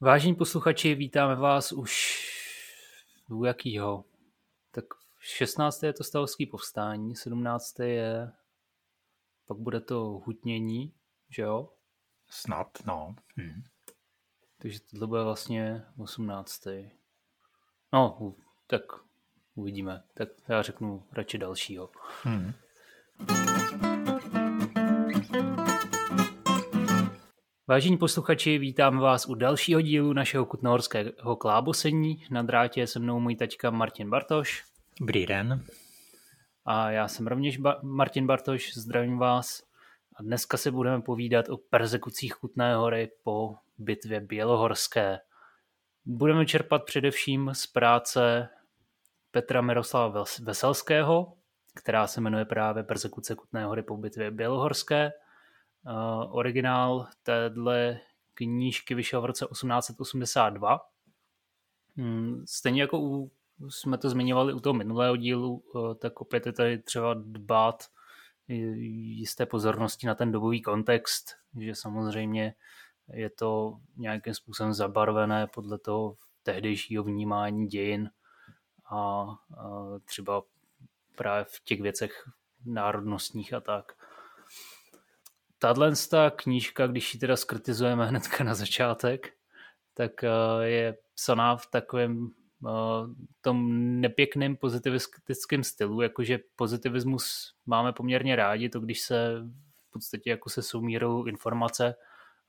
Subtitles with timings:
[0.00, 2.22] Vážení posluchači, vítáme vás už
[3.30, 4.04] u jakýho?
[4.70, 4.84] Tak
[5.18, 5.82] 16.
[5.82, 7.80] je to stavovský povstání, 17.
[7.80, 8.32] je
[9.46, 10.92] pak bude to hutnění,
[11.30, 11.68] že jo?
[12.30, 13.14] Snad, no.
[13.36, 13.62] Hmm.
[14.58, 16.66] Takže tohle bude vlastně 18.
[17.92, 18.34] No,
[18.66, 18.82] tak
[19.54, 20.02] uvidíme.
[20.14, 21.90] Tak já řeknu radši dalšího.
[22.22, 22.52] Hmm.
[27.68, 32.24] Vážení posluchači, vítám vás u dalšího dílu našeho kutnohorského klábosení.
[32.30, 34.64] Na drátě je se mnou můj taťka Martin Bartoš.
[35.00, 35.64] Dobrý den.
[36.64, 39.62] A já jsem rovněž ba- Martin Bartoš, zdravím vás.
[40.16, 45.18] A dneska se budeme povídat o persekucích Kutné hory po bitvě Bělohorské.
[46.04, 48.48] Budeme čerpat především z práce
[49.30, 51.32] Petra Miroslava Veselského,
[51.74, 55.12] která se jmenuje právě Persekuce Kutné hory po bitvě Bělohorské–
[55.86, 58.00] Uh, originál téhle
[58.34, 60.80] knížky vyšel v roce 1882.
[61.96, 63.30] Hmm, stejně jako u,
[63.68, 67.84] jsme to zmiňovali u toho minulého dílu, uh, tak opět je tady třeba dbát
[68.48, 72.54] jisté pozornosti na ten dobový kontext, že samozřejmě
[73.12, 78.10] je to nějakým způsobem zabarvené podle toho tehdejšího vnímání dějin
[78.90, 79.28] a, a
[80.04, 80.42] třeba
[81.16, 82.28] právě v těch věcech
[82.64, 83.92] národnostních a tak
[85.58, 85.92] tahle
[86.36, 89.32] knížka, když ji teda skritizujeme hnedka na začátek,
[89.94, 90.30] tak eh,
[90.62, 92.30] je psaná v takovém
[92.66, 92.70] eh,
[93.40, 93.70] tom
[94.00, 99.42] nepěkném pozitivistickém stylu, jakože pozitivismus máme poměrně rádi, to když se
[99.88, 101.94] v podstatě jako se soumírou informace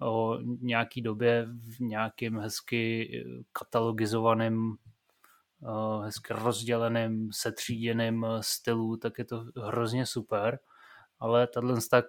[0.02, 3.11] o nějaký době v nějakém hezky
[3.52, 4.73] katalogizovaném
[5.63, 10.59] eh, hezky rozděleném, setříděném stylu, tak je to hrozně super
[11.20, 12.03] ale tahle eh,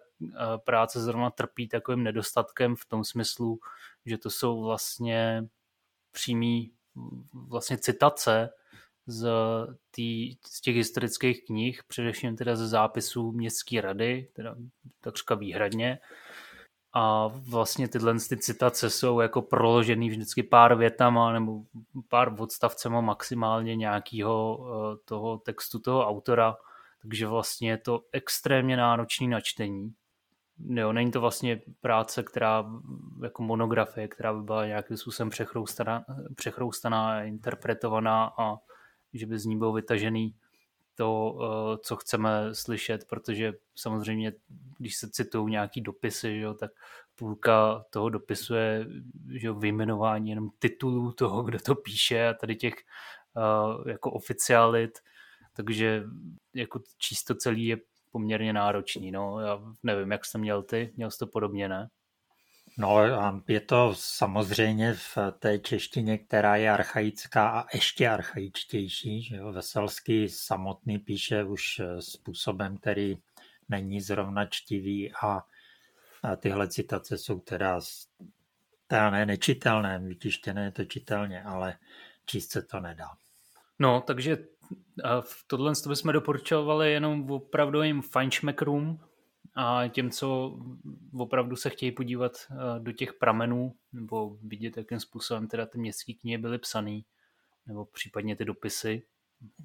[0.64, 3.60] práce zrovna trpí takovým nedostatkem v tom smyslu,
[4.06, 5.44] že to jsou vlastně
[6.12, 6.72] přímý
[7.32, 8.50] vlastně citace
[9.06, 9.28] z,
[9.90, 14.56] tý, z těch historických knih, především teda ze zápisů městské rady, teda
[15.00, 15.98] takřka výhradně.
[16.92, 21.62] A vlastně tyhle ty citace jsou jako proložený vždycky pár větama nebo
[22.08, 26.56] pár odstavcema maximálně nějakého eh, toho textu toho autora,
[27.02, 29.94] takže vlastně je to extrémně náročný na čtení.
[30.68, 32.64] Jo, není to vlastně práce, která
[33.22, 38.56] jako monografie, která by byla nějakým způsobem přechroustaná, přechroustaná interpretovaná a
[39.12, 40.34] že by z ní byl vytažený
[40.94, 44.32] to, eh, co chceme slyšet, protože samozřejmě,
[44.78, 46.70] když se citují nějaký dopisy, že jo, tak
[47.14, 48.86] půlka toho dopisu je
[49.32, 52.74] že jo, vyjmenování jenom titulů toho, kdo to píše a tady těch
[53.36, 54.98] uh, jako oficialit
[55.52, 56.02] takže
[56.54, 57.76] jako číst to celý je
[58.10, 59.10] poměrně náročný.
[59.10, 59.40] No.
[59.40, 61.88] Já nevím, jak jsi měl ty, měl jsi to podobně, ne?
[62.78, 62.98] No
[63.48, 69.22] je to samozřejmě v té češtině, která je archaická a ještě archaičtější.
[69.22, 69.52] Že jo?
[69.52, 73.18] Veselský samotný píše už způsobem, který
[73.68, 75.42] není zrovna čtivý a,
[76.22, 77.80] a tyhle citace jsou teda,
[78.86, 81.76] teda ne nečitelné, vytištěné je to čitelně, ale
[82.26, 83.08] číst se to nedá.
[83.78, 84.38] No, takže
[85.20, 89.00] v tohle bychom doporučovali jenom opravdovým fajnšmekrům
[89.56, 90.58] a těm, co
[91.12, 96.12] opravdu se chtějí podívat eh, do těch pramenů nebo vidět, jakým způsobem teda ty městské
[96.12, 97.00] knihy byly psané
[97.66, 99.02] nebo případně ty dopisy.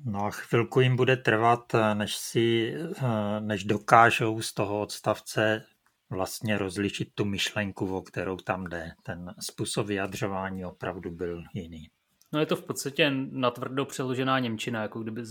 [0.05, 5.65] No a chvilku jim bude trvat, eh, než si, eh, než dokážou z toho odstavce
[6.09, 8.91] vlastně rozlišit tu myšlenku, o kterou tam jde.
[9.03, 11.89] Ten způsob vyjadřování opravdu byl jiný.
[12.35, 15.21] No je to v podstatě natvrdo přeložená Němčina, jako kdyby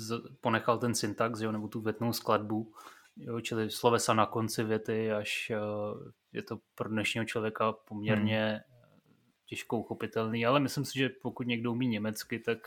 [0.41, 2.73] ponechal ten syntax, jo, nebo tu větnou skladbu,
[3.17, 5.59] jo, čili slovesa na konci věty, až eh,
[6.33, 8.61] je to pro dnešního člověka poměrně hmm.
[9.47, 12.59] těžko uchopitelný, ale myslím si, že pokud někdo umí německy, tak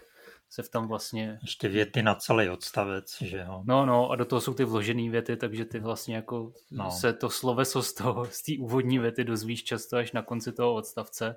[0.49, 1.39] se v tom vlastně...
[1.41, 3.63] Ještě věty na celý odstavec, že jo?
[3.65, 6.91] No, no, a do toho jsou ty vložené věty, takže ty vlastně jako no.
[6.91, 10.73] se to sloveso z toho, z té úvodní věty dozvíš často až na konci toho
[10.73, 11.35] odstavce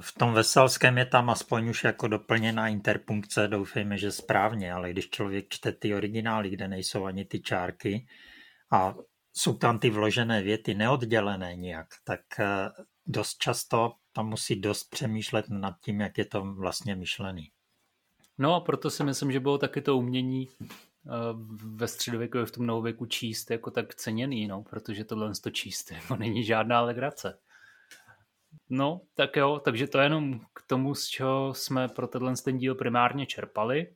[0.00, 5.10] v tom Veselském je tam aspoň už jako doplněná interpunkce, doufejme, že správně, ale když
[5.10, 8.06] člověk čte ty originály, kde nejsou ani ty čárky
[8.72, 8.94] a
[9.32, 12.70] jsou tam ty vložené věty neoddělené nijak, tak eh,
[13.06, 17.50] dost často tam musí dost přemýšlet nad tím, jak je to vlastně myšlený.
[18.38, 20.68] No a proto si myslím, že bylo taky to umění eh,
[21.76, 26.16] ve středověku v tom novověku číst jako tak ceněný, no, protože tohle to číst jako
[26.16, 27.38] není žádná legrace.
[28.70, 32.58] No, tak jo, takže to je jenom k tomu, z čeho jsme pro tenhle ten
[32.58, 33.94] díl primárně čerpali.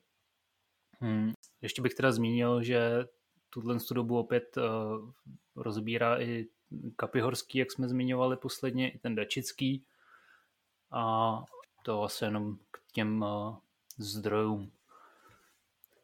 [1.00, 1.32] Hmm.
[1.62, 3.06] Ještě bych teda zmínil, že
[3.50, 5.10] tuhle dobu opět uh,
[5.56, 6.46] rozbírá i
[6.96, 9.84] Kapihorský, jak jsme zmiňovali posledně, i ten Dačický.
[10.90, 11.32] A
[11.82, 13.56] To asi jenom k těm uh,
[13.98, 14.72] zdrojům.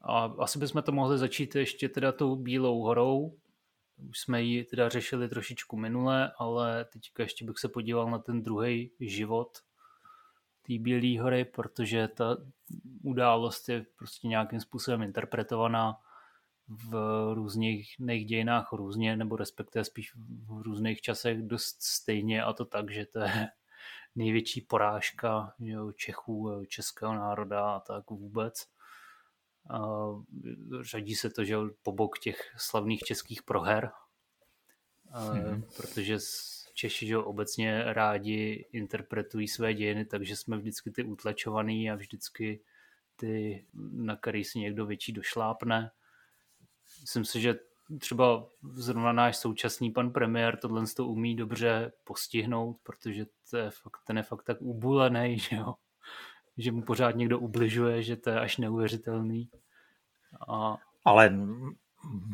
[0.02, 3.36] A asi bychom to mohli začít ještě teda tou Bílou horou.
[4.10, 8.42] Už jsme ji teda řešili trošičku minule, ale teďka ještě bych se podíval na ten
[8.42, 9.58] druhý život
[10.66, 12.36] té Bílé hory, protože ta
[13.02, 16.00] událost je prostě nějakým způsobem interpretovaná
[16.68, 16.94] v
[17.34, 17.96] různých
[18.26, 20.12] dějinách různě, nebo respektive spíš
[20.46, 23.48] v různých časech dost stejně a to tak, že to je
[24.14, 28.73] největší porážka jo, Čechů, českého národa a tak vůbec.
[30.80, 33.90] Řadí se to, že po bok těch slavných českých proher,
[35.12, 35.62] mm-hmm.
[35.76, 36.18] protože
[36.74, 42.60] Češi že obecně rádi interpretují své dějiny, takže jsme vždycky ty utlačovaný a vždycky
[43.16, 45.90] ty, na který si někdo větší došlápne.
[47.00, 47.58] Myslím si, že
[47.98, 54.00] třeba zrovna náš současný pan premiér tohle to umí dobře postihnout, protože to je fakt,
[54.06, 55.74] ten je fakt tak ubulený, že jo?
[56.58, 59.48] Že mu pořád někdo ubližuje, že to je až neuvěřitelný.
[60.48, 60.76] A...
[61.04, 61.32] Ale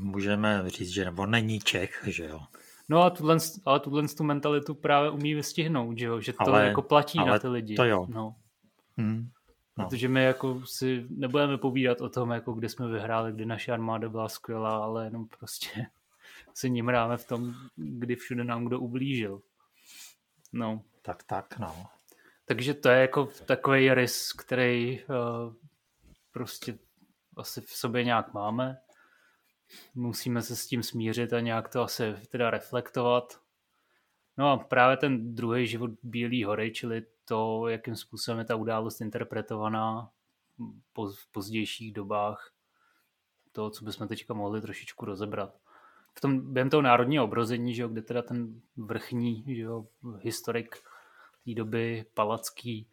[0.03, 2.41] můžeme říct, že nebo není Čech, že jo?
[2.89, 6.21] No a tuhle, ale tuhle tu mentalitu právě umí vystihnout, že, jo?
[6.21, 7.75] že to ale, jako platí ale na ty lidi.
[7.75, 8.07] To jo.
[8.09, 8.35] No.
[8.97, 9.31] Hmm.
[9.79, 9.85] No.
[9.85, 14.09] Protože my jako si nebudeme povídat o tom, jako kde jsme vyhráli, kdy naše armáda
[14.09, 15.87] byla skvělá, ale jenom prostě
[16.55, 19.41] si ním ráme v tom, kdy všude nám kdo ublížil.
[20.53, 20.83] No.
[21.03, 21.87] Tak, tak, no.
[22.51, 25.55] Takže to je jako takový rys, který uh,
[26.33, 26.79] prostě
[27.37, 28.79] asi v sobě nějak máme.
[29.95, 33.41] Musíme se s tím smířit a nějak to asi teda reflektovat.
[34.37, 39.01] No a právě ten druhý život Bílý hory, čili to, jakým způsobem je ta událost
[39.01, 40.11] interpretovaná
[40.97, 42.53] v pozdějších dobách,
[43.53, 45.55] to, co bychom teďka mohli trošičku rozebrat.
[46.15, 49.87] V tom, během toho národního obrození, že jo, kde teda ten vrchní že jo,
[50.19, 50.77] historik
[51.45, 52.89] té doby, Palacký,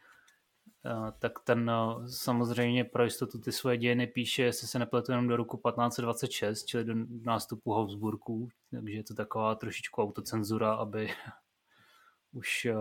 [0.85, 5.27] eh, tak ten eh, samozřejmě pro jistotu ty svoje dějiny píše, jestli se nepletu jenom
[5.27, 11.09] do roku 1526, čili do nástupu Habsburků, takže je to taková trošičku autocenzura, aby
[12.31, 12.75] už eh,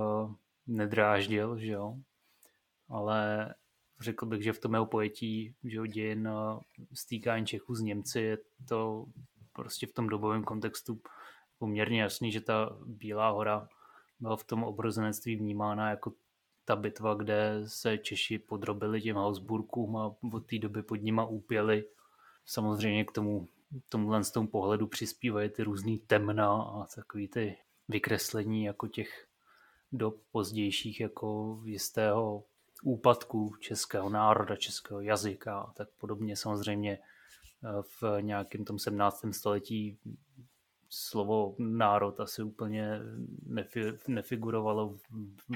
[0.66, 1.96] nedráždil, že jo.
[2.88, 3.54] Ale
[4.00, 6.28] řekl bych, že v tom jeho pojetí že jo, dějin
[6.92, 9.06] stýkání Čechů s Němci je to
[9.52, 11.00] prostě v tom dobovém kontextu
[11.58, 13.68] poměrně jasný, že ta Bílá hora
[14.20, 16.12] byla v tom obrozenectví vnímána jako
[16.64, 21.84] ta bitva, kde se Češi podrobili těm Habsburkům a od té doby pod nima úpěli.
[22.46, 23.48] Samozřejmě k tomu
[23.88, 27.56] tomuhle z tomu pohledu přispívají ty různý temna a takový ty
[27.88, 29.26] vykreslení jako těch
[29.92, 32.44] dob pozdějších jako jistého
[32.82, 36.36] úpadku českého národa, českého jazyka a tak podobně.
[36.36, 39.24] Samozřejmě eh, v nějakém tom 17.
[39.30, 39.98] století
[40.88, 43.00] slovo národ asi úplně
[43.46, 45.00] nefi, nefigurovalo v,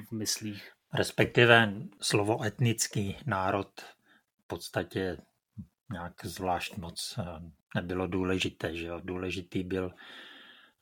[0.08, 0.72] v myslích.
[0.94, 3.80] Respektive slovo etnický národ
[4.44, 5.16] v podstatě
[5.92, 8.76] nějak zvlášť moc eh, nebylo důležité.
[8.76, 9.00] Že jo?
[9.04, 9.92] Důležitý byl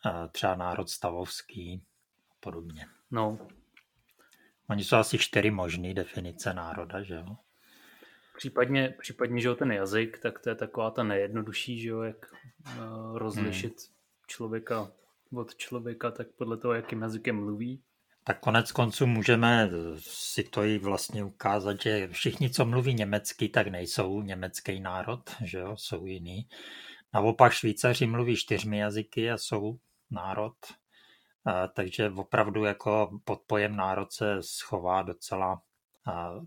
[0.07, 1.83] eh, třeba národ stavovský
[2.31, 2.87] a podobně.
[3.11, 3.39] No.
[4.71, 7.37] Oni jsou asi čtyři možné definice národa, že jo?
[8.37, 12.33] Případně, případně, že jo, ten jazyk, tak to je taková ta nejjednodušší, že jo, jak
[12.33, 13.98] uh, rozlišit hmm.
[14.29, 14.93] Člověka
[15.35, 17.83] od člověka, tak podle toho, jakým jazykem mluví.
[18.25, 23.67] Tak konec konců můžeme si to i vlastně ukázat, že všichni, co mluví německy, tak
[23.67, 26.49] nejsou německý národ, že jo, jsou jiný.
[27.15, 29.79] Naopak Švýcaři mluví čtyřmi jazyky a jsou
[30.11, 30.55] národ
[31.75, 35.63] takže opravdu jako pod pojem národ se schová docela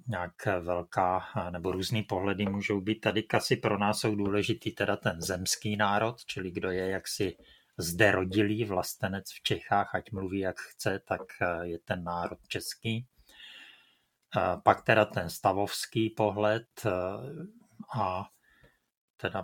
[0.07, 3.00] nějak velká, nebo různý pohledy můžou být.
[3.00, 7.38] Tady kasi pro nás jsou důležitý teda ten zemský národ, čili kdo je jaksi
[7.81, 11.21] zde rodilý vlastenec v Čechách, ať mluví jak chce, tak
[11.61, 13.07] je ten národ český.
[14.63, 16.67] Pak teda ten stavovský pohled
[17.95, 18.25] a
[19.21, 19.43] teda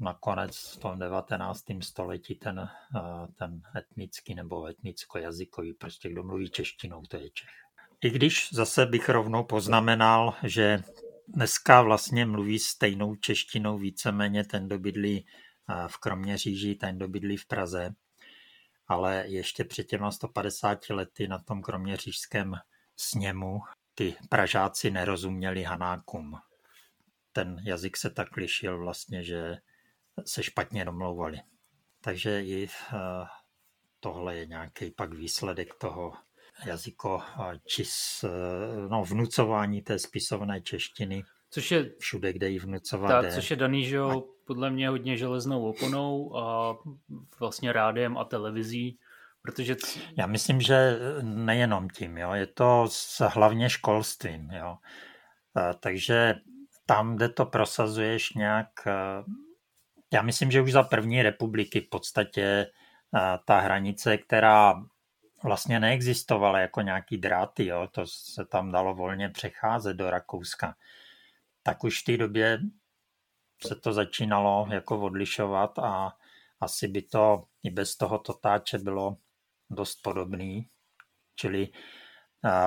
[0.00, 1.82] nakonec v tom 19.
[1.82, 7.48] století ten, eh, ten etnický nebo etnicko-jazykový, prostě kdo mluví češtinou, to je Čech.
[8.00, 10.82] I když zase bych rovnou poznamenal, že
[11.28, 15.45] dneska vlastně mluví stejnou češtinou víceméně ten, kdo bydlí eh,
[15.88, 17.94] v Kroměříži, ten, kdo bydlí v Praze,
[18.88, 22.54] ale ještě před těma 150 lety na tom kroměřížském
[22.96, 23.60] sněmu
[23.94, 26.38] ty Pražáci nerozuměli Hanákům
[27.36, 29.56] ten jazyk se tak lišil vlastně, že
[30.26, 31.40] se špatně domlouvali.
[32.00, 32.96] Takže i eh,
[34.00, 36.12] tohle je nějaký pak výsledek toho
[36.64, 37.22] jazyko
[37.66, 41.24] čis, eh, no, vnucování té spisovné češtiny.
[41.50, 43.98] Což je všude, kde ji vnucovat tak, Což je daný, že
[44.46, 46.76] podle mě hodně železnou oponou a
[47.40, 48.98] vlastně rádiem a televizí,
[49.46, 49.76] Protože...
[50.18, 52.32] Já myslím, že nejenom tím, jo.
[52.32, 54.50] je to s hlavně školstvím.
[54.50, 54.76] Jo.
[55.80, 56.34] Takže
[56.86, 58.68] tam, kde to prosazuješ nějak,
[60.12, 62.66] já myslím, že už za první republiky v podstatě
[63.44, 64.74] ta hranice, která
[65.44, 70.74] vlastně neexistovala jako nějaký dráty, jo, to se tam dalo volně přecházet do Rakouska,
[71.66, 72.58] tak už v té době
[73.66, 76.12] se to začínalo jako odlišovat a
[76.60, 79.16] asi by to i bez toho totáče bylo
[79.70, 80.68] dost podobný.
[81.36, 81.68] Čili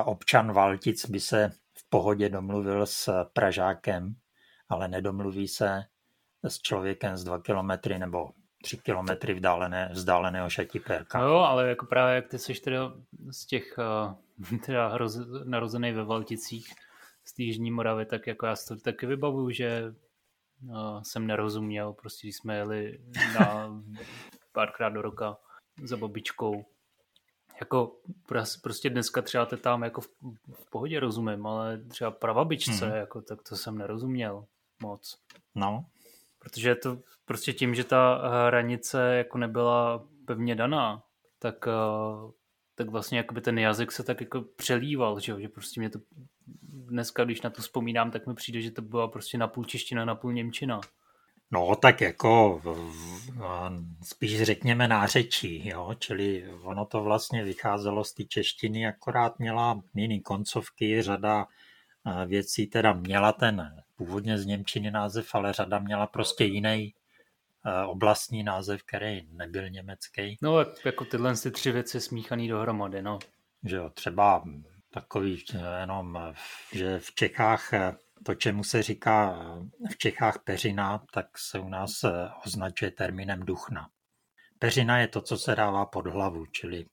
[0.06, 4.16] občan Valtic by se v pohodě domluvil s Pražákem,
[4.70, 5.84] ale nedomluví se
[6.44, 8.30] s člověkem z dva kilometry nebo
[8.64, 11.20] tři kilometry vzdálené, vzdáleného šatipérka.
[11.20, 12.94] No jo, ale jako právě jak ty jsi teda
[13.32, 13.76] z těch,
[14.66, 14.98] teda
[15.46, 16.74] narozený ve Valticích,
[17.26, 19.96] z té Jižní Moravy, tak jako já si to taky vybavuju, že
[21.02, 23.00] jsem nerozuměl, prostě když jsme jeli
[23.40, 23.82] na
[24.52, 25.38] párkrát do roka
[25.84, 26.66] za babičkou.
[27.60, 27.96] Jako
[28.62, 30.08] prostě dneska třeba te tam jako v,
[30.54, 32.96] v pohodě rozumím, ale třeba pravabičce, hmm.
[32.96, 34.46] jako, tak to jsem nerozuměl
[34.82, 35.20] moc.
[35.56, 35.86] No.
[36.40, 41.04] Protože to prostě tím, že ta hranice jako nebyla pevně daná,
[41.40, 41.68] tak,
[42.80, 46.00] tak vlastně jakoby ten jazyk se tak jako přelíval, že, že prostě mě to
[46.64, 50.34] dneska, když na to vzpomínám, tak mi přijde, že to byla prostě napůl čeština, napůl
[50.34, 50.82] němčina.
[51.52, 52.62] No tak jako
[54.04, 55.96] spíš řekněme nářečí, jo?
[56.00, 61.48] čili ono to vlastně vycházelo z té češtiny, akorát měla jiný koncovky, řada
[62.26, 66.94] věcí teda měla ten původně z Němčiny název, ale řada měla prostě jiný
[67.88, 70.38] oblastní název, který nebyl německý.
[70.42, 73.20] No jako tyhle ty tři věci smíchaný dohromady, no.
[73.64, 74.44] Že jo, třeba
[74.94, 75.44] takový
[75.80, 76.34] jenom,
[76.74, 77.70] že v Čechách
[78.26, 79.46] to, čemu se říká
[79.92, 82.06] v Čechách peřina, tak se u nás
[82.46, 83.90] označuje termínem duchna.
[84.60, 86.84] Peřina je to, co se dává pod hlavu, čili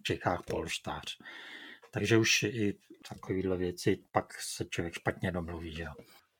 [0.00, 1.18] v Čechách polštář.
[1.90, 5.72] Takže už i takovéhle věci pak se člověk špatně domluví.
[5.72, 5.86] Že?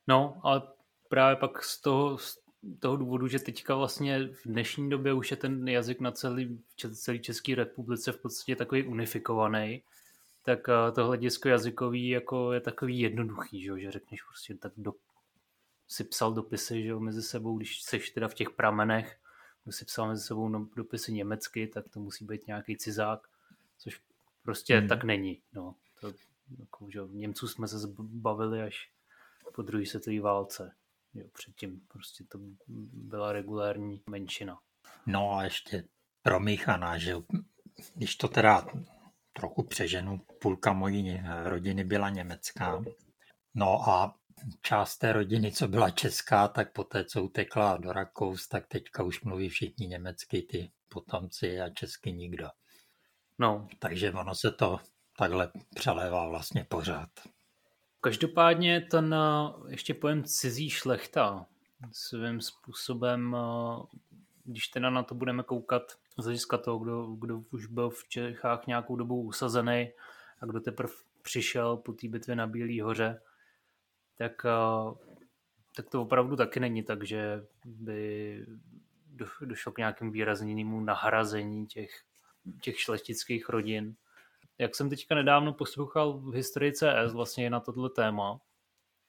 [0.07, 0.61] No, ale
[1.09, 2.37] právě pak z toho, z
[2.79, 6.59] toho důvodu, že teďka vlastně v dnešní době už je ten jazyk na celý,
[6.93, 9.83] celý České republice v podstatě takový unifikovaný,
[10.43, 14.93] tak eh, to hledisko jazykový jako je takový jednoduchý, že, že řekneš prostě tak do,
[15.87, 19.17] si psal dopisy že mezi sebou, když seš teda v těch pramenech,
[19.63, 23.27] kdo si psal mezi sebou no, dopisy německy, tak to musí být nějaký cizák,
[23.77, 24.01] což
[24.43, 24.87] prostě hmm.
[24.87, 25.41] tak není.
[25.53, 25.75] No.
[26.01, 26.13] To,
[26.59, 28.91] jako, že Němců jsme se zbavili až
[29.55, 30.75] po druhé světové válce.
[31.13, 32.39] Jo, předtím prostě to
[32.93, 34.59] byla regulární menšina.
[35.05, 35.83] No a ještě
[36.21, 37.15] promíchaná, že
[37.95, 38.65] když to teda
[39.33, 42.83] trochu přeženu, půlka mojí rodiny byla německá.
[43.53, 44.15] No a
[44.61, 49.23] část té rodiny, co byla česká, tak poté, co utekla do Rakous, tak teďka už
[49.23, 52.47] mluví všichni německy, ty potomci a česky nikdo.
[53.39, 53.67] No.
[53.79, 54.79] Takže ono se to
[55.17, 57.09] takhle přelévá vlastně pořád.
[58.03, 61.45] Každopádně ten eh, ještě pojem cizí šlechta
[61.91, 63.97] svým způsobem, eh,
[64.45, 65.83] když teda na to budeme koukat
[66.17, 69.91] z hlediska toho, kdo, kdo už byl v Čechách nějakou dobu usazený
[70.41, 73.21] a kdo teprve přišel po té bitvě na Bílý hoře,
[74.17, 74.93] tak, eh,
[75.75, 78.45] tak to opravdu taky není tak, že by
[79.41, 82.03] došlo k nějakým výrazněnému nahrazení těch,
[82.61, 83.95] těch šlechtických rodin
[84.61, 88.41] jak jsem teďka nedávno poslouchal v historii CS vlastně na tohle téma,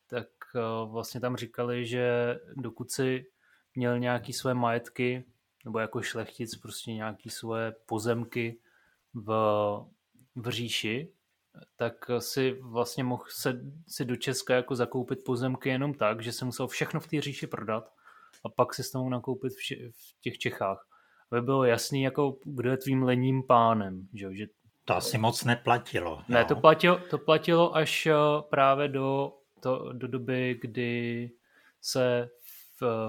[0.06, 3.26] tak eh, vlastně tam říkali, že dokud si
[3.74, 5.24] měl nějaký své majetky,
[5.64, 8.60] nebo jako šlechtic prostě nějaký své pozemky
[9.14, 9.28] v,
[10.36, 11.12] v říši,
[11.76, 16.44] tak si vlastně mohl se, si do Česka jako zakoupit pozemky jenom tak, že se
[16.44, 17.92] musel všechno v té říši prodat
[18.44, 20.88] a pak si s tomu nakoupit v, v těch Čechách.
[21.30, 24.46] Aby bylo jasný, jako kdo je tvým lenním pánem, že, že
[24.84, 26.22] to asi moc neplatilo.
[26.28, 28.14] Ne, to platilo, to platilo až eh,
[28.50, 31.30] právě do, to, do doby, kdy
[31.80, 32.28] se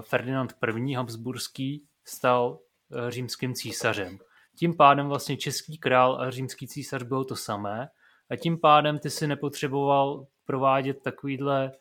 [0.00, 0.94] Ferdinand I.
[0.94, 2.58] Habsburský stal
[2.92, 4.18] eh, římským císařem.
[4.58, 7.88] Tím pádem vlastně český král a římský císař bylo to samé
[8.30, 11.72] a tím pádem ty si nepotřeboval provádět takovýhle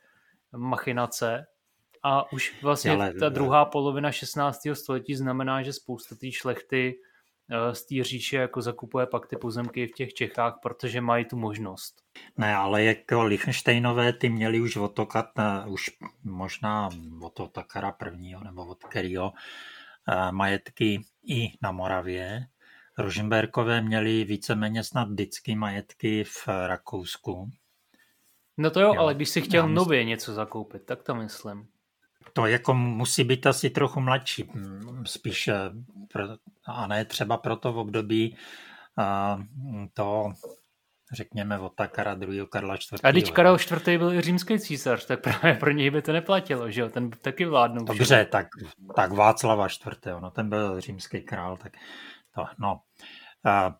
[0.57, 1.45] machinace
[2.03, 4.59] a už vlastně Ale, ta druhá polovina 16.
[4.73, 7.11] století znamená, že spousta té šlechty Eh,
[7.73, 12.01] z té říše jako zakupuje pak ty pozemky v těch Čechách, protože mají tu možnost.
[12.37, 15.25] Ne, ale jako Lichtensteinové ty měli už otokat,
[15.67, 15.89] už
[16.23, 16.89] možná
[17.21, 19.33] od Otakara prvního nebo od kterého
[20.09, 22.47] eh, majetky i na Moravě.
[22.97, 27.51] Rožemberkové měli víceméně snad vždycky majetky v Rakousku.
[28.57, 29.01] No to jo, jo.
[29.01, 29.75] ale když si chtěl myslím...
[29.75, 31.67] nově něco zakoupit, tak to myslím.
[32.33, 34.51] To jako musí být asi trochu mladší,
[35.05, 35.49] spíš
[36.67, 38.37] a ne třeba proto v období,
[39.93, 40.31] to
[41.13, 42.99] řekněme od Takara druhého Karla IV.
[43.03, 43.83] A když Karel IV.
[43.85, 46.89] byl i římský císař, tak právě pro něj by to neplatilo, že jo?
[46.89, 47.85] Ten taky vládnul.
[47.85, 48.47] Dobře, tak,
[48.95, 50.05] tak Václava IV.
[50.19, 51.73] No, ten byl římský král, tak
[52.35, 52.81] to, no.
[53.45, 53.75] A,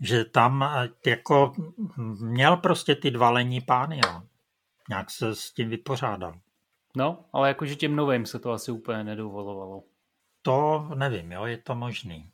[0.00, 0.64] že tam
[1.06, 1.52] jako
[2.20, 4.22] měl prostě ty dva lení pány, jo.
[4.88, 6.34] Nějak se s tím vypořádal.
[6.96, 9.82] No, ale jakože těm novým se to asi úplně nedovolovalo.
[10.42, 12.30] To nevím, jo, je to možný.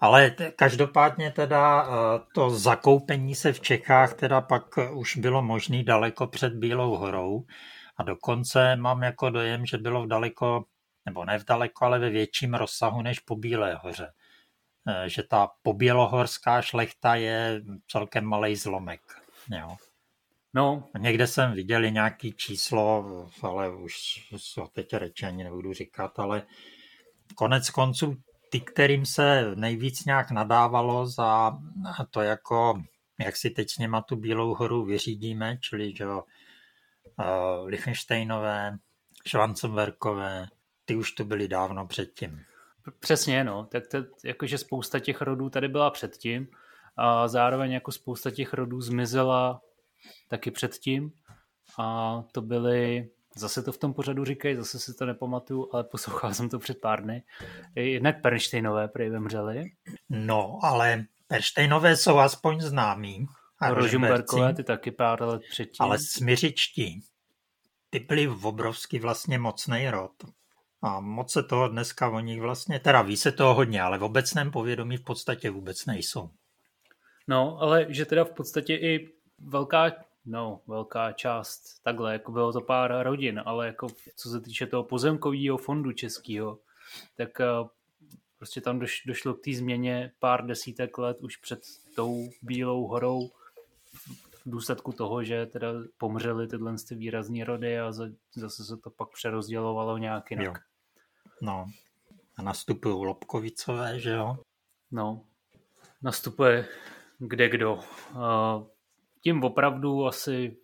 [0.00, 5.82] Ale t- každopádně teda eh, to zakoupení se v Čechách teda pak už bylo možné
[5.82, 7.44] daleko před Bílou horou
[7.96, 10.64] a dokonce mám jako dojem, že bylo v daleko,
[11.06, 14.12] nebo ne v daleko, ale ve větším rozsahu než po Bílé hoře.
[14.88, 19.00] Eh, že ta pobělohorská šlechta je celkem malý zlomek.
[19.58, 19.76] Jo.
[20.54, 20.88] No.
[20.98, 23.04] Někde jsem viděl nějaký číslo,
[23.42, 23.94] ale už
[24.54, 26.42] to teď reči ani nebudu říkat, ale
[27.34, 28.16] konec konců
[28.50, 31.58] ty, kterým se nejvíc nějak nadávalo za
[32.10, 32.82] to jako,
[33.20, 36.22] jak si teď s něma tu Bílou horu vyřídíme, čili že uh,
[37.66, 38.76] Lichtensteinové,
[39.28, 40.46] Schwanzenberkové,
[40.84, 42.40] ty už tu byli dávno předtím.
[43.00, 43.64] Přesně, no.
[43.64, 46.46] Tak to, jakože spousta těch rodů tady byla předtím
[46.96, 49.60] a zároveň jako spousta těch rodů zmizela
[50.32, 51.12] taky předtím
[51.78, 56.34] a to byly Zase to v tom pořadu říkají, zase si to nepamatuju, ale poslouchal
[56.34, 57.22] jsem to před pár dny.
[57.74, 59.64] Jednak Pernštejnové prý vymřeli.
[60.08, 63.26] No, ale Pernštejnové jsou aspoň známí.
[63.58, 65.76] A Rožumberkové ty taky pár let předtím.
[65.84, 67.00] Ale smyřičtí,
[67.90, 70.12] ty byli obrovský vlastně mocný rod.
[70.82, 74.02] A moc se toho dneska o nich vlastně, teda ví se toho hodně, ale v
[74.02, 76.30] obecném povědomí v podstatě vůbec nejsou.
[77.28, 79.08] No, ale že teda v podstatě i
[79.38, 79.92] velká
[80.24, 81.82] No, velká část.
[81.82, 83.86] Takhle, jako bylo to pár rodin, ale jako
[84.16, 86.58] co se týče toho pozemkového fondu českého,
[87.16, 87.68] tak uh,
[88.38, 91.60] prostě tam doš, došlo k té změně pár desítek let už před
[91.96, 93.28] tou Bílou horou
[94.44, 97.92] v důsledku toho, že teda pomřely tyhle ty výrazné rody a
[98.36, 100.46] zase se to pak přerozdělovalo nějak jinak.
[100.46, 100.54] Jo.
[101.42, 101.66] No.
[102.36, 104.38] A nastupují Lobkovicové, že jo?
[104.90, 105.24] No.
[106.02, 106.68] Nastupuje
[107.18, 107.74] kde kdo.
[107.74, 108.66] Uh,
[109.22, 110.56] tím opravdu asi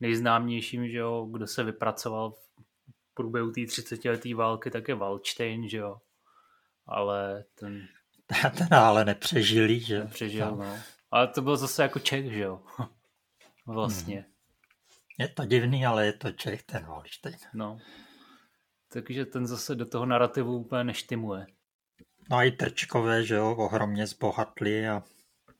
[0.00, 5.68] nejznámějším, že jo, kdo se vypracoval v průběhu té 30 leté války, tak je Waldstein,
[5.68, 5.96] že jo.
[6.86, 7.88] Ale ten...
[8.58, 9.98] ten ale nepřežili, že?
[9.98, 10.56] Nepřežil, no.
[10.56, 10.76] no.
[11.10, 12.60] Ale to byl zase jako Čech, že jo.
[13.66, 14.16] vlastně.
[14.16, 14.34] Hmm.
[15.18, 17.36] Je to divný, ale je to Čech, ten Waldstein.
[17.54, 17.78] No.
[18.88, 21.46] Takže ten zase do toho narrativu úplně neštimuje.
[22.30, 25.02] No a i Trčkové, že jo, ohromně zbohatli a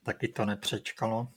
[0.02, 1.28] taky to nepřečkalo.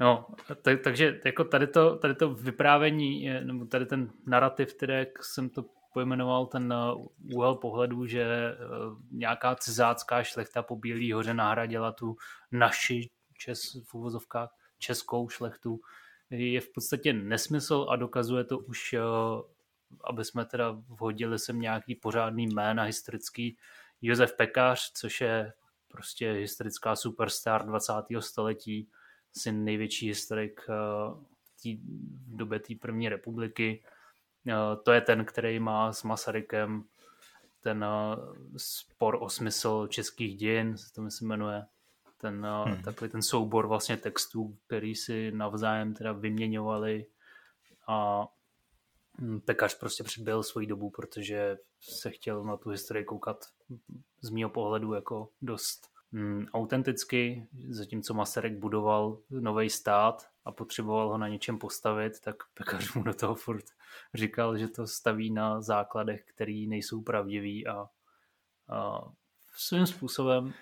[0.00, 0.26] No,
[0.62, 5.50] tak, takže jako tady to, tady to vyprávění, nebo tady ten narrativ, který jak jsem
[5.50, 11.92] to pojmenoval, ten uh, úhel pohledu, že uh, nějaká cizácká šlechta po Bílý hoře nahradila
[11.92, 12.16] tu
[12.52, 15.80] naši čes, v uvozovkách českou šlechtu,
[16.30, 19.42] je v podstatě nesmysl a dokazuje to už, uh,
[20.04, 23.56] aby jsme teda vhodili sem nějaký pořádný jména historický,
[24.02, 25.52] Josef Pekař, což je
[25.88, 27.92] prostě historická superstar 20.
[28.20, 28.88] století,
[29.36, 30.74] asi největší historik eh,
[31.64, 33.82] v době té první republiky.
[34.48, 36.84] Eh, to je ten, který má s Masarykem
[37.60, 38.16] ten eh,
[38.56, 41.66] spor o smysl českých dějin, se to myslím jmenuje.
[42.20, 42.82] Ten, hmm.
[42.82, 47.06] takový ten soubor vlastně textů, který si navzájem teda vyměňovali
[47.86, 48.28] a
[49.20, 53.44] hm, Pekař prostě přibyl svoji dobu, protože se chtěl na tu historii koukat
[54.20, 61.18] z mého pohledu jako dost mm, autenticky, zatímco Masaryk budoval nový stát a potřeboval ho
[61.18, 63.64] na něčem postavit, tak Pekař mu do toho furt
[64.14, 67.88] říkal, že to staví na základech, který nejsou pravdivý a,
[68.68, 69.00] a
[69.54, 70.54] svým způsobem,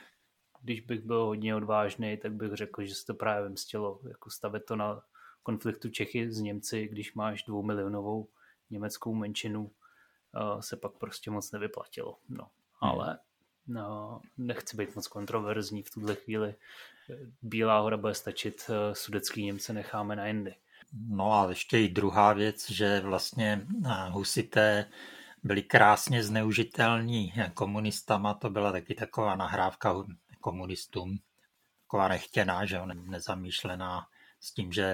[0.62, 4.64] když bych byl hodně odvážný, tak bych řekl, že se to právě vymstilo, jako stavit
[4.64, 5.02] to na
[5.42, 8.28] konfliktu Čechy s Němci, když máš dvoumilionovou
[8.70, 9.70] německou menšinu,
[10.61, 12.18] se pak prostě moc nevyplatilo.
[12.28, 13.18] No, ale
[13.68, 16.54] No, nechci být moc kontroverzní v tuhle chvíli.
[17.42, 20.54] Bílá hora bude stačit, eh, sudecký Němce necháme na jindy.
[21.09, 24.87] No a ještě i druhá věc, že vlastně eh, husité
[25.42, 29.94] byli krásně zneužitelní komunistama, to byla taky taková nahrávka
[30.40, 31.18] komunistům,
[31.83, 34.09] taková nechtěná, že nezamýšlená
[34.40, 34.85] s tím, že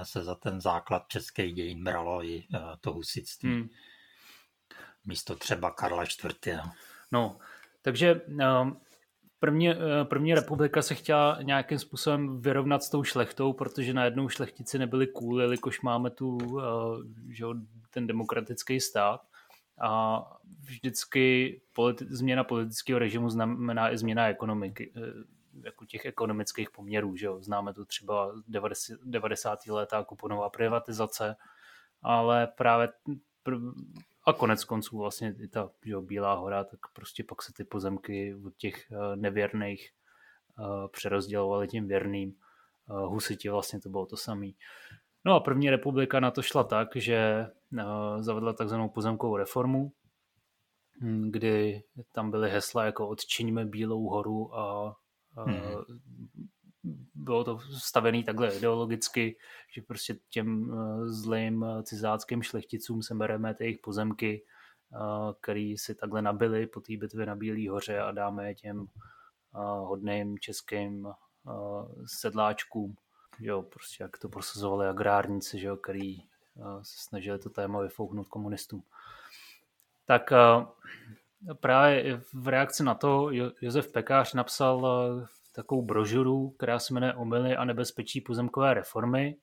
[0.00, 2.46] eh, se za ten základ české dějin bralo i
[2.80, 3.50] to husitství.
[3.50, 3.68] Hmm.
[5.04, 6.58] Místo třeba Karla IV.
[7.12, 7.38] No,
[7.84, 8.76] takže ehm,
[9.40, 14.78] první, eh, první republika se chtěla nějakým způsobem vyrovnat s tou šlechtou, protože najednou šlechtici
[14.78, 16.64] nebyli cool, jelikož máme tu, eh,
[17.28, 17.44] že,
[17.90, 19.20] ten demokratický stát.
[19.80, 20.22] a
[20.60, 25.00] vždycky politi- změna politického režimu znamená i změna ekonomiky, eh,
[25.64, 27.16] jako těch ekonomických poměrů.
[27.16, 27.42] Že jo?
[27.42, 28.98] Známe to třeba 90.
[29.04, 29.70] 90.
[29.70, 31.36] léta kuponová privatizace,
[32.02, 32.88] ale právě
[34.26, 38.34] a konec konců vlastně i ta jo, Bílá hora, tak prostě pak se ty pozemky
[38.46, 39.90] od těch eh, nevěrných
[40.58, 42.34] uh, přerozdělovaly tím věrným.
[42.90, 44.46] Uh, husiti vlastně to bylo to samé.
[45.24, 47.46] No a první republika na to šla tak, že
[48.20, 49.92] zavedla takzvanou pozemkovou reformu,
[51.00, 51.82] hm, kdy
[52.12, 54.96] tam byly hesla jako odčiňme Bílou horu a
[55.36, 55.60] hmm.
[57.14, 59.36] Bylo to stavený takhle ideologicky,
[59.72, 64.44] že prostě těm zlým cizáckým šlechticům se bereme ty jejich pozemky,
[65.40, 68.86] který si takhle nabili po té bitvě na Bílý hoře a dáme je těm
[69.84, 71.08] hodným českým
[72.06, 72.96] sedláčkům
[73.40, 76.16] jo, prostě jak to prosazovali agrárníci, že jo, který
[76.82, 78.82] se snažili to téma vyfouknout komunistům.
[80.06, 80.32] Tak
[81.60, 84.86] právě v reakci na to Josef Pekář napsal
[85.54, 89.36] takovou brožuru, která se jmenuje Omily a nebezpečí pozemkové reformy.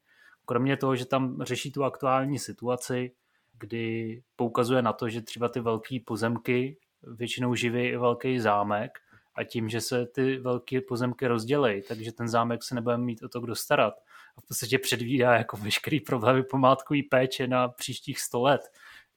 [0.46, 3.12] Kromě toho, že tam řeší tu aktuální situaci,
[3.60, 8.92] kdy poukazuje na to, že třeba ty velké pozemky většinou živí i velký zámek
[9.36, 13.30] a tím, že se ty velké pozemky rozdělejí, takže ten zámek se nebude mít o
[13.30, 13.94] to kdo starat.
[14.38, 18.62] A v podstatě předvídá jako veškerý problémy pomátkové péče na příštích 100 let,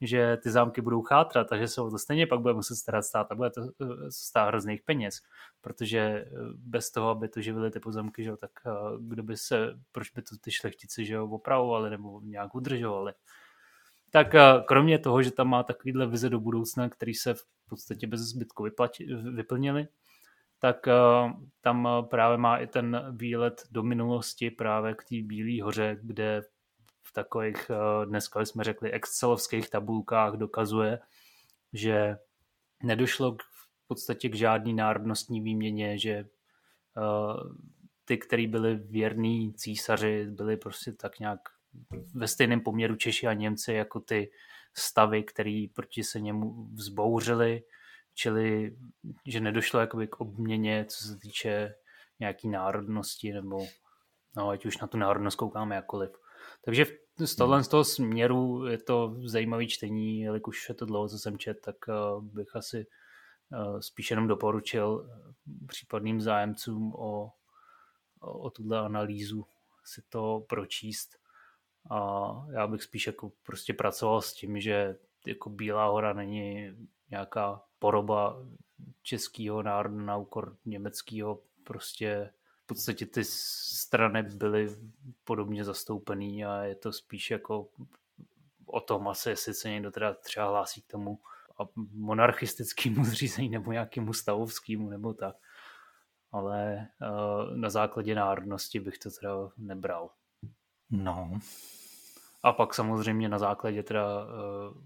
[0.06, 3.02] že ty zámky budou chátrat a že se o to stejně pak bude muset starat
[3.02, 5.20] stát a bude to eh, stát hrozných peněz,
[5.60, 9.78] protože eh, bez toho, aby to živili ty pozemky, že, tak eh, kdo by se,
[9.92, 13.12] proč by to ty šlechtici že, opravovali nebo nějak udržovali.
[14.10, 14.34] Tak
[14.66, 18.62] kromě toho, že tam má takovýhle vize do budoucna, který se v podstatě bez zbytku
[18.62, 19.88] vyplati, vyplnili,
[20.58, 20.86] tak
[21.60, 26.53] tam právě má i ten výlet do minulosti právě k té Bílé hoře, kde v
[27.12, 30.98] takových, uh, dneska jsme řekli, excelovských tabulkách dokazuje,
[31.72, 32.16] že
[32.82, 36.24] nedošlo k, v podstatě k žádný národnostní výměně, že
[38.04, 41.40] ty, kteří byli věrní císaři, byli prostě tak nějak
[42.14, 44.30] ve stejném poměru Češi a Němci jako ty
[44.74, 47.62] stavy, který proti se němu vzbouřili
[48.14, 48.76] čili
[49.26, 51.74] že nedošlo jakoby k obměně, co se týče
[52.20, 53.66] nějaký národnosti, nebo
[54.36, 56.10] no, ať už na tu národnost koukáme jakkoliv.
[56.64, 56.86] Takže
[57.24, 61.38] z tohle z toho směru je to zajímavý čtení, jelikož je to dlouho, co jsem
[61.38, 62.86] čet, tak uh, bych asi
[63.52, 65.10] uh, spíš jenom doporučil
[65.66, 67.32] případným zájemcům o,
[68.20, 69.46] o, o tuhle analýzu
[69.84, 71.18] si to pročíst.
[71.90, 74.96] A já bych spíš jako prostě pracoval s tím, že
[75.26, 76.70] jako Bílá hora není
[77.10, 78.46] nějaká poroba
[79.02, 82.30] českého národa na úkor německého prostě
[82.64, 84.76] v podstatě ty strany byly
[85.24, 87.68] podobně zastoupený a je to spíš jako
[88.66, 91.18] o tom asi, jestli se někdo teda třeba hlásí k tomu
[91.60, 95.36] a monarchistickému zřízení nebo nějakému stavovskému nebo tak.
[96.32, 100.10] Ale uh, na základě národnosti bych to teda nebral.
[100.90, 101.40] No.
[102.42, 104.82] A pak samozřejmě na základě teda, uh,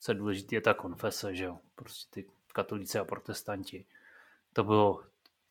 [0.00, 1.58] co je důležité, je ta konfese, že jo.
[1.74, 3.84] Prostě ty katolíci a protestanti.
[4.52, 5.04] To bylo,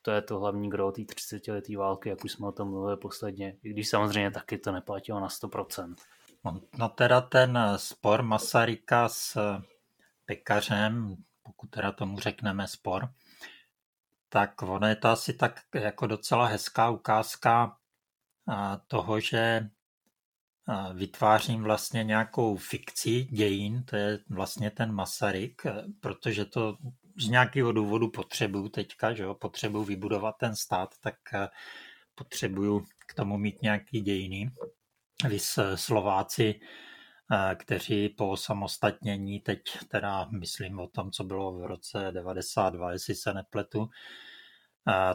[0.07, 2.97] to je to hlavní gro té 30 leté války, jak už jsme o tom mluvili
[2.97, 5.95] posledně, i když samozřejmě taky to neplatilo na 100%.
[6.45, 9.37] No, no teda ten spor Masaryka s
[10.25, 13.09] pekařem, pokud teda tomu řekneme spor,
[14.29, 17.77] tak ono je to asi tak jako docela hezká ukázka
[18.87, 19.69] toho, že
[20.93, 25.61] vytvářím vlastně nějakou fikci dějin, to je vlastně ten Masaryk,
[25.99, 26.77] protože to
[27.17, 31.49] z nějakého důvodu potřebuju teďka, že jo, potřebuju vybudovat ten stát, tak eh,
[32.15, 34.51] potřebuju k tomu mít nějaký dějiny.
[35.25, 36.59] Eh, Slováci,
[37.31, 43.15] eh, kteří po samostatnění, teď teda myslím o tom, co bylo v roce 92, jestli
[43.15, 43.89] se nepletu,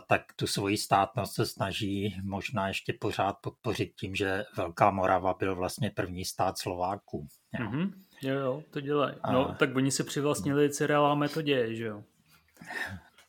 [0.07, 5.57] tak tu svoji státnost se snaží možná ještě pořád podpořit tím, že Velká Morava byl
[5.57, 7.27] vlastně první stát Slováků.
[7.59, 7.93] Mm-hmm.
[8.23, 9.15] Jo, jo to dělají.
[9.33, 9.55] No, a...
[9.55, 12.03] tak oni si přivlastnili Cyrila metodě, že jo?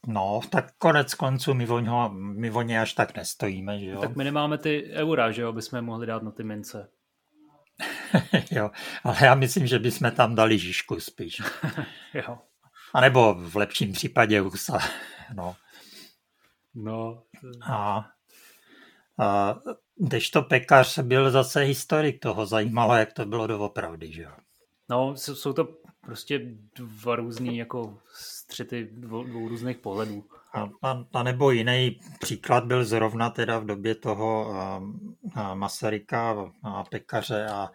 [0.07, 4.01] No, tak konec konců my o, něho, my o ně až tak nestojíme, že jo?
[4.01, 6.89] Tak my nemáme ty eura, že jo, aby jsme mohli dát na ty mince.
[8.51, 8.71] jo,
[9.03, 11.41] ale já myslím, že bychom tam dali Žižku spíš.
[12.13, 12.37] jo.
[12.93, 14.79] A nebo v lepším případě USA,
[15.35, 15.55] no.
[16.75, 17.23] No.
[17.69, 18.05] A,
[19.19, 19.55] a
[20.33, 24.31] to pekař byl zase historik toho, zajímalo, jak to bylo doopravdy, že jo?
[24.93, 25.67] No, jsou to
[26.01, 26.39] prostě
[26.75, 30.25] dva různý jako střety dvou, dvou různých pohledů.
[30.53, 34.83] A, a, a nebo jiný příklad byl zrovna teda v době toho a,
[35.35, 37.71] a Masaryka a pekaře a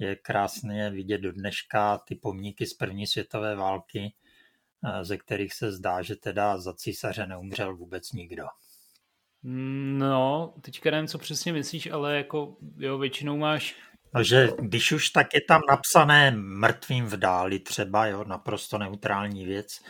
[0.00, 4.14] je krásně vidět do dneška ty pomníky z první světové války,
[4.84, 8.44] eh, ze kterých se zdá, že teda za císaře neumřel vůbec nikdo.
[9.42, 13.76] No, teďka nevím, co přesně myslíš, ale jako jo, většinou máš...
[14.14, 19.44] No, že když už tak je tam napsané mrtvým v dáli třeba, jo, naprosto neutrální
[19.44, 19.80] věc,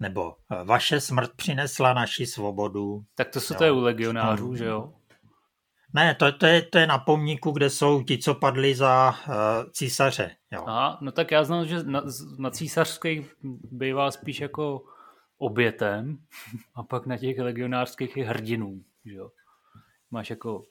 [0.00, 3.04] nebo eh, vaše smrt přinesla naši svobodu.
[3.14, 4.92] Tak to jsou to je u legionářů, že jo?
[5.94, 9.34] Ne, to, to, je, to je na pomníku, kde jsou ti, co padli za uh,
[9.70, 10.30] císaře.
[10.50, 10.64] Jo.
[10.66, 12.02] Aha, no tak já znám, že na,
[12.38, 13.34] na císařských
[13.70, 14.82] bývá spíš jako
[15.38, 16.18] obětem
[16.74, 18.80] a pak na těch legionářských je hrdinů.
[19.04, 19.30] Že jo?
[20.10, 20.62] Máš jako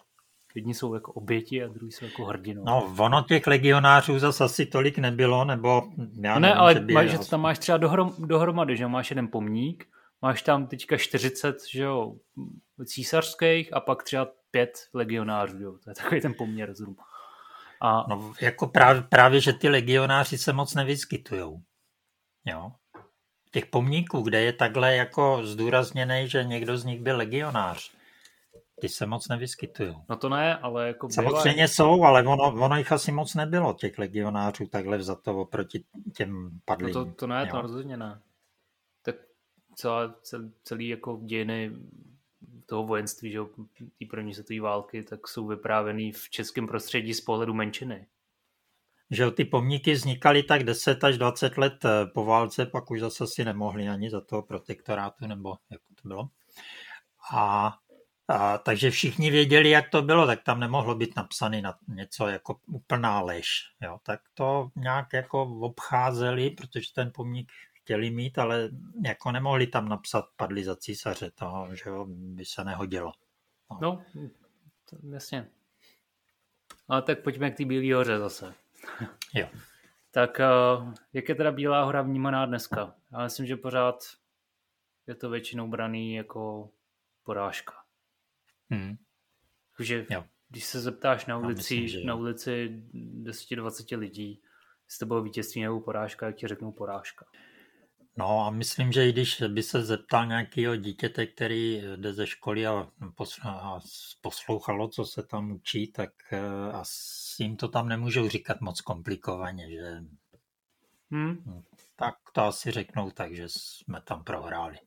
[0.56, 2.64] jedni jsou jako oběti a druhý jsou jako hrdinou.
[2.66, 5.84] No, ono těch legionářů zase asi tolik nebylo, nebo
[6.22, 8.88] já no ne, nevím, ale že, máš, že to tam máš třeba dohrom, dohromady, že
[8.88, 9.88] máš jeden pomník,
[10.22, 12.16] máš tam teďka 40, že jo,
[12.86, 15.72] císařských a pak třeba pět legionářů, jo.
[15.84, 17.04] to je takový ten poměr zhruba.
[17.82, 18.06] A...
[18.10, 21.62] No, jako právě, právě, že ty legionáři se moc nevyskytujou.
[22.46, 22.72] Jo.
[23.52, 27.92] Těch pomníků, kde je takhle jako zdůrazněný, že někdo z nich byl legionář,
[28.82, 29.96] ty se moc nevyskytují.
[30.10, 31.68] No to ne, ale jako Samozřejmě bývají.
[31.68, 35.84] jsou, ale ono, ono jich asi moc nebylo, těch legionářů takhle vzato oproti
[36.16, 36.94] těm padlým.
[36.94, 37.52] No to, to ne, jo.
[37.52, 38.22] to rozhodně ne.
[39.02, 39.16] Tak
[39.76, 41.72] celá, cel, celý jako dějiny
[42.66, 43.40] toho vojenství, že
[44.00, 48.06] té první světové války, tak jsou vyprávěný v českém prostředí z pohledu menšiny.
[49.12, 53.28] Že ty pomníky vznikaly tak 10 až 20 let eh, po válce, pak už zase
[53.28, 56.30] si nemohli ani za toho protektorátu, nebo jak to bylo.
[57.34, 57.74] A,
[58.30, 62.60] a takže všichni věděli, jak to bylo, tak tam nemohlo být napsané na něco jako
[62.68, 63.50] úplná lež.
[63.82, 64.00] Jo.
[64.04, 68.70] Tak to nějak jako obcházeli, protože ten pomník chtěli mít, ale
[69.06, 73.12] jako nemohli tam napsat padli za císaře, to že jo, by se nehodilo.
[73.72, 74.30] No, no
[74.90, 75.48] to, jasně.
[76.88, 78.54] Ale tak pojďme k té Bílé hoře zase.
[79.34, 79.48] jo.
[80.12, 80.42] Tak
[80.80, 82.96] uh, jak je teda Bílá hora vnímaná dneska?
[83.12, 84.04] Já myslím, že pořád
[85.08, 86.70] je to většinou braný jako
[87.24, 87.79] porážka.
[88.70, 88.96] Hmm.
[89.78, 90.06] Takže
[90.50, 92.84] když se zeptáš na ulici, myslím, na ulici
[93.24, 94.42] 10-20 lidí,
[94.86, 97.26] jestli to bylo vítězství nebo porážka, jak ti řeknou porážka.
[98.18, 102.68] No a myslím, že i když by se zeptal nějakého dítěte, který jde ze školy
[102.68, 102.90] a
[104.22, 109.72] poslouchalo, co se tam učí, tak eh, asi jim to tam nemůžou říkat moc komplikovaně,
[109.72, 110.04] že
[111.12, 111.64] hmm.
[111.96, 114.78] tak to asi řeknou tak, že jsme tam prohráli.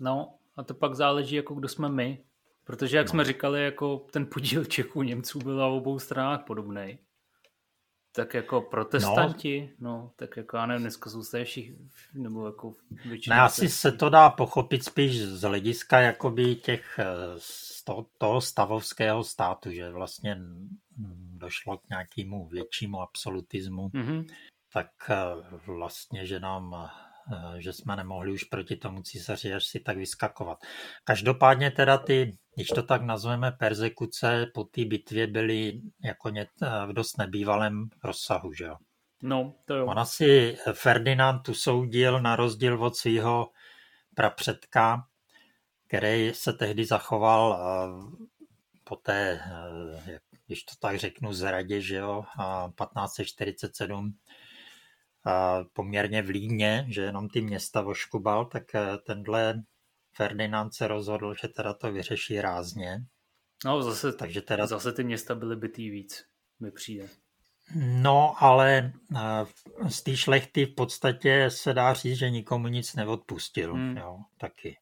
[0.00, 2.24] No a to pak záleží, jako kdo jsme my,
[2.64, 3.10] protože jak no.
[3.10, 6.98] jsme říkali, jako ten podíl Čechů, Němců byl na obou stranách podobný.
[8.16, 11.76] Tak jako protestanti, no, no tak jako já nevím, dneska jsou se všichni,
[12.14, 12.72] nebo jako
[13.04, 13.36] většinou...
[13.36, 17.06] Ne, asi se to dá pochopit spíš z hlediska jakoby těch eh,
[17.38, 20.38] z toho, toho stavovského státu, že vlastně
[21.36, 24.26] došlo k nějakému většímu absolutismu, mm-hmm.
[24.72, 25.14] tak eh,
[25.66, 26.90] vlastně, že nám
[27.58, 30.58] že jsme nemohli už proti tomu císaři až si tak vyskakovat.
[31.04, 36.86] Každopádně teda ty, když to tak nazveme, persekuce po té bitvě byly jako ně, eh,
[36.86, 38.76] v dost nebývalém rozsahu, že jo?
[39.22, 39.86] No, to jo.
[39.86, 43.50] Ona si Ferdinand usoudil na rozdíl od svého
[44.14, 45.06] prapředka,
[45.86, 48.26] který se tehdy zachoval eh,
[48.84, 49.40] po té,
[50.46, 52.24] když to tak řeknu, zradě, že jo,
[52.94, 54.18] 1547
[55.72, 59.62] poměrně v Líně, že jenom ty města voškubal, tak eh, tenhle
[60.16, 62.98] Ferdinand se rozhodl, že teda to vyřeší rázně.
[63.64, 64.66] No zase, Takže teda...
[64.66, 66.24] zase ty města byly bytý víc,
[66.60, 67.08] mi přijde.
[67.76, 73.74] No, ale eh, z té šlechty v podstatě se dá říct, že nikomu nic neodpustil,
[73.74, 73.96] hmm.
[73.96, 74.76] jo, taky.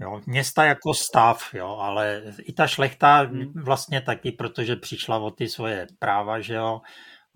[0.00, 3.52] Jo, města jako stav, jo, ale i ta šlechta hmm.
[3.64, 6.80] vlastně taky, protože přišla o ty svoje práva, že jo,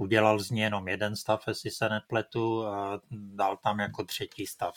[0.03, 4.75] udělal z ní jenom jeden stav, jestli se nepletu, a dal tam jako třetí stav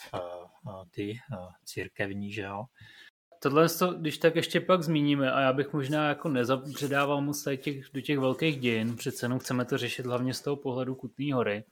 [0.92, 1.20] ty
[1.66, 2.66] církevní, že jo.
[3.40, 8.02] Tohle, když tak ještě pak zmíníme, a já bych možná jako nezapředával moc těch, do
[8.02, 11.64] těch velkých dějin, přece jenom chceme to řešit hlavně z toho pohledu Kutní hory.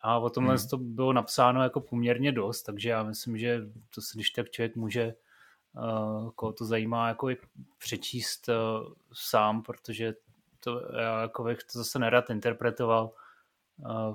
[0.00, 0.68] A o tomhle hmm.
[0.68, 3.60] to bylo napsáno jako poměrně dost, takže já myslím, že
[3.94, 5.14] to si když tak člověk může,
[6.34, 7.36] koho to zajímá, jako i
[7.78, 8.48] přečíst
[9.12, 10.14] sám, protože
[10.66, 13.12] to já jako bych to zase nerad interpretoval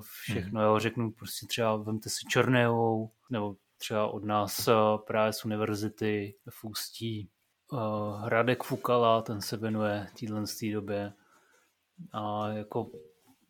[0.00, 0.68] všechno, hmm.
[0.68, 4.68] jo, řeknu prostě třeba vemte si Černého, nebo třeba od nás
[5.06, 7.30] právě z univerzity v Ústí
[7.72, 11.12] uh, Radek Fukala, ten se věnuje téhle době
[12.12, 12.90] a jako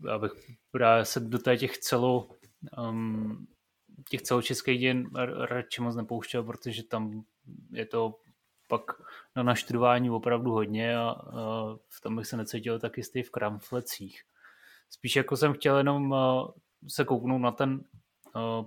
[0.06, 0.32] já bych
[0.70, 2.28] právě se do těch celo
[2.78, 3.46] um,
[4.08, 7.24] těch celočeských dějin radši moc nepouštěl, protože tam
[7.70, 8.20] je to
[8.68, 8.82] pak
[9.36, 11.16] na naštudování opravdu hodně a, a
[11.88, 14.22] v tom bych se necítil tak jistý v kramflecích
[14.92, 16.14] spíš jako jsem chtěl jenom
[16.88, 17.84] se kouknout na ten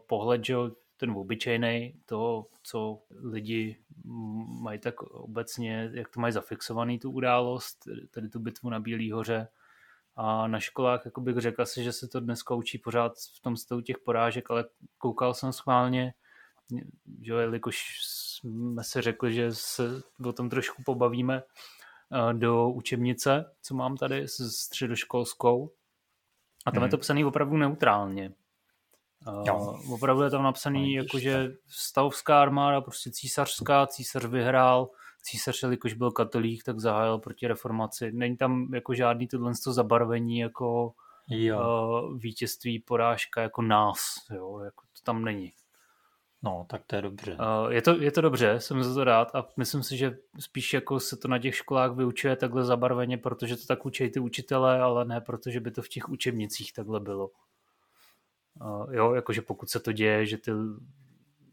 [0.08, 0.56] pohled, že
[0.97, 3.80] ten obyčejný, toho, co lidi
[4.62, 7.78] mají tak obecně, jak to mají zafixovaný tu událost,
[8.12, 9.47] tedy tu bitvu na Bílý hoře.
[10.15, 13.58] A na školách, jako bych řekl si, že se to dnes učí pořád v tom
[13.58, 14.65] stavu těch porážek, ale
[14.97, 16.13] koukal jsem schválně,
[17.21, 21.43] že jelikož jsme si řekli, že se o tom trošku pobavíme
[22.34, 25.71] do učebnice, co mám tady s středoškolskou.
[26.65, 26.84] A tam hmm.
[26.84, 28.32] je to psané opravdu neutrálně.
[29.45, 29.58] Jo.
[29.58, 34.89] Uh, opravdu je tam napsaný, jakože stavská armáda, prostě císařská, císař vyhrál,
[35.21, 38.12] císař, jelikož byl katolík, tak zahájil proti reformaci.
[38.12, 40.93] Není tam jako žádný tohle zabarvení jako
[41.30, 41.60] jo.
[41.60, 43.99] Uh, vítězství, porážka jako nás,
[44.36, 45.54] jo, jako to tam není.
[46.43, 47.38] No, tak to je dobře.
[47.63, 50.74] Uh, je, to, je to dobře, jsem za to rád a myslím si, že spíš
[50.74, 54.82] jako se to na těch školách vyučuje takhle zabarveně, protože to tak učí ty učitelé,
[54.82, 57.32] ale ne protože by to v těch učebnicích takhle bylo.
[58.62, 60.52] Uh, jo, jakože pokud se to děje, že ty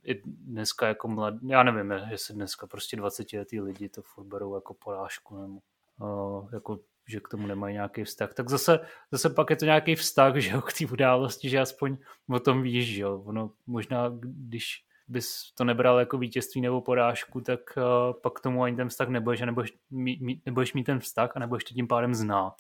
[0.04, 4.54] i dneska jako mlad, já nevím, jestli dneska prostě 20 letý lidi to furt berou
[4.54, 5.60] jako porážku nebo
[6.00, 8.34] uh, jako že k tomu nemají nějaký vztah.
[8.34, 11.96] Tak zase, zase pak je to nějaký vztah, že jo, k té události, že aspoň
[12.30, 13.22] o tom víš, že jo.
[13.26, 18.62] Ono možná, když bys to nebral jako vítězství nebo porážku, tak uh, pak k tomu
[18.62, 21.88] ani ten vztah nebudeš, a nebudeš mít, nebudeš mít ten vztah a nebudeš tě tím
[21.88, 22.54] pádem znát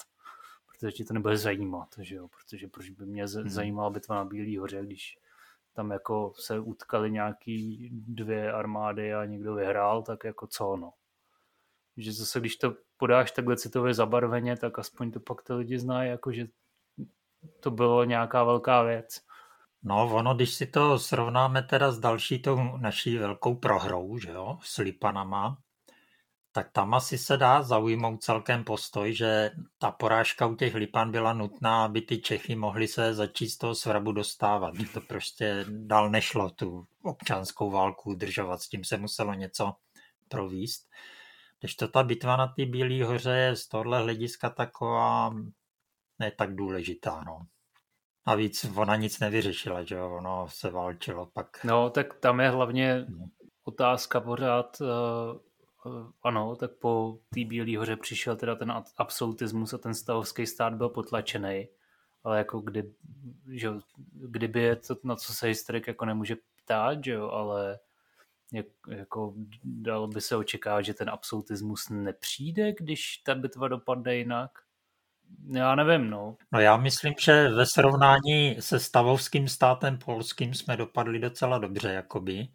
[0.82, 2.28] protože ti to nebude zajímat, že jo?
[2.28, 3.48] protože proč by mě hmm.
[3.48, 5.18] zajímala bitva na Bílý hoře, když
[5.72, 10.92] tam jako se utkali nějaký dvě armády a někdo vyhrál, tak jako co no.
[11.96, 16.10] Že zase, když to podáš takhle citově zabarveně, tak aspoň to pak ty lidi znají,
[16.10, 16.46] jako že
[17.60, 19.20] to bylo nějaká velká věc.
[19.82, 24.58] No, ono, když si to srovnáme teda s další tou naší velkou prohrou, že jo,
[24.62, 25.58] s Lipanama,
[26.52, 31.32] tak tam asi se dá zaujmout celkem postoj, že ta porážka u těch Lipan byla
[31.32, 34.74] nutná, aby ty Čechy mohli se začít z toho svrabu dostávat.
[34.94, 39.72] To prostě dál nešlo tu občanskou válku udržovat, s tím se muselo něco
[40.28, 40.86] províst.
[41.62, 45.34] Když to ta bitva na té Bílé hoře je z tohle hlediska taková
[46.18, 47.24] ne tak důležitá.
[47.26, 47.38] No.
[48.24, 51.64] A víc ona nic nevyřešila, že jo, ono se válčilo pak.
[51.64, 53.26] No, tak tam je hlavně no.
[53.64, 55.52] otázka pořád, uh
[55.86, 60.74] Eh, ano, tak po té Bílé hoře přišel teda ten absolutismus a ten stavovský stát
[60.74, 61.68] byl potlačený.
[62.24, 62.92] Ale jako kdy,
[63.50, 63.70] že,
[64.12, 67.78] kdyby je to, na co se historik jako nemůže ptát, že jo, ale
[68.88, 69.34] jako
[69.64, 74.50] dalo by se očekávat, že ten absolutismus nepřijde, když ta bitva dopadne jinak.
[75.52, 76.36] Já nevím, no.
[76.52, 82.48] No já myslím, že ve srovnání se stavovským státem polským jsme dopadli docela dobře, jakoby.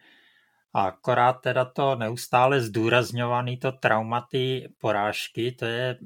[0.73, 5.97] A akorát teda to neustále zdůrazňovaný to traumaty porážky, to je,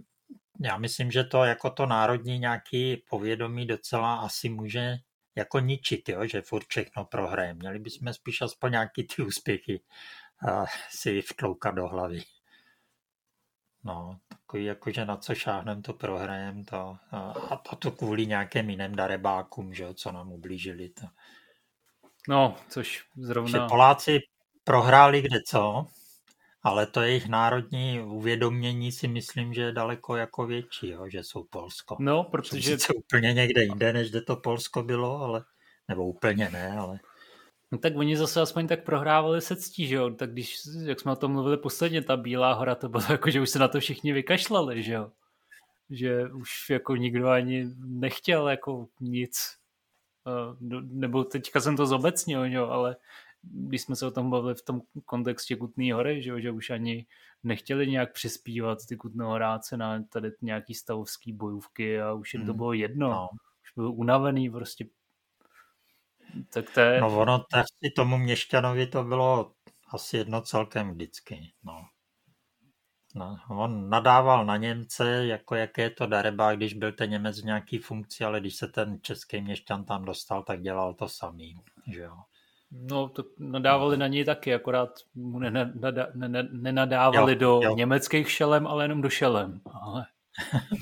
[0.60, 4.98] já myslím, že to jako to národní nějaký povědomí docela asi může
[5.36, 6.26] jako ničit, jo?
[6.26, 7.54] že furt všechno prohraje.
[7.54, 9.82] Měli bychom spíš aspoň nějaký ty úspěchy
[10.48, 12.22] a si vtloukat do hlavy.
[13.84, 16.98] No, takový jako, že na co šáhnem, to prohrajem, to,
[17.50, 20.90] a to, to kvůli nějakým jiným darebákům, že, co nám ublížili.
[20.90, 21.08] To.
[22.28, 23.52] No, což zrovna...
[23.52, 24.20] Že Poláci
[24.64, 25.88] prohráli kde co,
[26.64, 31.44] ale to jejich národní uvědomění si myslím, že je daleko jako větší, jo, že jsou
[31.44, 31.98] Polsko.
[32.00, 32.80] No, protože...
[32.80, 35.44] Jsou úplně někde jinde, než kde to Polsko bylo, ale...
[35.88, 37.00] Nebo úplně ne, ale...
[37.72, 40.10] No tak oni zase aspoň tak prohrávali se ctí, že jo?
[40.10, 43.42] Tak když, jak jsme o tom mluvili posledně, ta Bílá hora, to bylo jako, že
[43.42, 45.12] už se na to všichni vykašlali, že jo?
[45.90, 49.56] Že už jako nikdo ani nechtěl jako nic.
[50.28, 52.96] Eh, nebo teďka jsem to zobecnil, jo, ale
[53.44, 57.06] když jsme se o tom bavili v tom kontextu Kutné hory, že, že už ani
[57.44, 62.58] nechtěli nějak přispívat ty Kutnohoráce na tady nějaký stavovský bojůvky a už jim to hmm.
[62.58, 63.10] bylo jedno.
[63.10, 63.30] No.
[63.64, 64.86] Už byl unavený prostě.
[66.54, 67.02] Tak to je...
[67.02, 67.46] No ono
[67.84, 69.54] si tomu měšťanovi to bylo
[69.90, 71.54] asi jedno celkem vždycky.
[71.64, 71.86] No.
[73.16, 77.46] No, on nadával na Němce, jako jaké je to dareba, když byl ten Němec v
[77.46, 81.56] nějaký funkci, ale když se ten český měšťan tam dostal, tak dělal to samý.
[81.88, 82.18] Že jo?
[82.72, 85.40] No, to nadávali na něj taky, akorát mu
[86.52, 87.76] nenadávali jo, do jo.
[87.76, 89.62] německých šelem, ale jenom do šelem.
[89.82, 90.06] Ale,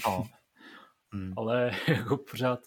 [0.06, 0.24] no.
[1.14, 1.34] hmm.
[1.38, 2.60] ale jako pořád,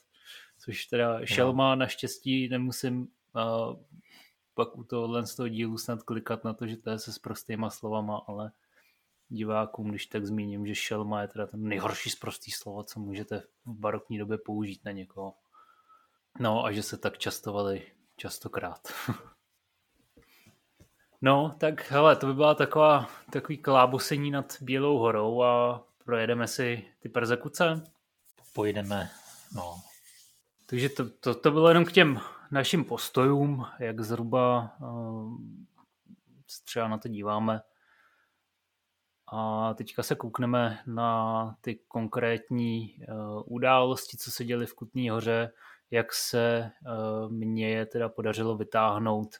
[0.58, 1.76] což teda šelma jo.
[1.76, 3.76] naštěstí nemusím uh,
[4.54, 7.18] pak u tohohle z toho dílu snad klikat na to, že to je se s
[7.18, 8.52] prostýma slovama, ale
[9.28, 13.42] divákům, když tak zmíním, že šelma je teda ten nejhorší z prostý slovo, co můžete
[13.64, 15.34] v barokní době použít na někoho.
[16.40, 17.92] No a že se tak častovali
[18.22, 18.88] častokrát.
[21.22, 26.84] no, tak hele, to by byla taková, takový klábosení nad Bílou horou a projedeme si
[27.00, 27.84] ty persekuce.
[28.54, 29.10] Pojedeme,
[29.54, 29.82] no,
[30.66, 32.20] Takže to, to, to bylo jenom k těm
[32.50, 35.36] našim postojům, jak zhruba uh,
[36.64, 37.60] třeba na to díváme.
[39.32, 45.52] A teďka se koukneme na ty konkrétní uh, události, co se děly v Kutní hoře,
[45.92, 49.36] jak se uh, mně je teda podařilo vytáhnout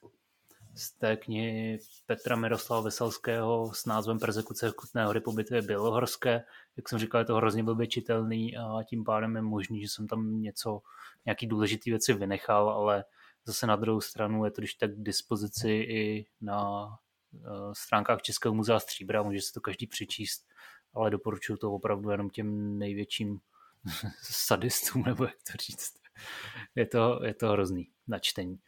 [0.74, 6.44] z té knihy Petra Miroslava Veselského s názvem Persekuce Kutné hory po bitvě Bělohorské.
[6.76, 10.06] Jak jsem říkal, je to hrozně blbě čitelný a tím pádem je možný, že jsem
[10.06, 10.80] tam něco,
[11.26, 13.04] nějaký důležitý věci vynechal, ale
[13.44, 18.54] zase na druhou stranu je to když tak k dispozici i na uh, stránkách Českého
[18.54, 20.46] muzea Stříbra, může se to každý přečíst,
[20.94, 23.40] ale doporučuji to opravdu jenom těm největším
[24.22, 26.01] sadistům, nebo jak to říct.
[26.74, 28.58] Je to, je to hrozný na čtení.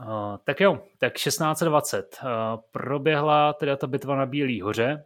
[0.00, 2.18] Uh, tak jo, tak 1620.
[2.22, 2.28] Uh,
[2.70, 5.04] proběhla teda ta bitva na Bílý hoře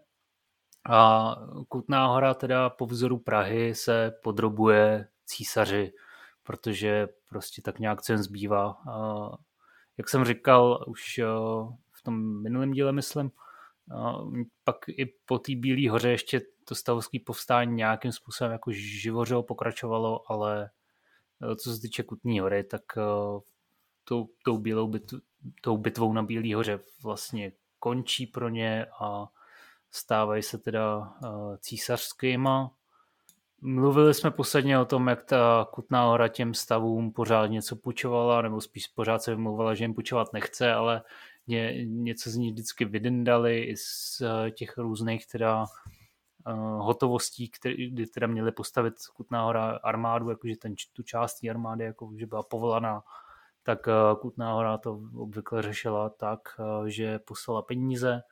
[0.91, 1.35] a
[1.69, 5.93] Kutná hora teda po vzoru Prahy se podrobuje císaři,
[6.43, 8.77] protože prostě tak nějak cen zbývá.
[8.87, 9.35] Uh,
[9.99, 13.31] jak jsem říkal už uh, v tom minulém díle, myslím,
[13.95, 14.33] uh,
[14.65, 20.31] pak i po té Bílé hoře ještě to stavovské povstání nějakým způsobem jako živořilo, pokračovalo,
[20.33, 20.71] ale
[21.57, 22.83] co se týče Kutní hory, tak
[24.05, 25.15] tou, tou, bílou bit,
[25.61, 29.29] tou bitvou na Bílý hoře vlastně končí pro ně a
[29.91, 32.71] stávají se teda uh, císařskýma.
[33.61, 38.61] Mluvili jsme posledně o tom, jak ta Kutná hora těm stavům pořád něco pučovala, nebo
[38.61, 41.03] spíš pořád se vymlouvala, že jim pučovat nechce, ale
[41.47, 45.65] ně, něco z ní vždycky vydendali i z těch různých teda
[46.79, 52.13] hotovostí, které, kdy teda měli postavit Kutná hora armádu, jakože ten, tu část armády jako,
[52.19, 53.03] že byla povolaná
[53.63, 58.23] tak eh, Kutná hora to obvykle řešila tak, eh, že poslala peníze,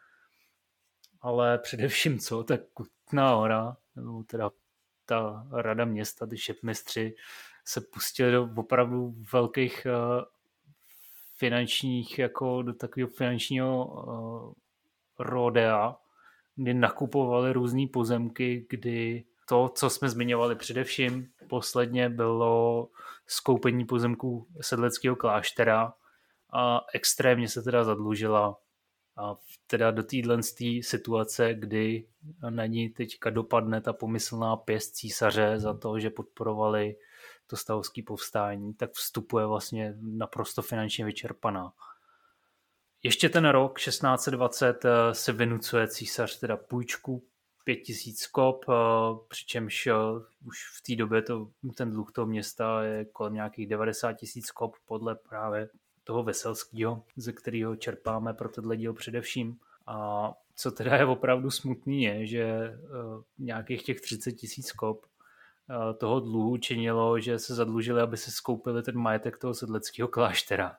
[1.20, 4.50] ale především co, tak Kutná hora, nebo teda
[5.04, 7.14] ta rada města, ty šepmistři,
[7.64, 10.24] se pustili do opravdu velkých eh,
[11.36, 14.54] finančních, jako do takového finančního
[15.18, 15.96] rodea,
[16.56, 22.88] kdy nakupovali různé pozemky, kdy to, co jsme zmiňovali především, posledně bylo
[23.26, 25.92] skoupení pozemků sedleckého kláštera
[26.52, 28.58] a extrémně se teda zadlužila
[29.16, 29.36] a
[29.66, 30.38] teda do téhle
[30.80, 32.06] situace, kdy
[32.50, 36.96] na ní teďka dopadne ta pomyslná pěst císaře za to, že podporovali
[37.46, 41.72] to stavovské povstání, tak vstupuje vlastně naprosto finančně vyčerpaná.
[43.02, 47.24] Ještě ten rok 1620 eh, se vynucuje císař teda půjčku
[47.64, 48.72] 5000 kop, eh,
[49.28, 49.94] přičemž eh,
[50.44, 54.76] už v té době to, ten dluh toho města je kolem nějakých 90 tisíc kop
[54.86, 55.68] podle právě
[56.04, 59.58] toho Veselského, ze kterého čerpáme pro tenhle díl především.
[59.86, 62.74] A co teda je opravdu smutný je, že
[63.38, 65.06] nějakých těch 30 tisíc kop
[65.98, 70.76] toho dluhu činilo, že se zadlužili, aby se skoupili ten majetek toho sedleckého kláštera.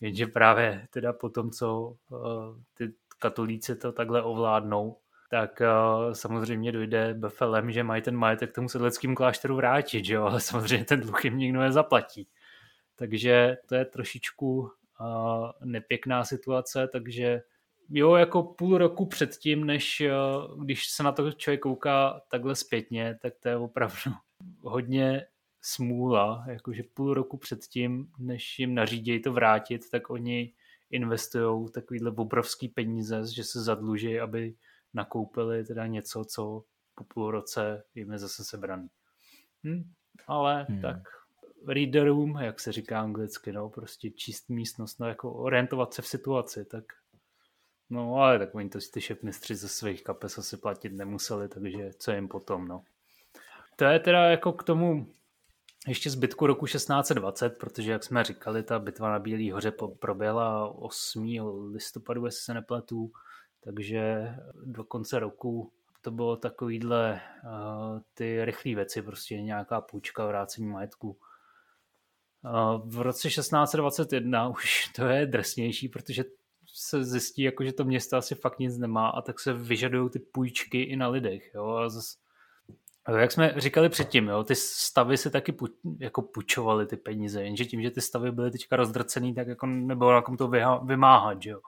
[0.00, 1.96] Jenže právě teda po tom, co
[2.74, 4.96] ty katolíci to takhle ovládnou,
[5.30, 10.24] tak uh, samozřejmě dojde BFLM, že mají ten majetek tomu sedleckému klášteru vrátit, že jo?
[10.24, 12.28] ale samozřejmě ten dluh jim nikdo nezaplatí.
[12.96, 14.68] Takže to je trošičku uh,
[15.64, 17.42] nepěkná situace, takže
[17.90, 20.02] jo, jako půl roku předtím, než
[20.58, 24.12] když se na to člověk kouká takhle zpětně, tak to je opravdu
[24.60, 25.26] hodně
[25.66, 30.52] smůla, jakože půl roku předtím, než jim nařídějí to vrátit, tak oni
[30.90, 34.54] investují takovýhle obrovský peníze, že se zadluží, aby
[34.94, 38.88] nakoupili teda něco, co po půl roce jim je zase sebraný.
[39.64, 39.92] Hm?
[40.26, 40.80] Ale hmm.
[40.80, 40.96] tak
[41.66, 46.02] read the room, jak se říká anglicky, no, prostě číst místnost, no, jako orientovat se
[46.02, 46.84] v situaci, tak
[47.90, 52.12] no, ale tak oni to ty šepmistři ze svých kapes asi platit nemuseli, takže co
[52.12, 52.84] jim potom, no.
[53.76, 55.06] To je teda jako k tomu
[55.86, 61.26] ještě zbytku roku 1620, protože jak jsme říkali, ta bitva na Bílý hoře proběhla 8.
[61.72, 63.12] listopadu, jestli se nepletu,
[63.64, 70.66] takže do konce roku to bylo takovýhle uh, ty rychlé věci, prostě nějaká půjčka, vrácení
[70.66, 71.18] majetku.
[72.44, 76.24] Uh, v roce 1621 už to je drsnější, protože
[76.66, 80.18] se zjistí, jako, že to město asi fakt nic nemá a tak se vyžadují ty
[80.18, 81.54] půjčky i na lidech.
[81.54, 81.66] Jo?
[81.66, 82.16] A zas,
[83.08, 85.66] jak jsme říkali předtím, jo, ty stavy se taky pu,
[85.98, 90.12] jako půjčovaly ty peníze, jenže tím, že ty stavy byly teďka rozdrcený, tak jako nebylo
[90.12, 90.48] na kom to
[90.84, 91.60] vymáhat, že jo.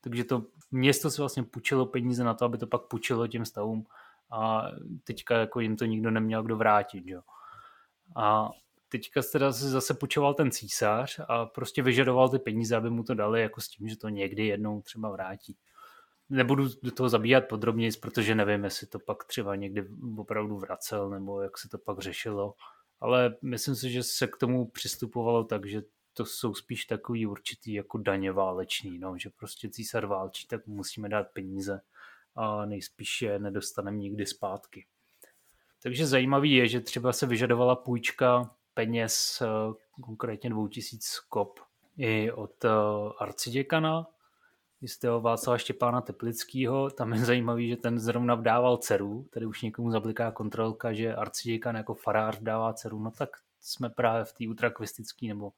[0.00, 3.86] Takže to město si vlastně půjčilo peníze na to, aby to pak půjčilo těm stavům
[4.30, 4.70] a
[5.04, 7.06] teďka jako jim to nikdo neměl kdo vrátit.
[7.06, 7.20] Jo.
[8.16, 8.50] A
[8.88, 13.42] teďka teda zase půjčoval ten císař a prostě vyžadoval ty peníze, aby mu to dali
[13.42, 15.56] jako s tím, že to někdy jednou třeba vrátí.
[16.30, 21.40] Nebudu do toho zabíhat podrobněji, protože nevím, jestli to pak třeba někdy opravdu vracel, nebo
[21.40, 22.54] jak se to pak řešilo,
[23.00, 25.82] ale myslím si, že se k tomu přistupovalo tak, že
[26.14, 31.08] to jsou spíš takový určitý jako daně váleční, no, že prostě císař válčí, tak musíme
[31.08, 31.80] dát peníze
[32.36, 34.86] a nejspíš je nedostaneme nikdy zpátky.
[35.82, 39.46] Takže zajímavý je, že třeba se vyžadovala půjčka peněz, eh,
[40.02, 41.60] konkrétně 2000 kop,
[41.96, 42.68] i od eh,
[43.18, 44.06] arciděkana,
[44.84, 46.90] jistého Václava Štěpána Teplického.
[46.90, 51.76] Tam je zajímavý, že ten zrovna vdával dceru, tady už někomu zabliká kontrolka, že arciděkan
[51.76, 53.28] jako farář vdává dceru, no tak
[53.60, 55.52] jsme právě v té utrakvistické nebo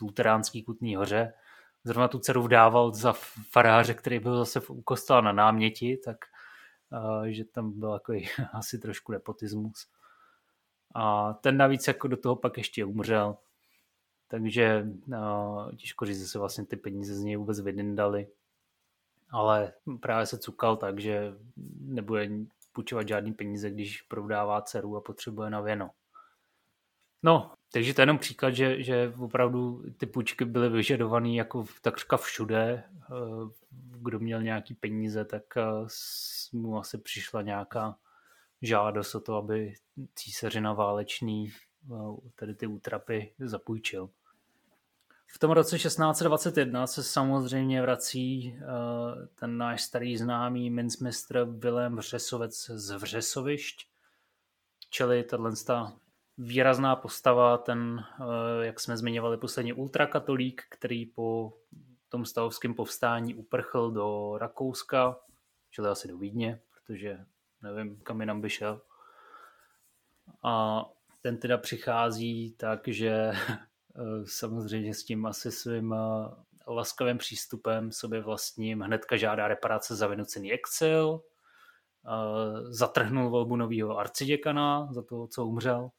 [0.00, 1.32] luteránský Kutný hoře.
[1.84, 3.12] Zrovna tu dceru vdával za
[3.50, 6.16] faráře, který byl zase u kostela na náměti, tak
[7.26, 8.12] že tam byl jako
[8.52, 9.86] asi trošku nepotismus.
[10.94, 13.36] A ten navíc jako do toho pak ještě umřel,
[14.28, 18.28] takže uh, těžko říct, že se vlastně ty peníze z něj vůbec vydindali
[19.32, 21.34] ale právě se cukal tak, že
[21.80, 22.28] nebude
[22.72, 25.90] půjčovat žádný peníze, když prodává dceru a potřebuje na věno.
[27.22, 32.16] No, takže to je jenom příklad, že, že opravdu ty půjčky byly vyžadované jako takřka
[32.16, 32.84] všude.
[32.84, 33.14] Eh,
[33.72, 35.62] kdo měl nějaký peníze, tak eh,
[36.52, 37.96] mu asi přišla nějaká
[38.62, 39.74] žádost o to, aby
[40.14, 41.52] císařina válečný
[41.92, 41.94] eh,
[42.34, 44.10] tedy ty útrapy zapůjčil.
[45.34, 52.70] V tom roce 1621 se samozřejmě vrací uh, ten náš starý známý mincmistr Vilém Vřesovec
[52.70, 53.88] z Vřesovišť,
[54.90, 55.92] čili tato
[56.38, 58.26] výrazná postava, ten, uh,
[58.62, 61.52] jak jsme zmiňovali, poslední ultrakatolík, který po
[62.08, 65.16] tom stavovském povstání uprchl do Rakouska,
[65.70, 67.24] čili asi do Vídně, protože
[67.62, 68.80] nevím, kam jinam by šel.
[70.42, 70.84] A
[71.20, 73.58] ten teda přichází tak, že Eh,
[74.24, 75.96] samozřejmě s tím asi svým eh,
[76.66, 78.80] laskavým přístupem sobě vlastním.
[78.80, 81.22] Hnedka žádá reparace za vynucený exil,
[82.06, 85.90] eh, zatrhnul volbu nového arciděkana za to, co umřel.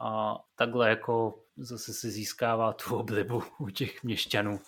[0.00, 4.60] A takhle jako zase si získává tu oblibu u těch měšťanů.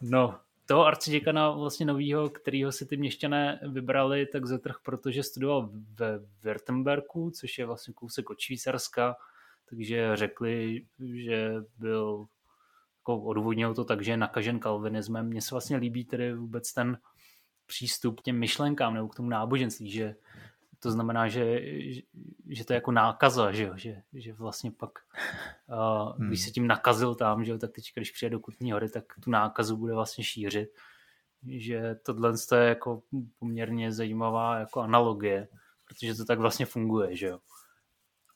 [0.00, 6.18] No, toho arciděkana vlastně novýho, kterýho si ty měšťané vybrali, tak zatrh, protože studoval ve
[6.42, 9.16] Württemberku, což je vlastně kousek od Švýcarska,
[9.70, 12.26] takže řekli, že byl
[12.98, 15.26] jako odvodnil to tak, že je nakažen kalvinismem.
[15.26, 16.98] Mně se vlastně líbí tedy vůbec ten
[17.66, 20.14] přístup k těm myšlenkám nebo k tomu náboženství, že
[20.80, 21.60] to znamená, že,
[22.48, 24.90] že to je jako nákaza, že, že, že vlastně pak,
[25.68, 26.28] uh, hmm.
[26.28, 29.30] když se tím nakazil tam, že tak teď, když přijde do Kutní hory, tak tu
[29.30, 30.68] nákazu bude vlastně šířit.
[31.46, 33.02] Že tohle je jako
[33.38, 35.48] poměrně zajímavá jako analogie,
[35.84, 37.38] protože to tak vlastně funguje, že jo.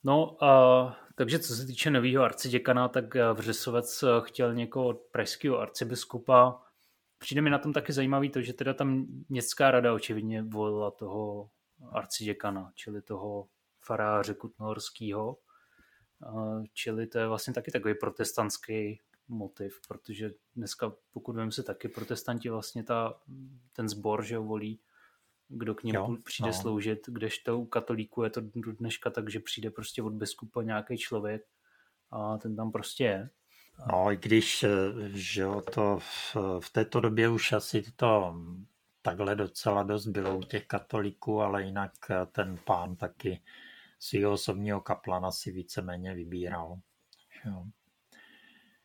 [0.05, 5.01] No, uh, takže co se týče nového arciděkana, tak eh, Vřesovec eh, chtěl někoho od
[5.13, 6.63] pražského arcibiskupa.
[7.19, 11.51] Přijde mi na tom taky zajímavý to, že teda tam městská rada očividně volila toho
[11.93, 13.49] arciděkana, čili toho
[13.81, 15.39] faráře Kutnohorského.
[16.27, 21.89] Eh, čili to je vlastně taky takový protestantský motiv, protože dneska, pokud vím se taky
[21.89, 23.21] protestanti vlastně ta,
[23.73, 24.81] ten sbor, že volí,
[25.49, 26.55] kdo k němu přijde no.
[26.55, 30.99] sloužit, kdežto u katolíků je to do dneška tak, že přijde prostě od biskupa nějaký
[30.99, 31.43] člověk
[32.11, 33.31] a ten tam prostě je.
[33.93, 34.69] No, i když eh,
[35.13, 38.35] že jo, to v, v této době už asi to
[39.03, 43.43] takhle docela dost bylo u těch katolíků, ale jinak eh, ten pán taky
[43.99, 46.79] svého osobního kaplana si víceméně vybíral.
[47.45, 47.65] Jo.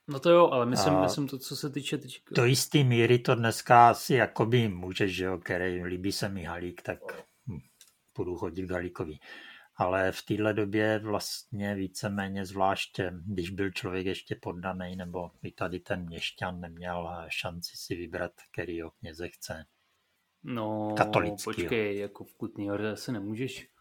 [0.07, 2.21] No to jo, ale myslím, a myslím to, co se týče teď...
[2.31, 6.81] Do jistý míry to dneska asi jakoby může, že jo, který líbí se mi Halík,
[6.81, 6.99] tak
[7.47, 7.59] hm,
[8.17, 9.19] budu chodit k Halíkovi.
[9.75, 15.79] Ale v téhle době vlastně víceméně zvláště, když byl člověk ještě poddaný, nebo i tady
[15.79, 19.65] ten měšťan neměl šanci si vybrat, který kněze chce.
[20.43, 23.73] No, Katolický, počkej, jako v Kutný hoře se nemůžeš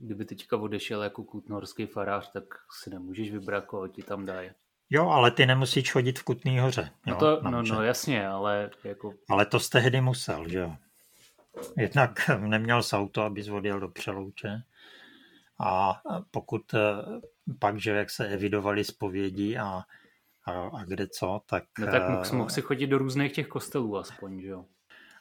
[0.00, 2.44] kdyby teďka odešel jako kutnorský farář, tak
[2.82, 4.50] si nemůžeš vybrat, koho ti tam dají.
[4.90, 6.90] Jo, ale ty nemusíš chodit v Kutný hoře.
[7.06, 9.12] No jo, no, to, no, no jasně, ale jako...
[9.28, 10.76] Ale to z tehdy musel, že jo.
[11.76, 14.62] Jednak neměl s auto, aby odjel do Přelouče.
[15.60, 16.80] A pokud eh,
[17.58, 19.82] pak, že jak se evidovali zpovědi a,
[20.44, 21.64] a, a kde co, tak...
[21.78, 24.64] No tak mohl, mohl si chodit do různých těch kostelů aspoň, že jo.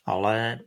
[0.05, 0.59] Ale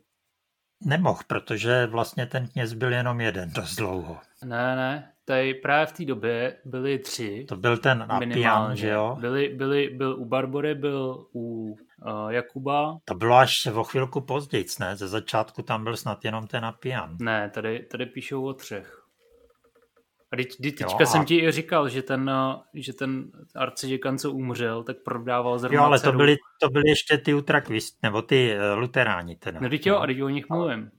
[0.81, 4.19] nemohl, protože vlastně ten kněz byl jenom jeden dost dlouho.
[4.45, 7.45] Ne, ne, tady právě v té době byli tři.
[7.49, 9.17] To byl ten Apian, že jo?
[9.21, 11.77] Byli, byli, byl u Barbory, byl u
[12.07, 12.99] uh, Jakuba.
[13.05, 14.97] To bylo až o chvilku později, ne?
[14.97, 17.17] Ze začátku tam byl snad jenom ten Apian.
[17.21, 19.05] Ne, tady, tady píšou o třech.
[20.33, 21.07] A teď, teďka jo, a...
[21.07, 22.31] jsem ti i říkal, že ten,
[22.75, 23.25] že ten
[23.57, 28.03] arciděkan, co umřel, tak prodával zrovna Jo, ale to byly, to byly ještě ty utrakvist,
[28.03, 29.61] nebo ty uh, luteráni teda.
[29.61, 30.91] No teď jo, a teď o nich mluvím.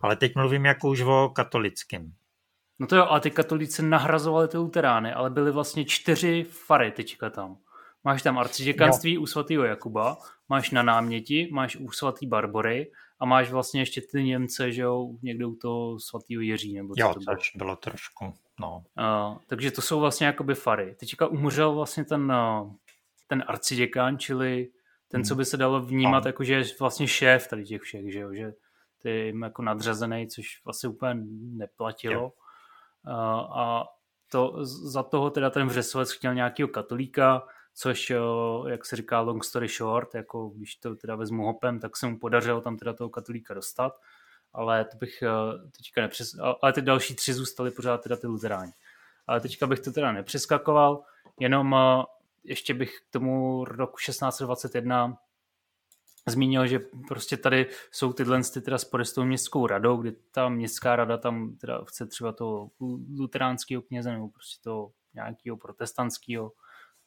[0.00, 2.12] Ale teď mluvím jako už o katolickém.
[2.82, 7.30] No to jo, ale ty katolíci nahrazovali ty luterány, ale byly vlastně čtyři fary teďka
[7.30, 7.56] tam.
[8.04, 10.16] Máš tam arciděkanství u svatého Jakuba,
[10.48, 15.10] máš na náměti, máš u svatý Barbory a máš vlastně ještě ty Němce, že jo,
[15.22, 16.74] někde u toho svatého Jiří.
[16.74, 17.36] Nebo jo, to bylo.
[17.54, 18.84] bylo trošku, no.
[18.98, 20.96] Uh, takže to jsou vlastně jakoby fary.
[21.00, 22.72] Teďka umřel vlastně ten, uh,
[23.26, 24.68] ten arciděkan, čili
[25.08, 25.24] ten, hmm.
[25.24, 28.34] co by se dalo vnímat, jako že je vlastně šéf tady těch všech, že jo,
[28.34, 28.52] že
[29.02, 32.24] ty jim jako nadřazený, což vlastně úplně neplatilo.
[32.24, 32.41] Uh,
[33.06, 33.84] a
[34.30, 37.42] to, za toho teda ten Vřesovec chtěl nějakého katolíka,
[37.74, 38.12] což,
[38.66, 42.18] jak se říká long story short, jako když to teda vezmu hopem, tak se mu
[42.18, 43.92] podařilo tam teda toho katolíka dostat,
[44.52, 45.22] ale to bych
[45.76, 46.36] teďka nepřes...
[46.62, 48.72] Ale ty další tři zůstaly pořád teda ty luteráni.
[49.26, 51.02] Ale teďka bych to teda nepřeskakoval,
[51.40, 51.76] jenom
[52.44, 55.16] ještě bych k tomu roku 1621
[56.28, 60.48] zmínil, že prostě tady jsou tyhle ty teda spory s tou městskou radou, kdy ta
[60.48, 62.70] městská rada tam teda chce třeba toho
[63.18, 66.52] luteránského kněze nebo prostě toho nějakého protestantského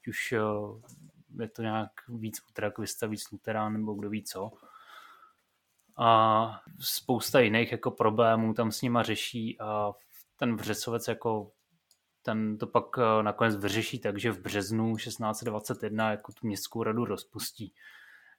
[0.08, 4.52] už eh, je to nějak víc utrakvista, víc luterán nebo kdo ví co.
[5.98, 9.92] A spousta jiných jako problémů tam s nima řeší a
[10.36, 11.52] ten Vřesovec jako
[12.22, 17.74] ten to pak eh, nakonec vyřeší takže v březnu 1621 jako tu městskou radu rozpustí.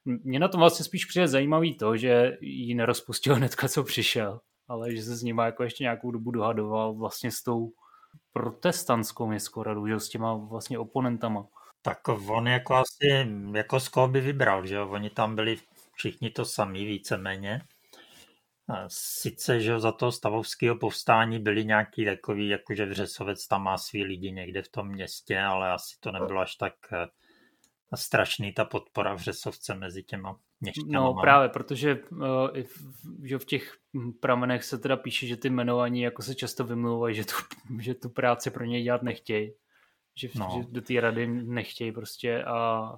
[0.07, 4.95] Mě na tom vlastně spíš přijde zajímavý to, že ji nerozpustil hnedka, co přišel, ale
[4.95, 7.71] že se s nima jako ještě nějakou dobu dohadoval vlastně s tou
[8.33, 11.47] protestantskou městskou radu, že s těma vlastně oponentama.
[11.81, 14.79] Tak on jako asi, jako z koho by vybral, že?
[14.79, 15.57] Oni tam byli
[15.93, 17.61] všichni to sami víceméně.
[18.87, 24.31] Sice, že za toho stavovského povstání byli nějaký takový, jakože Vřesovec tam má svý lidi
[24.31, 26.73] někde v tom městě, ale asi to nebylo až tak
[27.93, 31.07] eh, strašný ta podpora Vřesovce mezi těma měšťanama.
[31.07, 32.49] No právě, protože uh,
[33.23, 33.73] že v těch
[34.19, 37.33] pramenech se teda píše, že ty jmenovaní jako se často vymluvají, že tu,
[37.79, 39.51] že tu práci pro něj dělat nechtějí
[40.17, 40.49] že, no.
[40.55, 42.89] že do té rady nechtějí prostě a...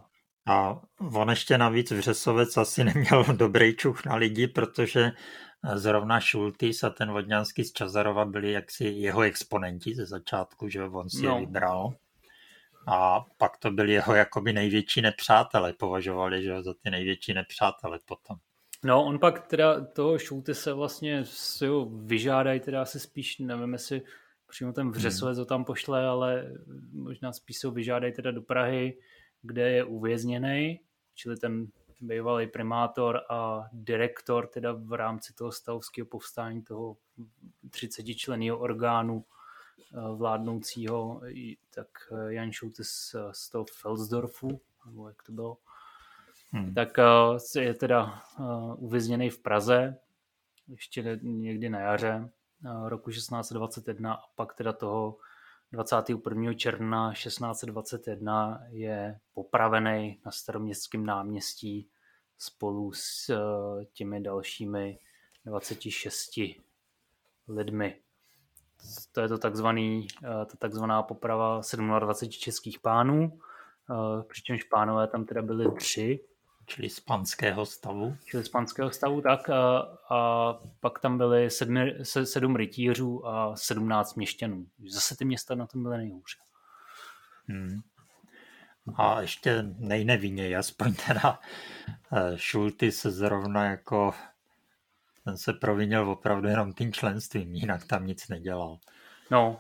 [0.48, 5.12] A on ještě navíc Vřesovec asi neměl dobrý čuch na lidi, protože
[5.74, 11.10] zrovna Šultis a ten Vodňanský z Čazarova byli jaksi jeho exponenti ze začátku, že on
[11.10, 11.36] si no.
[11.36, 11.94] je vybral.
[12.88, 18.38] A pak to byli jeho jakoby největší nepřátelé, považovali že za ty největší nepřátelé potom.
[18.84, 20.18] No, on pak teda toho
[20.52, 24.02] se vlastně si ho vyžádají, teda asi spíš, nevím, jestli
[24.50, 25.42] přímo ten Vřesovec hmm.
[25.42, 26.52] ho tam pošle, ale
[26.92, 28.98] možná spíš se ho vyžádají teda do Prahy,
[29.42, 30.80] kde je uvězněný,
[31.16, 31.68] čili ten
[32.02, 36.98] bývalý primátor a direktor teda v rámci toho stavovského povstání toho
[37.70, 39.26] 30 členného orgánu
[40.16, 41.22] vládnoucího,
[41.76, 45.58] tak eh, Jan Šultes z toho Felsdorfu, nebo jak to bylo,
[46.52, 46.74] hmm.
[46.74, 48.22] tak eh, je teda
[48.78, 49.98] uvězněný v Praze,
[50.68, 52.30] ještě někdy na jaře
[52.88, 55.18] roku 1621 a pak teda toho
[55.72, 56.54] 21.
[56.54, 61.90] června 1621 je popravený na staroměstském náměstí
[62.38, 65.00] spolu s eh, těmi dalšími
[65.46, 66.40] 26
[67.48, 68.02] lidmi.
[69.12, 71.62] To je to takzvaný, eh, to takzvaná poprava
[72.00, 73.40] 27 českých pánů,
[73.92, 76.20] eh, přičemž pánové tam teda byli tři,
[76.70, 78.18] Čili z panského stavu.
[78.26, 79.50] Čili z panského stavu, tak.
[79.50, 84.66] A, a pak tam byly sedmi, se, sedm rytířů a sedmnáct měšťanů.
[84.88, 86.38] Zase ty města na tom byly nejhůře.
[87.48, 87.82] Hmm.
[88.96, 91.40] A ještě nejnevinněji, aspoň teda
[92.14, 94.14] eh, Šulty se zrovna jako
[95.30, 98.78] ten se provinil opravdu jenom tím členstvím, jinak tam nic nedělal.
[99.32, 99.60] No,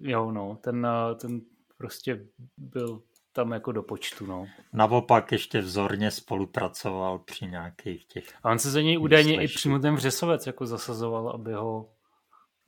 [0.00, 1.40] jo, no, ten, eh, ten
[1.78, 2.26] prostě
[2.56, 3.02] byl
[3.32, 4.46] tam jako do počtu, no.
[4.72, 8.24] Naopak ještě vzorně spolupracoval při nějakých těch...
[8.42, 11.90] A on se za něj údajně i přímo ten Vřesovec jako zasazoval, aby ho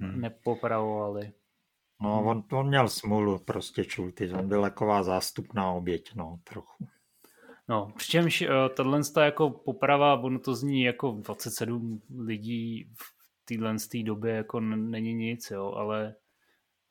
[0.01, 0.20] hmm.
[0.20, 1.32] nepopravovali.
[2.03, 6.87] No, on, on měl smůlu prostě Čulty, on byl taková zástupná oběť, no, trochu.
[7.69, 14.35] No, přičemž uh, tahle jako poprava, ono to zní jako 27 lidí v téhle době
[14.35, 16.14] jako není nic, jo, ale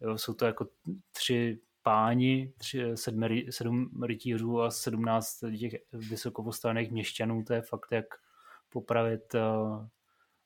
[0.02, 0.68] jo, jsou to jako
[1.12, 8.06] tři páni, tři, sedmi, sedm rytířů a sedmnáct těch vysokopostavených měšťanů, to je fakt jak
[8.70, 9.86] popravit uh,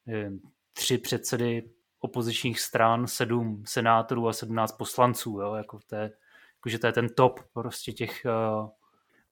[0.06, 0.42] nevím,
[0.74, 1.70] tři předsedy
[2.00, 5.54] opozičních stran, sedm senátorů a sedmnáct poslanců, jo?
[5.54, 8.26] Jako to je, jako, že to je ten top prostě těch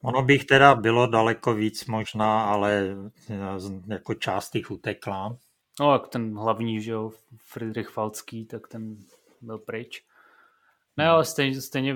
[0.08, 2.96] Ono bych teda bylo daleko víc možná, ale
[3.30, 5.38] eh, jako část jich utekla.
[5.80, 8.98] No, jak ten hlavní, že jo, Friedrich Falcký, tak ten
[9.42, 10.04] byl pryč.
[10.98, 11.96] Ne, ale stejně, stejně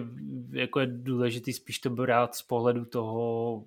[0.51, 3.63] jako je důležitý spíš to brát z pohledu toho,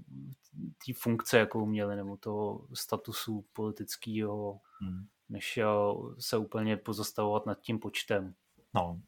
[0.86, 5.06] té funkce, jakou měli, nebo toho statusu politického, hmm.
[5.28, 5.58] než
[6.18, 8.34] se úplně pozastavovat nad tím počtem.
[8.74, 9.00] No.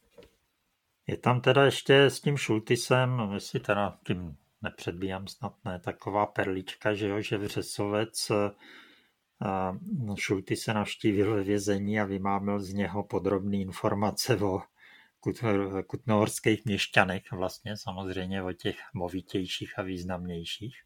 [1.06, 4.36] Je tam teda ještě s tím Šultisem, jestli teda tím
[4.66, 8.32] nepředbíjám snad ne, taková perlička, že jo, že Vřesovec
[9.98, 14.62] no, Šulty se navštívil ve vězení a vymámil z něho podrobné informace o
[15.86, 20.82] kutnohorských měšťanech, vlastně samozřejmě o těch movitějších a významnějších.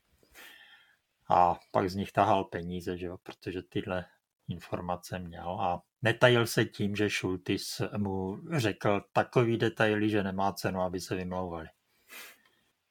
[1.28, 4.04] A pak z nich tahal peníze, že jo, protože tyhle
[4.48, 10.80] informace měl a netajil se tím, že Šultis mu řekl takový detaily, že nemá cenu,
[10.80, 11.68] aby se vymlouvali.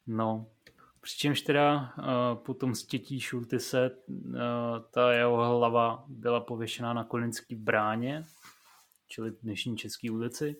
[0.07, 0.47] No,
[1.01, 4.35] Přičemž teda uh, po tom stětí Šultise uh,
[4.91, 8.25] ta jeho hlava byla pověšená na Kolinský bráně,
[9.07, 10.55] čili dnešní České ulici.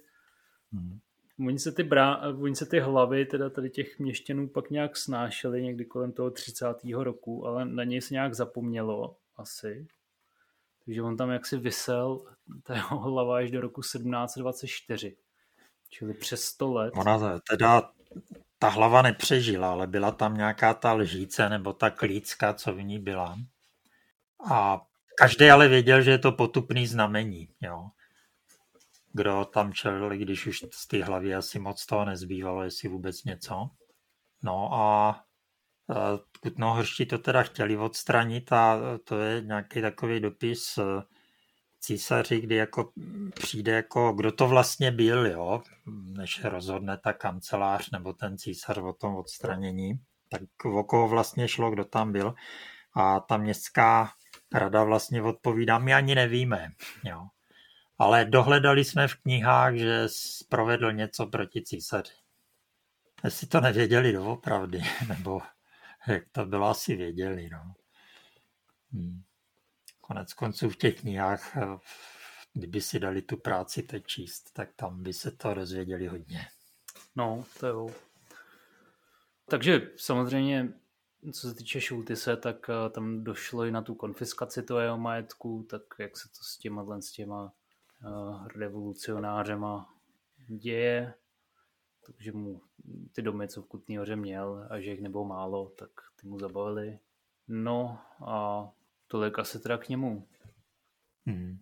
[0.72, 1.00] Hmm.
[1.48, 5.64] Oni se, ty brá, oni se ty hlavy teda tady těch měšťanů pak nějak snášely
[5.64, 6.66] někdy kolem toho 30.
[6.94, 9.88] roku, ale na něj se nějak zapomnělo asi.
[10.86, 12.22] Takže on tam jaksi vysel,
[12.64, 15.18] ta jeho hlava až do roku 1724.
[15.90, 16.94] Čili přes 100 let.
[16.98, 17.92] Ona teda
[18.60, 22.99] ta hlava nepřežila, ale byla tam nějaká ta lžíce nebo ta klícka, co v ní
[22.99, 23.38] byla.
[24.51, 24.82] A
[25.18, 27.49] každý ale věděl, že je to potupný znamení.
[27.62, 27.89] Jo.
[29.14, 33.70] Kdo tam čelil, když už z té hlavy asi moc toho nezbývalo, jestli vůbec něco.
[34.43, 35.24] No a
[36.41, 40.80] Kutnohorští to teda chtěli odstranit a to je nějaký takový dopis
[41.80, 42.92] císaři, kdy jako
[43.36, 45.62] přijde jako, kdo to vlastně byl, jo,
[46.18, 50.00] než rozhodne ta kancelář nebo ten císař o tom odstranění,
[50.30, 52.34] tak o koho vlastně šlo, kdo tam byl.
[52.96, 54.12] A ta městská
[54.54, 56.70] rada vlastně odpovídá, my ani nevíme,
[57.04, 57.28] jo.
[57.98, 60.08] Ale dohledali jsme v knihách, že
[60.50, 62.14] provedl něco proti císaři.
[63.24, 65.42] Jestli to nevěděli doopravdy, nebo
[66.08, 67.74] jak to bylo, asi věděli, no.
[68.92, 69.22] Hmm.
[70.10, 71.78] Konec konců v těch knihách, eh,
[72.53, 76.47] kdyby si dali tu práci teď číst, tak tam by se to dozvěděli hodně.
[77.16, 77.89] No, to jo.
[79.49, 80.74] Takže samozřejmě,
[81.34, 85.68] co se týče Šultise, tak eh, tam došlo i na tu konfiskaci toho jeho majetku,
[85.70, 87.53] tak jak se to s těma, s těma
[88.05, 89.93] uh, revolucionářema
[90.47, 91.14] děje,
[92.05, 92.62] takže mu
[93.12, 95.89] ty domy, co v Kutný hoře měl, a že jich nebylo málo, tak
[96.22, 96.99] ty mu zabavili.
[97.47, 98.70] No a
[99.12, 100.28] Tolik asi teda k němu.
[101.28, 101.60] Hmm.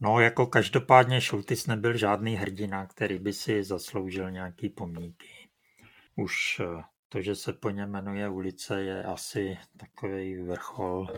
[0.00, 5.48] No, jako každopádně Šultis nebyl žádný hrdina, který by si zasloužil nějaký pomníky.
[6.16, 11.08] Už eh, to, že se po něm jmenuje ulice, je asi takový vrchol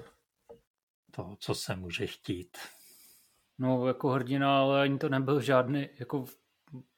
[1.11, 2.59] toho, co se může chtít.
[3.59, 6.25] No, jako hrdina, ale ani to nebyl žádný, jako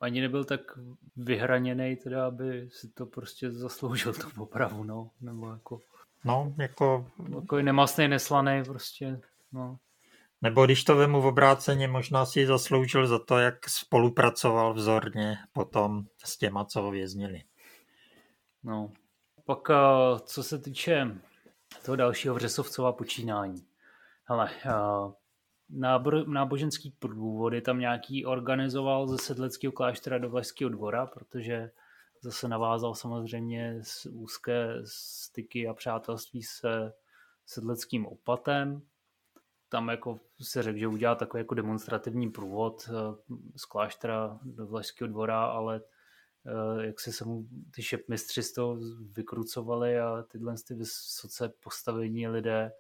[0.00, 0.60] ani nebyl tak
[1.16, 5.80] vyhraněný, teda, aby si to prostě zasloužil tu popravu, no, nebo jako...
[6.24, 7.06] No, jako...
[7.40, 9.20] Takový nemastný, neslaný prostě,
[9.52, 9.78] no.
[10.42, 16.04] Nebo když to vemu v obráceně, možná si zasloužil za to, jak spolupracoval vzorně potom
[16.24, 17.42] s těma, co ho věznili.
[18.64, 18.92] No.
[19.44, 19.58] Pak,
[20.24, 21.16] co se týče
[21.84, 23.66] toho dalšího Vřesovcova počínání.
[24.24, 24.50] Hele,
[25.70, 31.70] nábor, náboženský průvody tam nějaký organizoval ze sedleckého kláštera do Vlašského dvora, protože
[32.22, 36.92] zase navázal samozřejmě s úzké styky a přátelství se
[37.46, 38.82] sedleckým opatem.
[39.68, 42.92] Tam jako se řekl, že udělá takový jako demonstrativní průvod eh,
[43.56, 45.80] z kláštera do Vlašského dvora, ale
[46.46, 48.78] eh, jak se se mu ty šepmistři z toho
[49.16, 52.72] vykrucovali a tyhle ty vysoce postavení lidé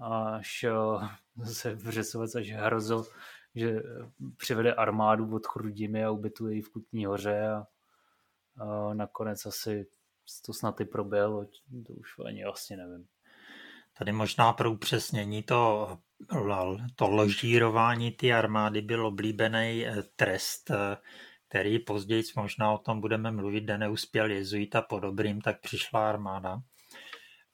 [0.00, 3.06] až eh, se Vřesovec až hrozil,
[3.54, 3.82] že
[4.36, 7.66] přivede armádu od Chrudimy a ubytuje ji v Kutní hoře a
[8.92, 9.86] nakonec asi
[10.46, 11.44] to snad i proběhlo,
[11.86, 13.06] to už ani vlastně nevím.
[13.98, 15.88] Tady možná pro upřesnění to,
[16.96, 20.96] to ložírování ty armády byl oblíbený eh, trest, eh,
[21.48, 26.60] který později možná o tom budeme mluvit, kde neuspěl jezuita po dobrým, tak přišla armáda.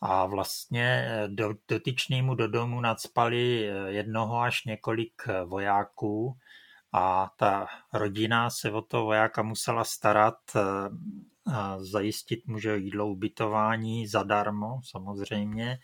[0.00, 6.36] A vlastně eh, do, dotyčnému do domu nadspali jednoho až několik vojáků,
[6.92, 10.62] a ta rodina se o to vojáka musela starat, eh,
[11.78, 15.78] zajistit mu že jídlo, ubytování zadarmo samozřejmě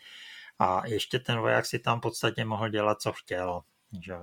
[0.59, 3.61] a ještě ten voják si tam v podstatě mohl dělat, co chtěl.
[4.05, 4.15] Že?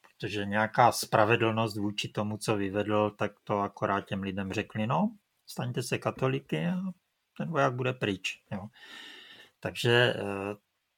[0.00, 5.82] Protože nějaká spravedlnost vůči tomu, co vyvedl, tak to akorát těm lidem řekli, no, staňte
[5.82, 6.76] se katoliky a
[7.36, 8.42] ten voják bude pryč.
[8.52, 8.68] Jo.
[9.60, 10.22] Takže eh,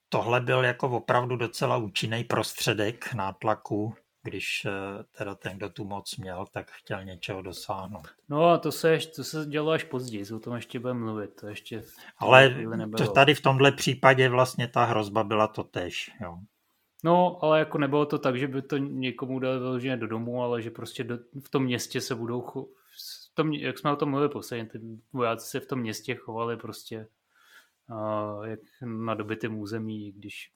[0.09, 3.95] tohle byl jako opravdu docela účinný prostředek nátlaku
[4.29, 8.09] když eh, teda ten, kdo tu moc měl, tak chtěl něčeho dosáhnout.
[8.29, 11.31] No a to se, to se dělo až později, o tom ještě budeme mluvit.
[11.41, 11.83] To ještě
[12.19, 12.57] Ale
[12.97, 16.11] to tady v tomhle případě vlastně ta hrozba byla to tež.
[16.21, 16.39] Jo.
[17.05, 20.63] No, ale jako nebylo to tak, že by to někomu dali vyloženě do domu, ale
[20.63, 22.65] že prostě do, v tom městě se budou, cho,
[23.31, 24.81] v tom, jak jsme o tom mluvili posledně, ty
[25.13, 27.09] vojáci se v tom městě chovali prostě
[27.91, 30.53] uh, jak na dobytém území, když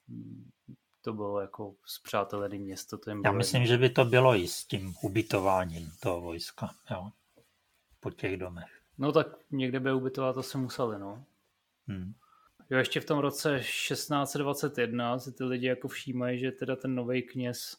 [1.03, 2.97] to bylo jako zpřátelené město.
[2.97, 3.75] To jim Já myslím, jedno.
[3.75, 7.09] že by to bylo i s tím ubytováním toho vojska, jo,
[7.99, 8.81] po těch domech.
[8.97, 11.25] No tak někde by ubytovat asi museli, no.
[11.87, 12.13] Hmm.
[12.69, 17.21] Jo, ještě v tom roce 1621 si ty lidi jako všímají, že teda ten nový
[17.21, 17.77] kněz,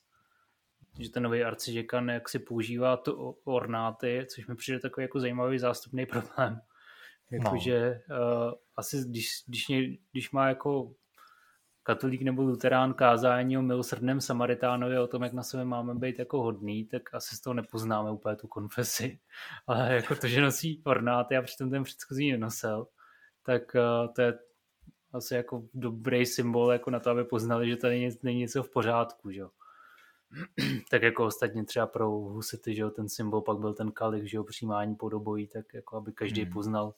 [0.98, 5.58] že ten nový arciděkan jak si používá to ornáty, což mi přijde takový jako zajímavý
[5.58, 6.60] zástupný problém.
[7.30, 8.16] Jakože no.
[8.16, 9.66] uh, asi když, když,
[10.12, 10.94] když má jako
[11.84, 16.42] katolík nebo luterán kázání o milosrdném Samaritánovi, o tom, jak na sebe máme být jako
[16.42, 19.18] hodný, tak asi z toho nepoznáme úplně tu konfesi.
[19.66, 22.86] Ale jako to, že nosí ornáty a přitom ten předchozí nenosil,
[23.42, 24.38] tak uh, to je
[25.12, 29.30] asi jako dobrý symbol jako na to, aby poznali, že tady není něco v pořádku,
[29.30, 29.42] že
[30.90, 34.44] tak jako ostatně třeba pro husity, že ten symbol pak byl ten kalich, že jo,
[34.44, 36.52] přijímání podobojí, tak jako aby každý hmm.
[36.52, 36.94] poznal,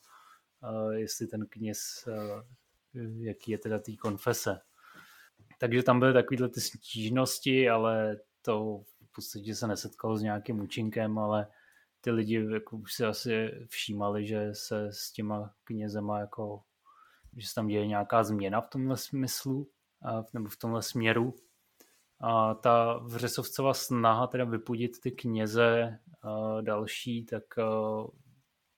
[0.63, 2.43] uh, jestli ten kněz, uh,
[3.19, 4.61] jaký je teda tý konfese.
[5.59, 11.19] Takže tam byly takovéhle ty stížnosti, ale to v podstatě se nesetkalo s nějakým účinkem,
[11.19, 11.49] ale
[12.01, 16.63] ty lidi jako už si asi všímali, že se s těma knězema jako
[17.37, 19.71] že se tam děje nějaká změna v tomhle smyslu,
[20.33, 21.35] nebo v tomhle směru.
[22.21, 25.99] A ta Vřesovcová snaha teda vypudit ty kněze
[26.61, 27.45] další, tak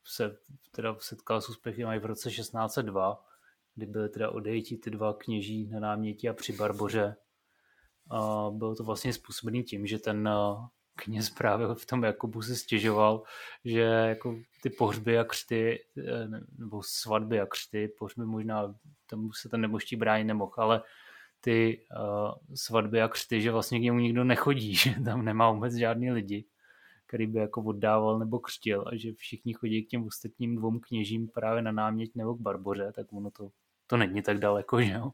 [0.05, 0.37] se
[0.71, 3.25] teda setkala s úspěchem i v roce 1602,
[3.79, 7.17] kdy byly teda odejti ty dva kněží na náměti a při Barboře.
[8.11, 10.29] A bylo to vlastně způsobené tím, že ten
[10.97, 13.23] kněz právě v tom Jakubu se stěžoval,
[13.65, 18.75] že jako ty pohřby a křty, eh, nebo svatby a křty, pohřby možná,
[19.11, 20.83] tam se ten neboští bránit nemohl, ale
[21.41, 25.75] ty uh, svatby a křty, že vlastně k němu nikdo nechodí, že tam nemá vůbec
[25.75, 26.45] žádný lidi,
[27.07, 31.29] který by jako oddával nebo křtil a že všichni chodí k těm ostatním dvou kněžím
[31.29, 33.51] právě na náměť nebo k Barboře, tak ono to,
[33.89, 35.13] to není tak daleko, že jo.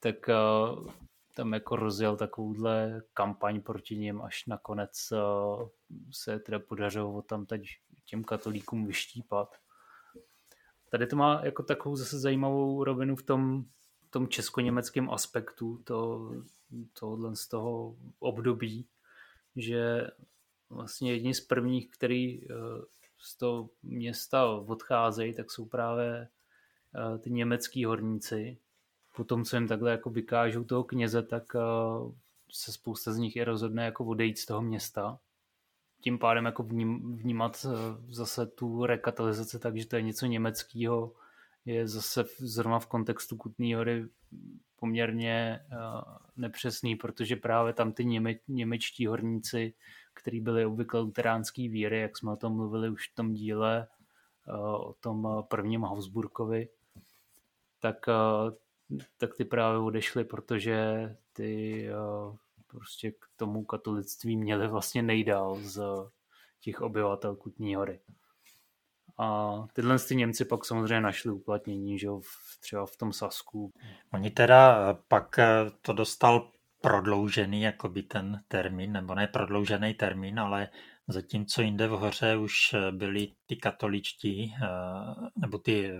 [0.00, 0.90] Tak uh,
[1.34, 5.68] tam jako rozjel takovouhle kampaň proti něm, až nakonec uh,
[6.10, 7.62] se teda podařilo tam teď
[8.04, 9.56] těm katolíkům vyštípat.
[10.90, 13.64] Tady to má jako takovou zase zajímavou rovinu v tom,
[14.10, 16.30] tom česko-německém aspektu to,
[16.98, 18.88] tohle z toho období,
[19.56, 20.06] že
[20.70, 22.56] vlastně jedni z prvních, který uh,
[23.18, 26.28] z toho města odcházejí, tak jsou právě
[27.20, 28.58] ty německý horníci,
[29.16, 31.60] potom, co jim takhle jako vykážou toho kněze, tak eh,
[32.52, 35.18] se spousta z nich i rozhodne jako odejít z toho města.
[36.00, 41.12] Tím pádem jako vním, vnímat eh, zase tu rekatalizaci tak, že to je něco německého,
[41.64, 44.04] je zase zrovna v kontextu Kutný hory
[44.76, 45.60] poměrně
[46.36, 49.74] nepřesný, protože právě tam ty něme, němečtí horníci,
[50.14, 53.88] kteří byli obvykle luteránský víry, jak jsme o tom mluvili už v tom díle
[54.80, 56.68] o tom prvním Habsburkovi,
[57.82, 58.50] tak uh,
[59.18, 65.82] tak ty právě odešly, protože ty uh, prostě k tomu katolictví měli vlastně nejdál z
[66.60, 68.00] těch obyvatel Kutní hory.
[69.18, 73.72] A tyhle ty Němci pak samozřejmě našli uplatnění, že jo, v, třeba v tom Sasku.
[74.12, 75.46] Oni teda eh, pak eh,
[75.82, 80.68] to dostal prodloužený jakoby ten termín, nebo ne prodloužený termín, ale
[81.08, 84.54] zatímco jinde v hoře už byli ty katoličtí,
[85.36, 85.92] nebo ty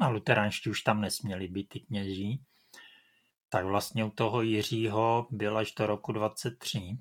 [0.00, 2.44] a luteránští už tam nesměli být ty kněží,
[3.48, 6.98] tak vlastně u toho Jiřího byl až do roku 23.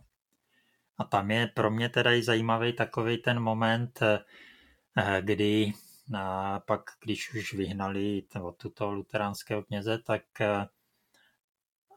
[0.98, 5.74] A tam je pro mě teda i zajímavý takový ten moment, eh, kdy
[6.16, 8.24] a pak, když už vyhnali
[8.58, 10.68] tuto luteránského kněze, tak eh,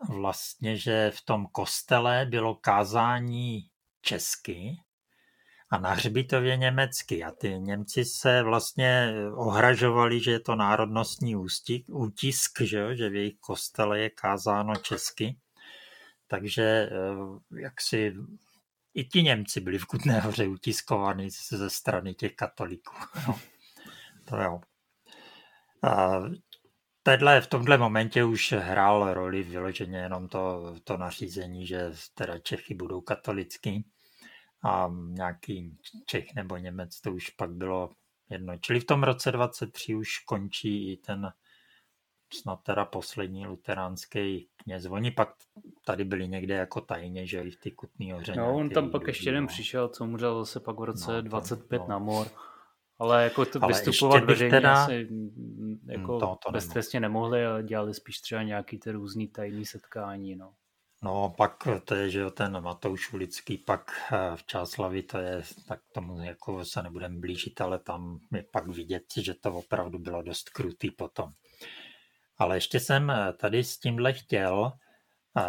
[0.08, 3.70] vlastně, že v tom kostele bylo kázání
[4.02, 4.76] česky
[5.70, 7.24] a na hřbitově německy.
[7.24, 12.94] A ty Němci se vlastně ohražovali, že je to národnostní ústik, útisk, že, jo?
[12.94, 15.36] že v jejich kostele je kázáno česky.
[16.26, 18.14] Takže eh, jak si
[18.94, 22.94] i ti Němci byli v Kutné hoře utiskovaní ze strany těch katolíků.
[23.28, 23.40] No,
[24.28, 24.60] to jo.
[25.82, 26.22] A
[27.02, 32.74] Tedle, v tomhle momentě už hrál roli vyloženě jenom to, to nařízení, že teda Čechy
[32.74, 33.84] budou katolický
[34.62, 37.90] a nějaký Čech nebo Němec, to už pak bylo
[38.30, 38.58] jedno.
[38.58, 41.32] Čili v tom roce 23 už končí i ten
[42.34, 44.86] snad teda poslední luteránský kněz.
[44.86, 45.28] Oni pak
[45.84, 48.34] tady byli někde jako tajně, že i v ty Kutný hoře.
[48.36, 49.48] No, on tam pak ještě jeden no.
[49.48, 51.88] přišel, co umřel zase pak v roce no, 25 no.
[51.88, 52.26] na mor.
[52.98, 54.84] Ale jako to Ale vystupovat veřejně teda...
[54.84, 55.08] asi
[55.86, 60.54] jako to, to beztrestně nemohli, ale dělali spíš třeba nějaký ty různý tajný setkání, no.
[61.02, 65.80] No pak to je, že ten Matouš Ulický pak eh, v Čáslavi to je, tak
[65.92, 70.48] tomu jako se nebudeme blížit, ale tam je pak vidět, že to opravdu bylo dost
[70.48, 71.32] krutý potom.
[72.38, 74.72] Ale ještě jsem eh, tady s tímhle chtěl,
[75.36, 75.42] eh,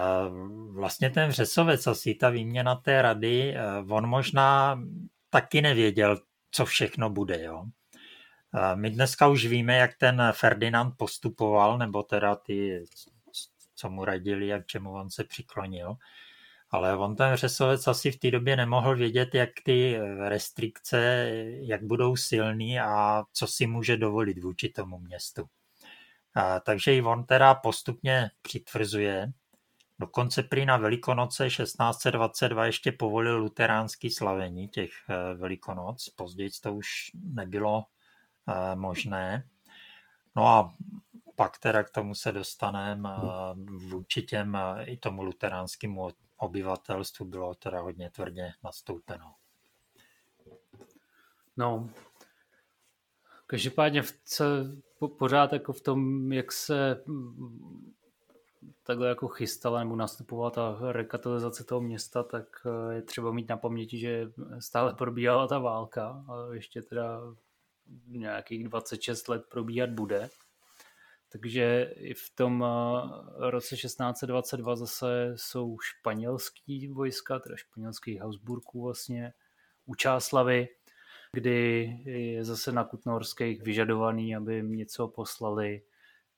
[0.74, 3.56] vlastně ten Vřesovec, asi ta výměna té rady,
[3.90, 4.82] on možná
[5.30, 6.20] taky nevěděl,
[6.52, 7.66] co všechno bude, jo.
[8.76, 12.84] My dneska už víme, jak ten Ferdinand postupoval, nebo teda ty
[13.82, 15.96] co mu radili a k čemu on se přiklonil.
[16.70, 21.30] Ale on ten řesovec asi v té době nemohl vědět, jak ty restrikce,
[21.62, 25.46] jak budou silný a co si může dovolit vůči tomu městu.
[26.36, 29.32] A, takže i on teda postupně přitvrzuje.
[30.00, 36.10] Dokonce prý na Velikonoce 1622 ještě povolil luteránský slavení těch eh, Velikonoc.
[36.10, 37.86] Později to už nebylo
[38.48, 39.48] eh, možné.
[40.36, 40.74] No a
[41.42, 43.10] pak teda k tomu se dostaneme.
[43.90, 49.34] Vůči těm i tomu luteránskému obyvatelstvu bylo teda hodně tvrdě nastoupeno.
[51.58, 51.90] No,
[53.48, 54.04] každopádně
[55.00, 57.04] po, pořád jako v tom, jak se
[58.84, 63.58] takhle jako chystala nebo nastupovala ta rekatolizace toho města, tak eh, je třeba mít na
[63.58, 67.22] paměti, že stále probíhala ta válka a ještě teda
[68.08, 70.30] nějakých 26 let probíhat bude.
[71.32, 79.34] Takže i v tom eh, roce 1622 zase jsou španělský vojska, teda španělský Habsburků vlastně,
[79.86, 80.68] u Čáslavy,
[81.34, 85.82] kdy je zase na Kutnohorských vyžadovaný, aby jim něco poslali.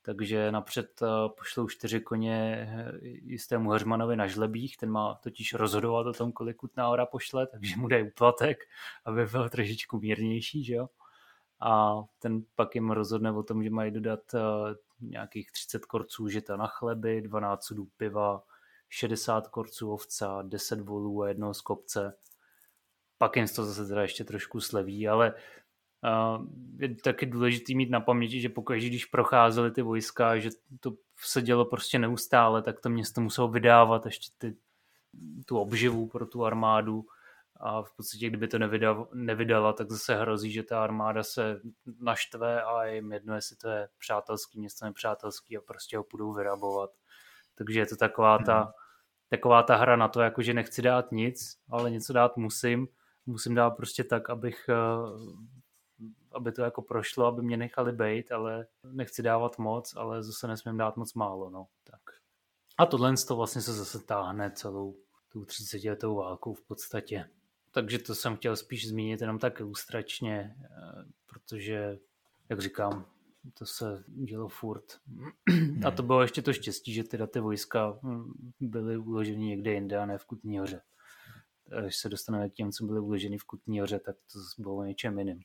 [0.02, 6.08] Takže napřed eh, pošlou čtyři koně eh, jistému Hermanovi na žlebích, ten má totiž rozhodovat
[6.08, 8.58] o tom, kolik Kutná hora pošle, takže mu dají úplatek,
[9.06, 10.88] aby byl trošičku mírnější, že jo
[11.66, 14.40] a ten pak jim rozhodne o tom, že mají dodat uh,
[15.10, 18.44] nějakých 30 korců žita na chleby, 12 sudů piva,
[18.90, 22.18] 60 korců ovca, 10 volů a jednoho z kopce.
[23.18, 25.34] Pak jim to zase teda ještě trošku sleví, ale
[26.04, 26.46] uh,
[26.80, 30.50] je taky důležité mít na paměti, že pokud když procházely ty vojska, že
[30.80, 34.56] to se dělo prostě neustále, tak to město muselo vydávat ještě ty,
[35.46, 37.06] tu obživu pro tu armádu
[37.58, 41.62] a v podstatě, kdyby to nevydala, nevydala, tak zase hrozí, že ta armáda se
[42.00, 46.90] naštve a jim jedno, jestli to je přátelský město, nepřátelský a prostě ho budou vyrabovat.
[47.56, 48.72] Takže je to taková ta, hmm.
[49.30, 52.88] taková ta hra na to, jako že nechci dát nic, ale něco dát musím.
[53.26, 54.74] Musím dát prostě tak, abych eh,
[56.34, 60.78] aby to jako prošlo, aby mě nechali bejt, ale nechci dávat moc, ale zase nesmím
[60.78, 61.68] dát moc málo, no.
[61.84, 62.02] Tak.
[62.78, 64.96] A tohle to vlastně se zase táhne celou
[65.32, 67.30] tu 30 letou válkou v podstatě.
[67.74, 72.00] Takže to jsem chtěl spíš zmínit jenom tak ilustračně, eh, protože,
[72.50, 73.06] jak říkám,
[73.54, 74.84] to se dělo furt.
[75.88, 79.98] A to bylo ještě to štěstí, že teda ty vojska hm, byly uloženy někde jinde
[79.98, 80.82] a ne v Kutní hoře.
[81.82, 85.20] Když se dostaneme k těm, co byly uloženy v Kutní hoře, tak to bylo něčem
[85.20, 85.42] jiným.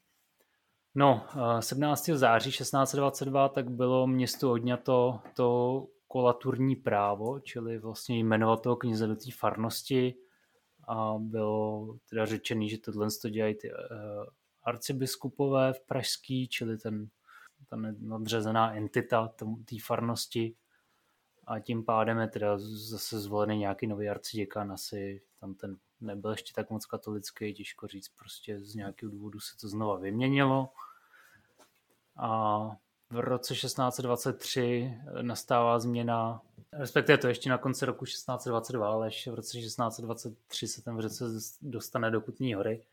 [0.95, 1.26] No,
[1.61, 2.09] 17.
[2.09, 9.07] Eh, září 1622 tak bylo městu odňato to kolaturní právo, čili vlastně jmenovat toho kněze
[9.07, 10.14] do té farnosti,
[10.89, 13.76] a bylo teda řečený, že tohle to dělají ty uh,
[14.62, 17.09] arcibiskupové v Pražský, čili ten,
[17.68, 19.28] ta nadřazená entita
[19.64, 20.55] té farnosti.
[21.47, 26.53] A tím pádem je teda zase zvolený nějaký nový arciděkan, asi tam ten nebyl ještě
[26.55, 30.68] tak moc katolický, těžko říct, prostě z nějakého důvodu se to znova vyměnilo.
[32.16, 32.59] A
[33.11, 36.43] v roce 1623 nastává změna
[36.73, 41.59] respektive to ještě na konci roku 1622, ale ještě v roce 1623 se ten Vřesovec
[41.62, 42.85] dostane do Kutní hory,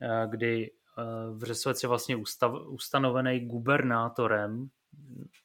[0.00, 1.02] eh, kdy eh,
[1.34, 4.70] Vřesovec je vlastně ustav, ustanovený gubernátorem,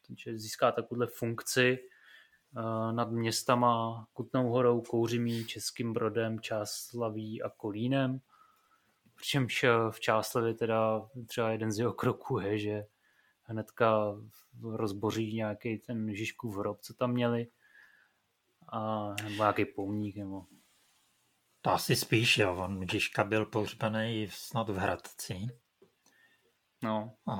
[0.08, 8.20] takže získá takovouhle funkci eh, nad městama Kutnou horou, Kouřimí, Českým Brodem, Čáslaví a Kolínem.
[9.16, 12.86] Přičemž v Čáslavě teda třeba jeden z jeho kroků je, že
[13.44, 14.16] hnedka
[14.64, 17.48] rozboří nějaký ten Žižkův hrob, co tam měli
[18.70, 20.46] a, nebo nějaký pomník, nebo...
[21.62, 22.56] To asi spíš, jo.
[22.56, 25.48] On Žižka byl pohřbený snad v Hradci.
[26.84, 27.14] No.
[27.28, 27.36] A,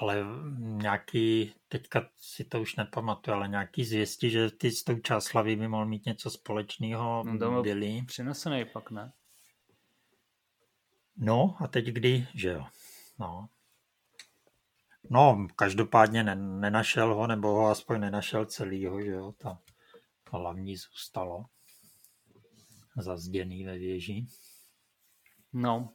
[0.00, 0.24] ale
[0.58, 5.68] nějaký, teďka si to už nepamatuju, ale nějaký zvěsti, že ty s tou Čáslaví by
[5.68, 8.02] mohl mít něco společného, no, byli.
[8.06, 9.12] Přinesený pak, ne?
[11.16, 12.66] No a teď kdy, že jo.
[13.18, 13.48] No.
[15.10, 19.32] No, každopádně ne, nenašel ho, nebo ho aspoň nenašel celýho, že jo.
[19.32, 19.58] Ta,
[20.30, 21.44] hlavní zůstalo
[22.96, 24.26] zazděný ve věži.
[25.52, 25.94] No,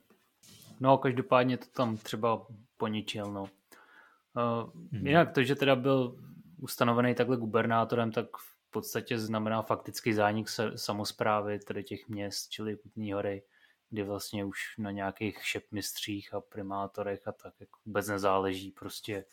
[0.80, 3.42] no každopádně to tam třeba poničil, no.
[3.42, 5.08] Uh, hmm.
[5.08, 6.18] Jinak to, že teda byl
[6.58, 8.28] ustanovený takhle gubernátorem, tak
[8.74, 13.44] podstatě znamená faktický zánik samozprávy tedy těch měst, čili Kutní hory,
[13.90, 19.26] kdy vlastně už na nějakých šepmistřích a primátorech a tak jako vůbec nezáleží, prostě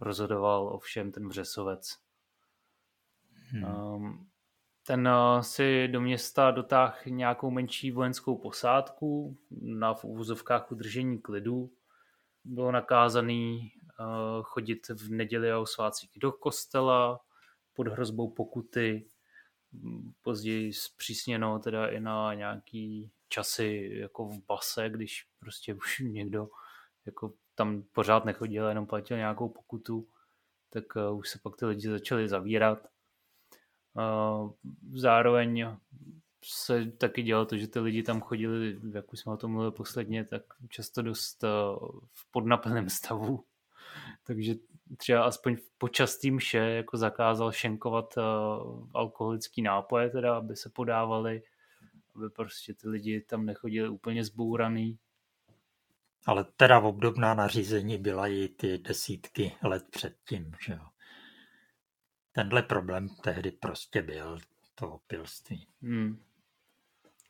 [0.00, 1.98] rozhodoval o všem ten Břesovec.
[3.50, 3.64] Hmm.
[3.64, 4.30] Um,
[4.86, 11.70] ten uh, si do města dotáhl nějakou menší vojenskou posádku na v úvozovkách udržení klidu.
[12.44, 17.20] Bylo nakázaný uh, chodit v neděli a o svácích do kostela
[17.74, 19.08] pod hrozbou pokuty.
[20.22, 26.48] Později zpřísněno teda i na nějaký časy jako v base, když prostě už někdo
[27.06, 30.08] jako tam pořád nechodil, jenom platil nějakou pokutu,
[30.70, 32.93] tak uh, už se pak ty lidi začali zavírat.
[33.96, 34.52] Uh,
[34.94, 35.66] zároveň
[36.44, 39.72] se taky dělalo to, že ty lidi tam chodili, jak už jsme o tom mluvili
[39.72, 41.50] posledně, tak často dost uh,
[42.12, 43.44] v podnaplném stavu.
[44.26, 44.54] Takže
[44.96, 48.22] třeba aspoň v počastý mše jako zakázal šenkovat uh,
[48.94, 51.42] alkoholický nápoje, teda, aby se podávali,
[52.16, 54.98] aby prostě ty lidi tam nechodili úplně zbouraný.
[56.26, 60.80] Ale teda obdobná nařízení byla i ty desítky let předtím, že jo.
[62.34, 64.38] Tenhle problém tehdy prostě byl,
[64.74, 65.66] to opilství.
[65.82, 66.22] Hmm.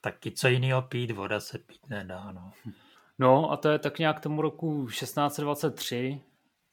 [0.00, 2.52] Taky co jiného pít, voda se pít nedá, no.
[3.18, 6.20] No a to je tak nějak tomu roku 1623,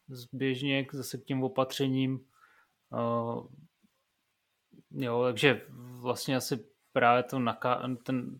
[0.07, 2.25] zběžně zase k těm opatřením.
[2.89, 3.47] Uh,
[4.91, 8.39] jo, takže vlastně asi právě to, naka- ten,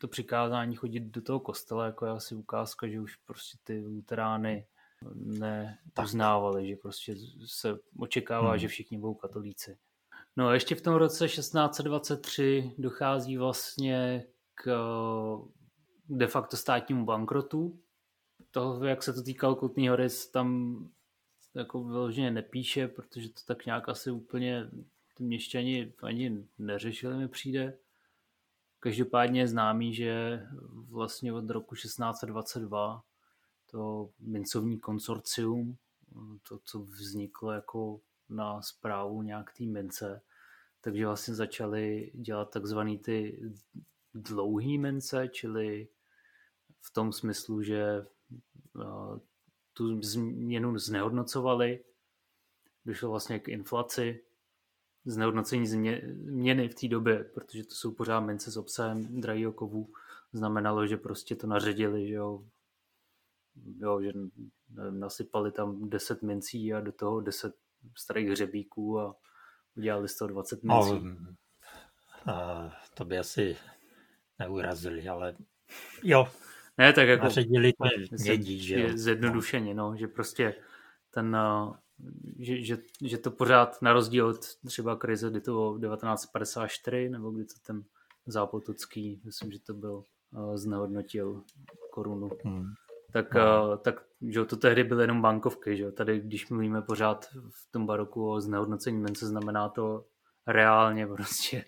[0.00, 4.66] to přikázání chodit do toho kostela jako je asi ukázka, že už prostě ty luterány
[5.14, 7.14] neuznávali, že prostě
[7.46, 8.58] se očekává, hmm.
[8.58, 9.78] že všichni budou katolíci.
[10.36, 14.70] No a ještě v tom roce 1623 dochází vlastně k
[16.08, 17.80] de facto státnímu bankrotu.
[18.50, 20.78] Toho, jak se to týkalo Kutný hory, tam
[21.54, 24.70] jako vyloženě nepíše, protože to tak nějak asi úplně
[25.16, 27.78] ty měšťani ani neřešili, mi přijde.
[28.80, 30.42] Každopádně je známý, že
[30.88, 33.02] vlastně od roku 1622
[33.70, 35.76] to mincovní konsorcium,
[36.48, 40.22] to, co vzniklo jako na zprávu nějak té mince,
[40.80, 43.42] takže vlastně začali dělat takzvaný ty
[44.14, 45.88] dlouhý mince, čili
[46.80, 48.06] v tom smyslu, že
[49.72, 51.84] tu změnu znehodnocovali,
[52.84, 54.24] došlo vlastně k inflaci,
[55.04, 59.92] znehodnocení změny v té době, protože to jsou pořád mince s obsahem drahého kovu,
[60.32, 62.44] znamenalo, že prostě to naředili, že jo,
[63.78, 64.12] jo že
[64.90, 67.54] nasypali tam 10 mincí a do toho 10
[67.96, 69.16] starých hřebíků a
[69.76, 70.92] udělali z toho 20 mincí.
[72.26, 73.56] No, a to by asi
[74.38, 75.36] neurazili, ale
[76.02, 76.28] jo.
[76.78, 77.84] Ne, tak jako naředili to
[78.22, 78.88] mědí, že jo.
[78.94, 80.54] Zjednodušeně, no, že prostě
[81.10, 81.36] ten,
[82.38, 87.30] že, že, že to pořád na rozdíl od třeba krize, kdy to bylo 1954, nebo
[87.30, 87.84] kdy to ten
[88.26, 90.04] zápotocký, myslím, že to byl,
[90.54, 91.42] znehodnotil
[91.90, 92.30] korunu.
[92.44, 92.74] Hmm
[93.12, 93.76] tak, no.
[93.76, 95.76] tak že to tehdy byly jenom bankovky.
[95.76, 95.92] Že?
[95.92, 100.04] Tady, když mluvíme pořád v tom baroku o znehodnocení mince, znamená to
[100.46, 101.64] reálně prostě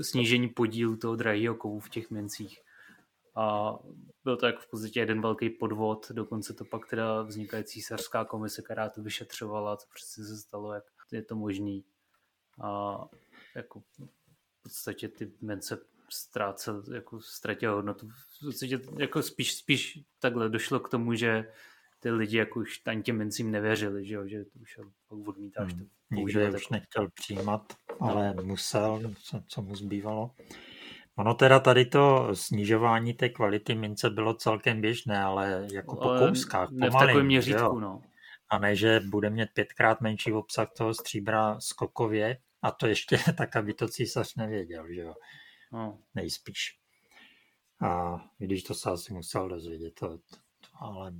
[0.00, 2.58] snížení podílu toho drahého kovu v těch mincích.
[3.36, 3.74] A
[4.24, 8.62] byl to jako v podstatě jeden velký podvod, dokonce to pak teda vznikající císařská komise,
[8.62, 11.84] která to vyšetřovala, co přesně se stalo, jak je to možný.
[12.62, 12.98] A
[13.54, 15.78] jako v podstatě ty mince
[16.10, 18.08] ztrácel, jako ztratil hodnotu.
[18.08, 21.44] V jako spíš, spíš takhle došlo k tomu, že
[22.00, 24.26] ty lidi jako už ani těm mincím nevěřili, že, jo?
[24.26, 24.78] že to už
[25.08, 25.82] odmítáš hmm.
[25.82, 28.42] to Nikdo je už nechtěl přijímat, ale no.
[28.42, 30.30] musel, co, co mu zbývalo.
[31.16, 36.26] Ono teda tady to snižování té kvality mince bylo celkem běžné, ale jako ale po
[36.26, 38.02] kouskách, ne pomalým, v takovém měřítku, no.
[38.48, 43.56] A ne, že bude mít pětkrát menší obsah toho stříbra skokově, a to ještě tak,
[43.56, 45.14] aby to císař nevěděl, že jo.
[45.72, 45.98] No.
[46.14, 46.80] Nejspíš.
[47.82, 50.36] A když to se asi musel dozvědět, to, to,
[50.80, 51.12] ale,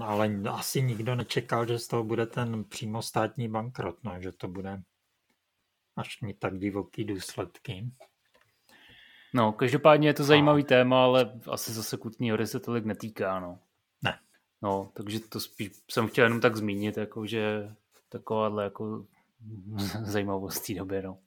[0.00, 4.48] ale asi nikdo nečekal, že z toho bude ten přímo státní bankrot, no, že to
[4.48, 4.82] bude
[5.96, 7.90] až mít tak divoký důsledky.
[9.34, 10.66] No, každopádně je to zajímavý a...
[10.66, 13.58] téma, ale asi zase Kutní hory se tolik netýká, no.
[14.02, 14.18] Ne.
[14.62, 17.74] No, takže to spíš jsem chtěl jenom tak zmínit, jako že
[18.08, 19.06] takováhle jako
[20.02, 21.18] zajímavost té doby, no.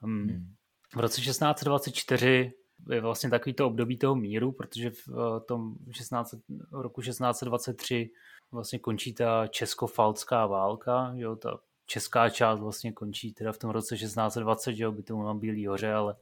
[0.00, 0.28] Hmm.
[0.28, 0.54] Hmm.
[0.96, 2.52] V roce 1624
[2.90, 6.34] je vlastně takový to období toho míru, protože v eh, tom 16,
[6.72, 8.10] roku 1623
[8.52, 13.96] vlastně končí ta česko-falská válka, jo, ta česká část vlastně končí teda v tom roce
[13.96, 16.16] 1620, že jo, by to na Bílý hoře, ale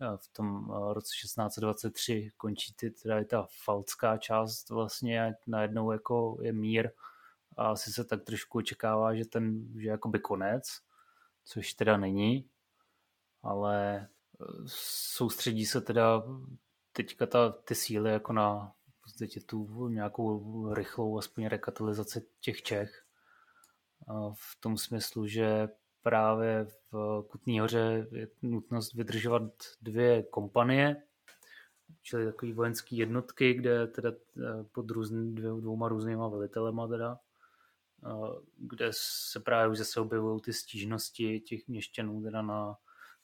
[0.00, 6.38] eh, v tom eh, roce 1623 končí ty, teda ta falská část vlastně najednou jako
[6.42, 6.90] je mír.
[7.56, 10.64] A asi se tak trošku očekává, že ten, že jakoby konec,
[11.44, 12.48] což teda není,
[13.42, 14.08] ale
[15.16, 16.22] soustředí se teda
[16.92, 18.72] teďka ta, ty síly jako na
[19.08, 23.04] podstatě tu nějakou rychlou aspoň rekatalizaci těch Čech.
[24.34, 25.68] V tom smyslu, že
[26.02, 29.42] právě v Kutní hoře je nutnost vydržovat
[29.82, 31.02] dvě kompanie,
[32.02, 37.18] čili takové vojenské jednotky, kde teda eh, pod různý, dvě, dvouma různýma velitelema teda,
[38.06, 42.76] eh, kde se právě už zase objevují ty stížnosti těch měšťanů teda na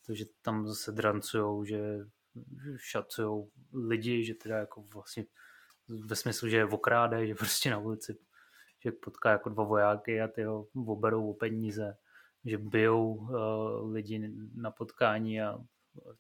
[0.06, 1.78] to, že tam zase drancujou, že
[2.76, 5.24] šacujou lidi, že teda jako vlastně
[5.89, 8.18] ve smyslu, že je okrádají, že prostě na ulici
[8.85, 11.97] že potká jako dva vojáky a ty ho oberou o peníze,
[12.44, 15.59] že bijou uh, lidi na potkání a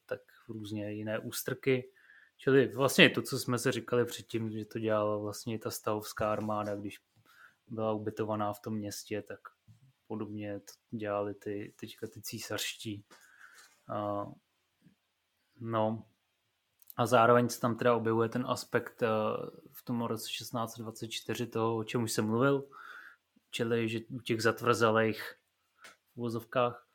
[0.06, 1.90] tak různě jiné ústrky.
[2.36, 6.76] Čili vlastně to, co jsme se říkali předtím, že to dělala vlastně ta stavovská armáda,
[6.76, 6.98] když
[7.66, 9.40] byla ubytovaná v tom městě, tak
[10.06, 13.04] podobně to dělali ty, teďka ty císařští.
[15.60, 16.04] No,
[16.96, 19.08] a zároveň se tam teda objevuje ten aspekt uh,
[19.72, 22.64] v tom roce 1624 toho, o čem už jsem mluvil,
[23.50, 25.34] čili že u těch zatvrzelých
[25.82, 26.86] v uvozovkách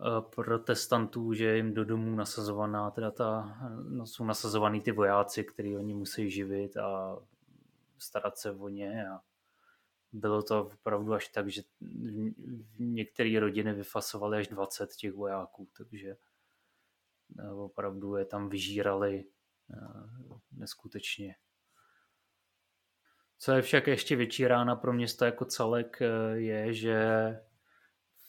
[0.00, 5.76] uh, protestantů, že jim do domů nasazovaná, teda ta, no, jsou nasazovaný ty vojáci, který
[5.76, 7.18] oni musí živit a
[7.98, 9.20] starat se o ně a
[10.12, 11.62] bylo to opravdu až tak, že
[12.78, 16.16] některé rodiny vyfasovaly až 20 těch vojáků, takže
[17.38, 19.24] eh, opravdu je tam vyžírali
[19.74, 19.76] eh,
[20.52, 21.34] neskutečně.
[23.38, 26.96] Co je však ještě větší rána pro město jako celek, eh, je, že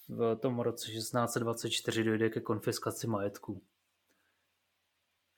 [0.07, 3.61] v tom roce 1624 dojde ke konfiskaci majetku.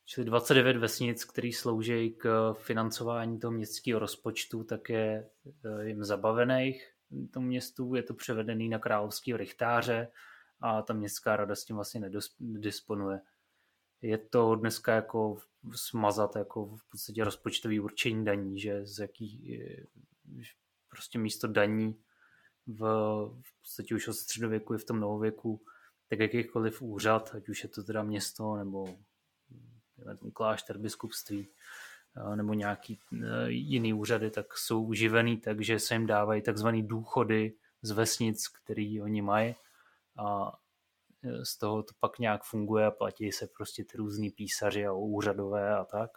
[0.05, 5.29] Čili 29 vesnic, který slouží k financování toho městského rozpočtu, tak je
[5.65, 6.93] eh, jim zabavených
[7.31, 10.07] tomu městu, je to převedený na královský richtáře
[10.61, 12.01] a ta městská rada s tím vlastně
[12.39, 13.21] nedisponuje.
[14.01, 15.37] Je to dneska jako
[15.75, 19.59] smazat jako v podstatě rozpočtový určení daní, že z jaký
[20.89, 21.95] prostě místo daní
[22.67, 22.79] v,
[23.41, 25.61] v podstatě už od středověku i v tom novověku,
[26.09, 28.97] tak jakýkoliv úřad, ať už je to teda město nebo
[30.33, 31.47] klášter, biskupství
[32.35, 37.91] nebo nějaký e, jiný úřady, tak jsou uživený, takže se jim dávají takzvané důchody z
[37.91, 39.55] vesnic, který oni mají
[40.17, 40.57] a
[41.23, 44.93] e, z toho to pak nějak funguje a platí se prostě ty různý písaři a
[44.93, 46.11] úřadové a tak.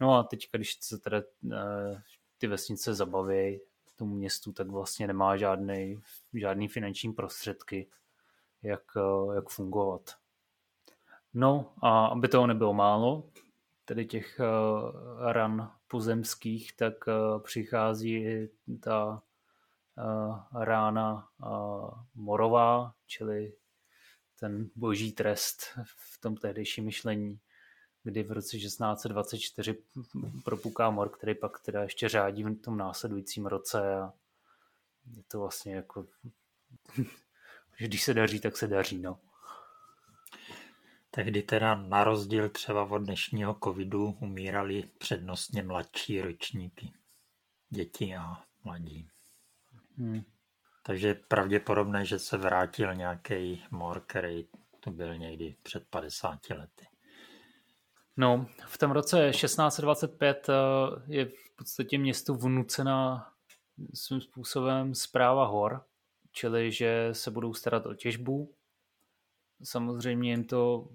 [0.00, 1.22] No a teď, když se teda
[2.38, 3.60] ty vesnice zabaví
[3.96, 6.00] tomu městu, tak vlastně nemá žádný,
[6.34, 7.90] žádný finanční prostředky,
[8.62, 8.82] jak,
[9.34, 10.10] jak fungovat.
[11.38, 13.30] No a aby toho nebylo málo,
[13.84, 18.48] tedy těch uh, ran pozemských, tak uh, přichází
[18.80, 19.22] ta
[19.98, 23.52] uh, rána uh, morová, čili
[24.40, 27.38] ten boží trest v tom tehdejším myšlení,
[28.02, 29.76] kdy v roce 1624
[30.44, 34.12] propuká mor, který pak teda ještě řádí v tom následujícím roce a
[35.16, 36.06] je to vlastně jako,
[37.76, 39.18] že když se daří, tak se daří, no.
[41.16, 46.92] Tehdy teda na rozdíl třeba od dnešního covidu umírali přednostně mladší ročníky.
[47.70, 49.08] Děti a mladí.
[49.98, 50.22] Hmm.
[50.82, 54.48] Takže je pravděpodobné, že se vrátil nějaký mor, který
[54.80, 56.86] to byl někdy před 50 lety.
[58.16, 60.52] No, v tom roce 1625 eh,
[61.06, 63.30] je v podstatě městu vnucena
[63.94, 65.84] svým způsobem zpráva hor,
[66.32, 68.54] čili že se budou starat o těžbu.
[69.62, 70.88] Samozřejmě jim to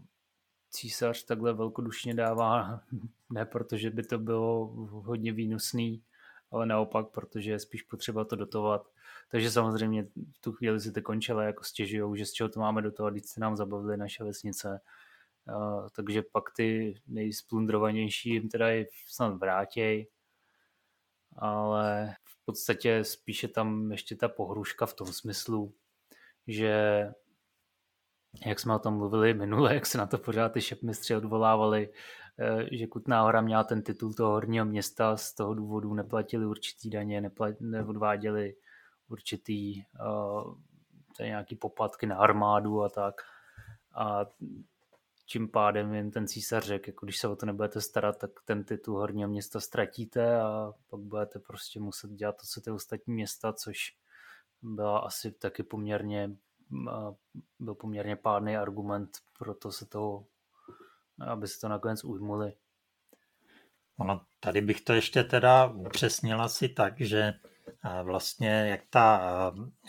[0.71, 2.81] císař takhle velkodušně dává,
[3.29, 6.03] ne protože by to bylo hodně výnosný,
[6.51, 8.87] ale naopak, protože je spíš potřeba to dotovat.
[9.29, 12.81] Takže samozřejmě v tu chvíli si to končilo jako stěžujou, že z čeho to máme
[12.81, 14.81] dotovat, když se nám zabavili naše vesnice.
[15.95, 20.07] Takže pak ty nejsplundrovanější jim teda je snad vrátěj,
[21.37, 25.73] ale v podstatě spíše tam ještě ta pohruška v tom smyslu,
[26.47, 27.05] že
[28.45, 31.93] jak jsme o tom mluvili minule, jak se na to pořád ty šepmistři odvolávali,
[32.39, 36.89] eh, že Kutná hora měla ten titul toho horního města, z toho důvodu neplatili určitý
[36.89, 38.55] daně, neodváděli
[39.11, 40.55] určitý uh,
[41.19, 43.15] nějaký poplatky na armádu a tak.
[43.95, 44.25] A
[45.25, 48.63] tím pádem jen ten císař řekl, jako když se o to nebudete starat, tak ten
[48.63, 53.53] titul horního města ztratíte a pak budete prostě muset dělat to, co ty ostatní města,
[53.53, 53.77] což
[54.61, 56.35] byla asi taky poměrně
[57.59, 60.25] byl poměrně pádný argument pro to se toho,
[61.27, 62.53] aby se to nakonec ujmuli.
[63.97, 67.33] Ono, tady bych to ještě teda upřesnila si tak, že
[68.03, 69.21] vlastně jak, ta,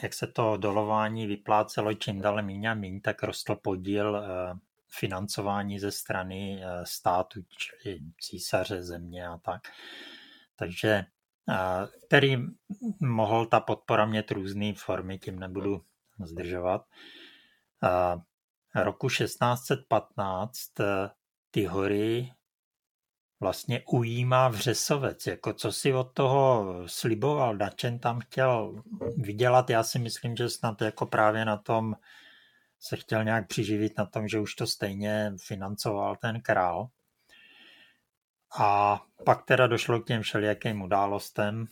[0.02, 4.22] jak se to dolování vyplácelo čím dál méně a méně, tak rostl podíl
[4.88, 9.62] financování ze strany státu, čili císaře země a tak.
[10.56, 11.04] Takže
[12.06, 12.36] který
[13.00, 15.82] mohl ta podpora mít různé formy, tím nebudu
[16.24, 16.84] zdržovat.
[18.74, 20.58] Roku 1615
[21.50, 22.32] ty hory
[23.40, 25.26] vlastně ujímá Vřesovec.
[25.26, 28.82] Jako co si od toho sliboval, na čem tam chtěl
[29.16, 31.96] vydělat, já si myslím, že snad jako právě na tom
[32.80, 36.88] se chtěl nějak přiživit na tom, že už to stejně financoval ten král.
[38.58, 41.66] A pak teda došlo k těm všelijakým událostem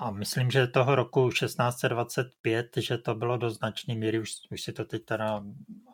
[0.00, 4.72] a, myslím, že toho roku 1625, že to bylo do značné míry, už, už si
[4.72, 5.42] to teď teda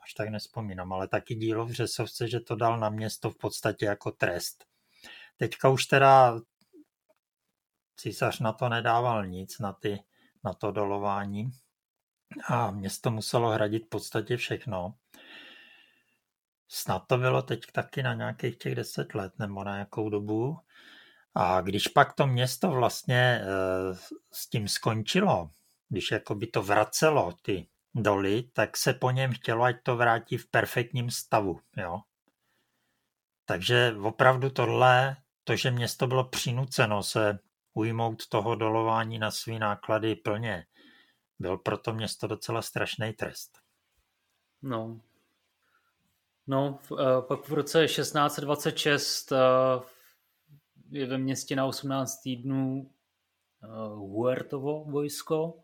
[0.02, 3.86] až tak nespomínám, ale taky dílo v Řesovce, že to dal na město v podstatě
[3.86, 4.64] jako trest.
[5.36, 6.40] Teďka už teda
[7.97, 9.98] císař na to nedával nic, na, ty,
[10.44, 11.51] na to dolování
[12.48, 14.94] a město muselo hradit v podstatě všechno.
[16.72, 20.59] Snad to bylo teď taky na nějakých těch deset let nebo na nějakou dobu.
[21.34, 23.44] A když pak to město vlastně e,
[24.32, 25.51] s tím skončilo,
[25.88, 30.36] když jako by to vracelo ty doly, tak se po něm chtělo, ať to vrátí
[30.36, 31.60] v perfektním stavu.
[31.76, 32.01] Jo?
[33.44, 37.38] Takže opravdu tohle, to, že město bylo přinuceno se
[37.74, 40.66] ujmout toho dolování na svý náklady plně,
[41.38, 43.59] byl pro to město docela strašný trest.
[44.62, 45.01] No,
[46.51, 49.39] No, uh, pak v roce 1626 uh,
[50.90, 52.90] je ve městě na 18 týdnů
[53.62, 55.62] uh, Huertovo vojsko,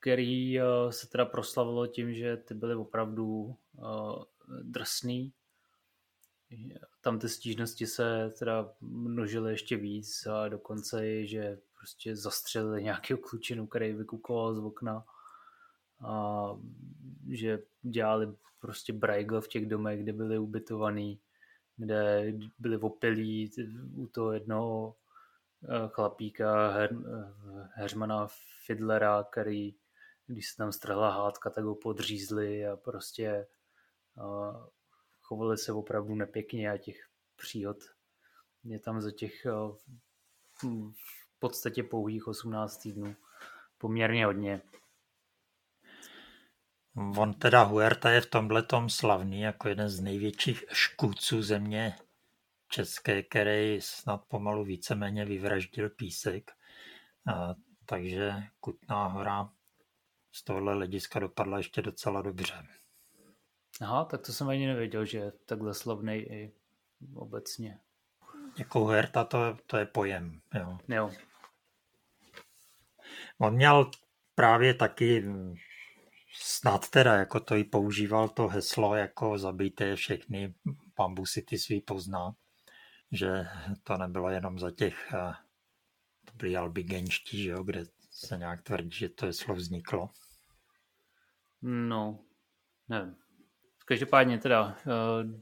[0.00, 0.58] který
[0.90, 3.56] se teda proslavilo tím, že ty byly opravdu
[4.62, 5.32] drsný.
[7.00, 13.18] Tam ty stížnosti se teda množily ještě víc a dokonce i, že prostě zastřelili nějakého
[13.18, 15.04] klučinu, který vykukoval z okna
[16.00, 16.44] a
[17.28, 21.20] že dělali prostě brajgl v těch domech, kde byli ubytovaní,
[21.76, 23.50] kde byli opilí
[23.96, 24.96] u toho jednoho
[25.64, 28.26] eh, chlapíka, her, eh, Hermana
[28.66, 29.74] Fidlera, který,
[30.26, 33.46] když se tam strhla hádka, tak ho podřízli a prostě
[34.16, 34.70] a eh,
[35.22, 37.76] chovali se opravdu nepěkně a těch příhod
[38.64, 39.46] je tam za těch
[41.36, 43.16] v podstatě pouhých 18 týdnů
[43.78, 44.62] poměrně hodně.
[46.98, 51.94] On teda Huerta je v tomhle tom slavný jako jeden z největších škůdců země
[52.68, 56.50] české, který snad pomalu víceméně vyvraždil písek.
[57.34, 57.54] A,
[57.86, 59.50] takže Kutná hora
[60.32, 62.66] z tohohle hlediska dopadla ještě docela dobře.
[63.80, 66.52] Aha, tak to jsem ani nevěděl, že je takhle slavný i
[67.14, 67.78] obecně.
[68.58, 70.40] Jako Huerta to, to je pojem.
[70.54, 70.78] Jo.
[70.88, 71.10] jo.
[73.38, 73.90] On měl
[74.34, 75.24] právě taky
[76.40, 80.54] snad teda jako to i používal to heslo jako zabijte všechny,
[80.96, 82.34] bambusy ty svý pozná,
[83.12, 83.46] že
[83.82, 85.32] to nebylo jenom za těch, eh,
[86.24, 90.10] to byli albigenští, že jo, kde se nějak tvrdí, že to heslo vzniklo.
[91.62, 92.18] No,
[92.88, 93.16] nevím.
[93.84, 94.90] Každopádně teda, eh,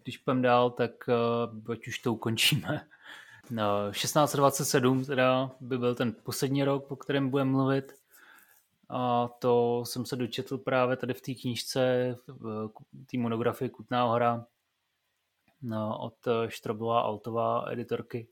[0.02, 2.86] když půjdeme dál, tak eh, ať už to ukončíme.
[3.90, 8.05] 1627 teda by byl ten poslední rok, po kterém budeme mluvit.
[8.88, 12.70] A to jsem se dočetl právě tady v té knížce, v
[13.10, 14.46] té monografii Kutná hora
[15.62, 16.14] no, od
[16.48, 18.28] Štrobová Altová editorky,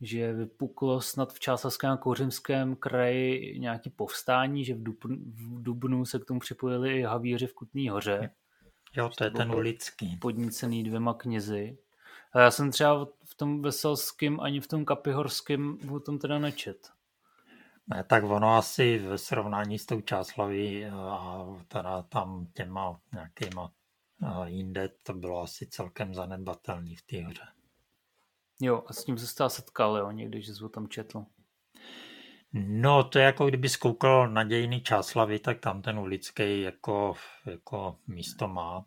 [0.00, 6.04] že vypuklo snad v Čásavském a Kouřimském kraji nějaký povstání, že v Dubnu, v Dubnu
[6.04, 8.30] se k tomu připojili i havíři v Kutné hoře.
[8.96, 10.16] Jo, to je ten ulický.
[10.16, 11.78] Podnícený dvěma knězi.
[12.32, 16.90] A já jsem třeba v tom veselském ani v tom kapihorském o tom teda nečet.
[17.94, 23.72] Ne, tak ono asi v srovnání s tou Čáslaví eh, a teda tam těma nějakýma
[24.22, 27.44] eh, jinde to bylo asi celkem zanedbatelný v té hře.
[28.60, 31.24] Jo, a s tím se stál setkal, jo, někdy, že jsi ho tam četl.
[32.52, 37.14] No, to je jako kdyby zkoukal na dějiny Čáslavy, tak tam ten ulický jako,
[37.46, 38.84] jako místo má.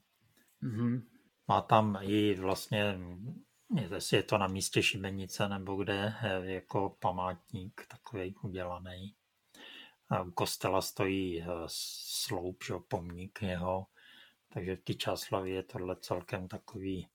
[0.64, 1.02] Mm-hmm.
[1.48, 3.00] Má tam i vlastně
[3.82, 9.16] jestli je to na místě Šibenice nebo kde, jako památník takový udělaný.
[10.28, 13.86] U kostela stojí eh, sloup, že, pomník jeho,
[14.54, 17.08] takže v té Čáslavě je tohle celkem takový,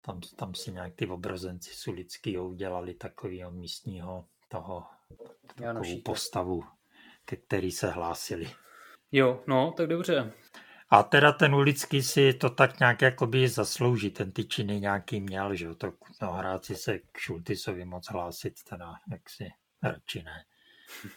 [0.00, 4.86] tam, tam si nějak ty obrazenci Sulický udělali takového místního toho
[5.54, 6.64] takovou postavu,
[7.24, 8.50] ke který se hlásili.
[9.12, 10.32] Jo, no, tak dobře.
[10.90, 15.54] A teda ten Ulický si to tak nějak jakoby zaslouží, ten ty činy nějaký měl,
[15.54, 15.92] že to
[16.22, 19.48] no, hráci se k Šultisovi moc hlásit, teda jak si
[19.82, 20.44] radši ne.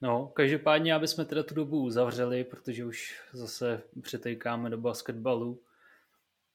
[0.00, 5.62] No, každopádně, aby jsme teda tu dobu uzavřeli, protože už zase přetejkáme do basketbalu,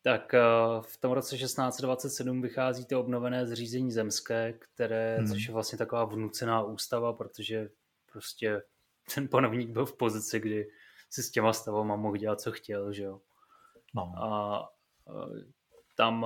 [0.02, 0.40] tak eh,
[0.82, 5.28] v tom roce 1627 vychází to obnovené zřízení zemské, které, hmm.
[5.28, 7.70] což je vlastně taková vnucená ústava, protože
[8.12, 8.62] prostě
[9.16, 10.68] ten panovník byl v pozici, kdy
[11.12, 13.22] si s těma stavama mohl dělat, co chtěl, že jo.
[13.96, 14.14] No.
[14.18, 14.70] A
[15.96, 16.26] tam,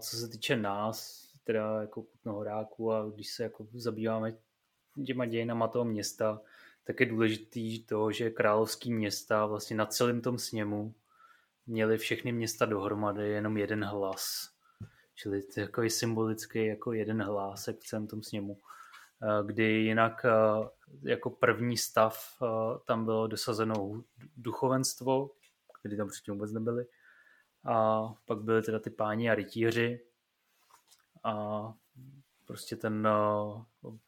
[0.00, 4.34] co se týče nás, teda jako Kutnohoráků a když se jako zabýváme
[5.06, 6.40] těma dějinama toho města,
[6.84, 10.94] tak je důležitý to, že královský města vlastně na celém tom sněmu
[11.66, 14.50] měli všechny města dohromady jenom jeden hlas.
[15.14, 18.58] Čili to je takový symbolický jako jeden hlásek v celém tom sněmu.
[19.46, 20.26] Kdy jinak
[21.02, 22.42] jako první stav
[22.84, 24.02] tam bylo dosazeno
[24.36, 25.30] duchovenstvo,
[25.82, 26.86] kdy tam předtím vůbec nebyli.
[27.64, 30.06] A pak byly teda ty páni a rytíři.
[31.24, 31.74] A
[32.44, 33.08] prostě ten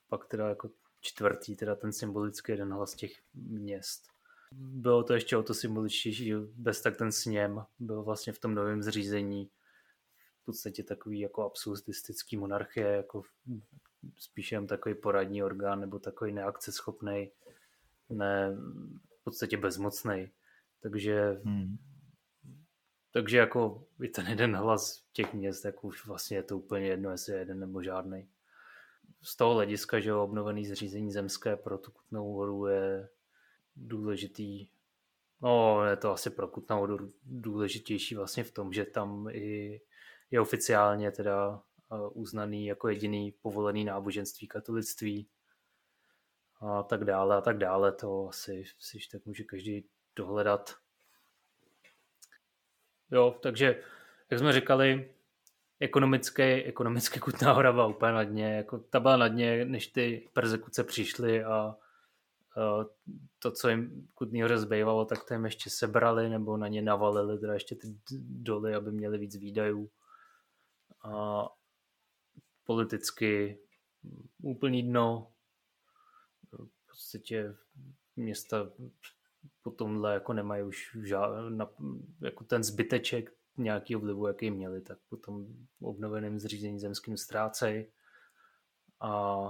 [0.08, 0.70] pak teda jako
[1.00, 4.08] čtvrtý, teda ten symbolický jeden hlas těch měst.
[4.52, 8.82] Bylo to ještě o to symboličtější, bez tak ten sněm byl vlastně v tom novém
[8.82, 9.50] zřízení
[10.42, 13.22] v podstatě takový jako absurdistický monarchie, jako
[14.16, 17.30] spíše jen takový poradní orgán nebo takový neakceschopný,
[18.08, 18.56] ne
[19.20, 20.30] v podstatě bezmocný.
[20.82, 21.76] Takže hmm.
[23.12, 27.10] takže jako je ten jeden hlas těch měst, jako už vlastně je to úplně jedno,
[27.10, 28.28] jestli je jeden nebo žádný
[29.22, 33.08] z toho hlediska, že obnovený zřízení zemské pro tu Kutnou horu je
[33.76, 34.68] důležitý.
[35.42, 39.80] No, je to asi pro Kutnou horu důležitější vlastně v tom, že tam i
[40.30, 41.62] je oficiálně teda
[42.12, 45.28] uznaný jako jediný povolený náboženství katolictví
[46.60, 47.92] a tak dále a tak dále.
[47.92, 49.84] To asi si tak může každý
[50.16, 50.74] dohledat.
[53.10, 53.82] Jo, takže
[54.30, 55.14] jak jsme říkali,
[55.80, 60.28] ekonomické, ekonomické Kutná hora byla úplně na dně, jako ta byla na dně, než ty
[60.32, 61.76] persekuce přišly a, a
[63.38, 67.38] to, co jim Kutný hoře zbývalo, tak to jim ještě sebrali nebo na ně navalili
[67.38, 67.88] teda ještě ty
[68.20, 69.90] doly, aby měli víc výdajů.
[71.04, 71.44] A
[72.68, 73.58] politicky
[74.42, 75.32] úplný dno.
[76.52, 77.54] V podstatě
[78.16, 78.70] města
[79.62, 81.58] po tomhle jako nemají už žádný,
[82.20, 85.46] jako ten zbyteček nějaký vlivu, jaký měli, tak potom
[85.80, 87.92] obnoveným zřízení zemským ztrácej.
[89.00, 89.44] A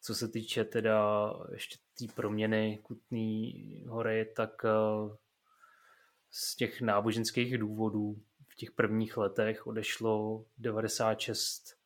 [0.00, 5.16] co se týče teda ještě té proměny Kutný hory, tak eh,
[6.30, 11.77] z těch náboženských důvodů v těch prvních letech odešlo 96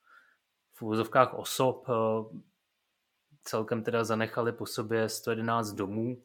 [0.82, 1.86] v úvozovkách osob.
[1.88, 2.38] Eh,
[3.44, 6.22] celkem teda zanechali po sobě 111 domů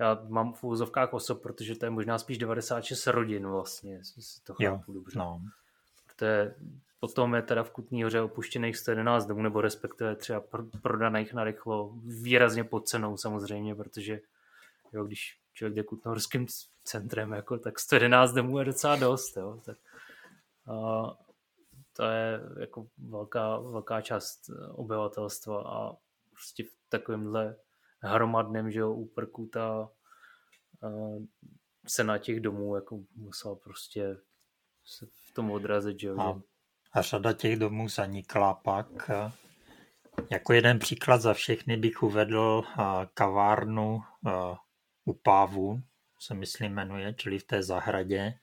[0.00, 4.44] já mám v úzovkách osob, protože to je možná spíš 96 rodin vlastně, jestli si
[4.44, 5.18] to chápu dobře.
[5.18, 5.40] No.
[6.06, 6.54] Protože
[7.00, 10.42] potom je teda v Kutní hoře opuštěných 111 domů, nebo respektive třeba
[10.82, 14.20] prodaných na rychlo výrazně pod cenou samozřejmě, protože
[14.92, 16.46] jo, když člověk jde kutnohorským
[16.84, 19.36] centrem, jako, tak 111 domů je docela dost.
[19.36, 19.78] Jo, tak,
[20.66, 21.16] a,
[22.00, 24.40] to je jako velká, velká část
[24.72, 25.96] obyvatelstva a
[26.32, 27.56] prostě v takovémhle
[27.98, 29.90] hromadném, že jo, úprku ta
[31.86, 34.16] se na těch domů jako musel prostě
[34.84, 36.20] se v tom odrazit, že jo.
[36.20, 36.40] A,
[36.92, 39.10] a řada těch domů zanikla pak.
[40.30, 42.62] Jako jeden příklad za všechny bych uvedl
[43.14, 44.00] kavárnu
[45.04, 45.80] u Pávu,
[46.20, 48.34] se myslím jmenuje, čili v té zahradě.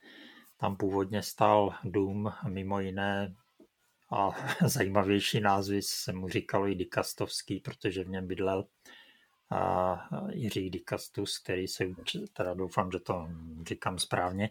[0.60, 3.34] Tam původně stál dům, mimo jiné
[4.10, 4.30] a
[4.68, 8.64] zajímavější názvy se mu říkalo i Dikastovský, protože v něm bydlel
[9.50, 9.96] a
[10.30, 11.84] Jiří Dikastus, který se,
[12.32, 13.28] teda doufám, že to
[13.68, 14.50] říkám správně,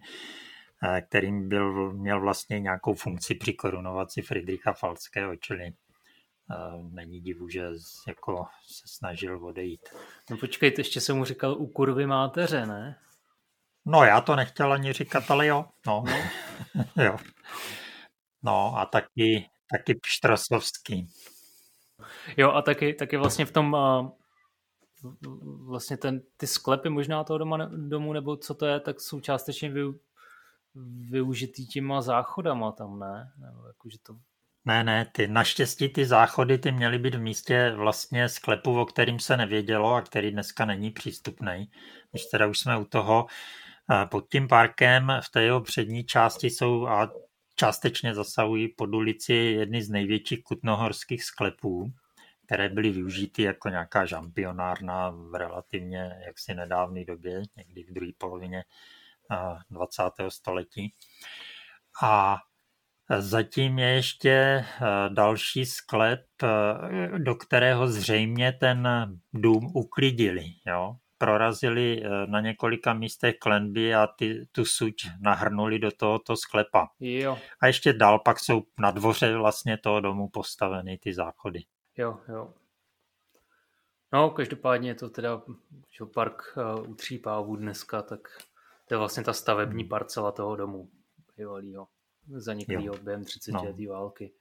[1.07, 5.73] kterým byl, měl vlastně nějakou funkci při korunovaci Friedricha Falckého, čili
[6.91, 7.69] není divu, že
[8.07, 9.89] jako se snažil odejít.
[10.29, 12.99] No počkejte, ještě jsem mu říkal u kurvy máteře, ne?
[13.85, 15.65] No já to nechtěl ani říkat, ale jo.
[15.88, 16.15] No, no.
[17.03, 17.17] jo.
[18.48, 21.07] No a taky, taky Pštrasovský.
[22.38, 23.76] Jo a taky, taky vlastně v tom
[25.65, 29.69] vlastně ten, ty sklepy možná toho doma, domu, nebo co to je, tak jsou částečně
[29.69, 29.82] vy,
[31.10, 33.32] využitý těma záchodama tam, ne?
[33.38, 34.14] Nebo jako, že to...
[34.65, 39.19] Ne, ne, ty naštěstí ty záchody ty měly být v místě vlastně sklepu, o kterým
[39.19, 41.72] se nevědělo a který dneska není přístupný.
[42.11, 43.26] Když teda už jsme u toho,
[44.11, 47.11] pod tím parkem v té jeho přední části jsou a
[47.59, 51.93] částečně zasahují pod ulici jedny z největších kutnohorských sklepů,
[52.45, 58.63] které byly využity jako nějaká žampionárna v relativně jaksi nedávné době, někdy v druhé polovině
[59.69, 60.03] 20.
[60.29, 60.93] století.
[62.03, 62.38] A
[63.19, 64.65] Zatím je ještě
[65.09, 66.25] další sklep,
[67.17, 68.88] do kterého zřejmě ten
[69.34, 70.45] dům uklidili.
[70.65, 70.95] Jo?
[71.18, 76.89] Prorazili eh, na několika místech klenby a ty, tu suť nahrnuli do tohoto sklepa.
[76.99, 77.38] Jo.
[77.60, 81.60] A ještě dál pak jsou na dvoře vlastně toho domu postaveny ty záchody.
[81.98, 82.53] Jo, jo.
[84.14, 85.41] No, každopádně je to teda
[85.98, 88.19] že park uh, u Třípávů dneska, tak
[88.88, 89.89] to je vlastně ta stavební hmm.
[89.89, 90.89] parcela toho domu
[91.38, 91.88] bývalýho
[92.27, 93.76] zaniklého během 30 no.
[93.89, 94.34] války.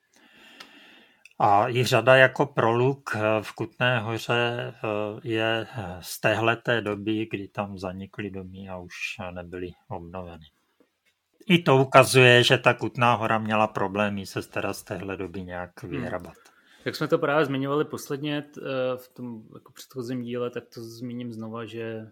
[1.39, 5.67] A i řada jako proluk eh, v Kutné hoře eh, je
[6.01, 8.95] z téhleté doby, kdy tam zanikly domy a už
[9.31, 10.45] nebyly obnoveny.
[11.49, 15.83] I to ukazuje, že ta Kutná hora měla problémy se teda z téhle doby nějak
[15.83, 15.91] hmm.
[15.91, 16.35] vyhrabat.
[16.35, 16.57] Hmm.
[16.85, 18.63] Jak jsme to právě zmiňovali posledně eh,
[18.97, 22.07] v tom jako předchozím díle, tak to zmíním znova, že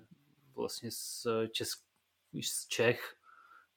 [0.57, 1.79] vlastně z, Česk,
[2.43, 3.15] z Čech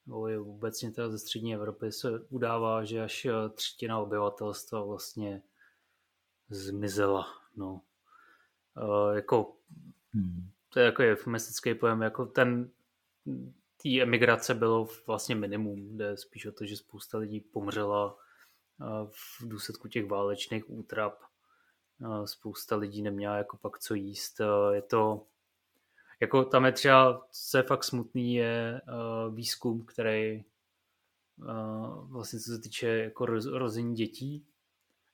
[0.08, 5.42] nebo je obecně teda ze střední Evropy se udává, že až eh, třetina obyvatelstva vlastně
[6.50, 7.28] zmizela.
[7.56, 7.82] No.
[8.82, 9.56] Uh, jako,
[10.14, 10.50] hmm.
[10.74, 12.70] To je jako eufemistický pojem, jako ten
[13.84, 18.18] té emigrace bylo vlastně minimum, jde spíš o to, že spousta lidí pomřela
[19.40, 21.20] v důsledku těch válečných útrap.
[22.26, 24.42] Spousta lidí neměla jako pak co jíst.
[24.72, 25.26] Je to,
[26.22, 28.82] jako tam je třeba, co je fakt smutný, je
[29.34, 30.44] výzkum, který
[32.10, 34.48] vlastně co se týče jako rození dětí,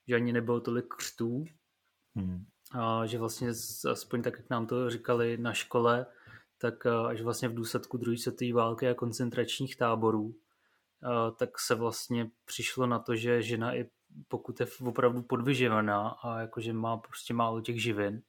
[0.07, 1.45] že ani nebylo tolik křtů,
[2.15, 2.45] hmm.
[2.71, 3.49] a že vlastně
[3.91, 6.05] aspoň tak, jak nám to říkali na škole,
[6.57, 10.35] tak až vlastně v důsledku druhé světové války a koncentračních táborů,
[11.37, 13.89] tak se vlastně přišlo na to, že žena i
[14.27, 18.21] pokud je opravdu podvyživená a jakože má prostě málo těch živin,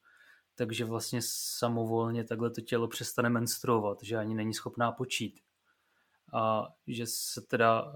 [0.54, 1.20] takže vlastně
[1.58, 5.40] samovolně takhle to tělo přestane menstruovat, že ani není schopná počít.
[6.34, 7.92] A že se teda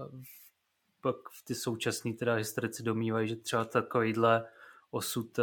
[1.01, 4.45] pak v ty současné teda historici domývají, že třeba takovýhle
[4.91, 5.39] osud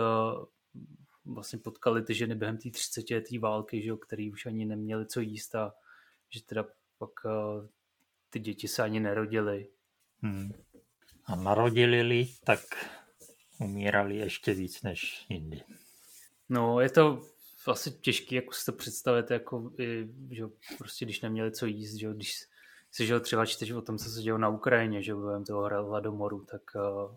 [1.25, 5.07] vlastně potkali ty ženy během té 30 leté války, že jo, který už ani neměli
[5.07, 5.75] co jíst a
[6.31, 6.65] že teda
[6.99, 7.11] pak
[8.31, 9.69] ty děti se ani nerodily.
[10.23, 10.53] Hmm.
[11.25, 12.61] A narodili tak
[13.59, 15.63] umírali ještě víc než jindy.
[16.48, 17.20] No, je to
[17.66, 19.70] asi těžké, jako si to představit, jako,
[20.31, 20.44] že
[20.78, 22.35] prostě když neměli co jíst, že když
[22.90, 26.44] si že třeba čteš o tom, co se dělo na Ukrajině, že během toho hladomoru,
[26.44, 27.16] tak uh,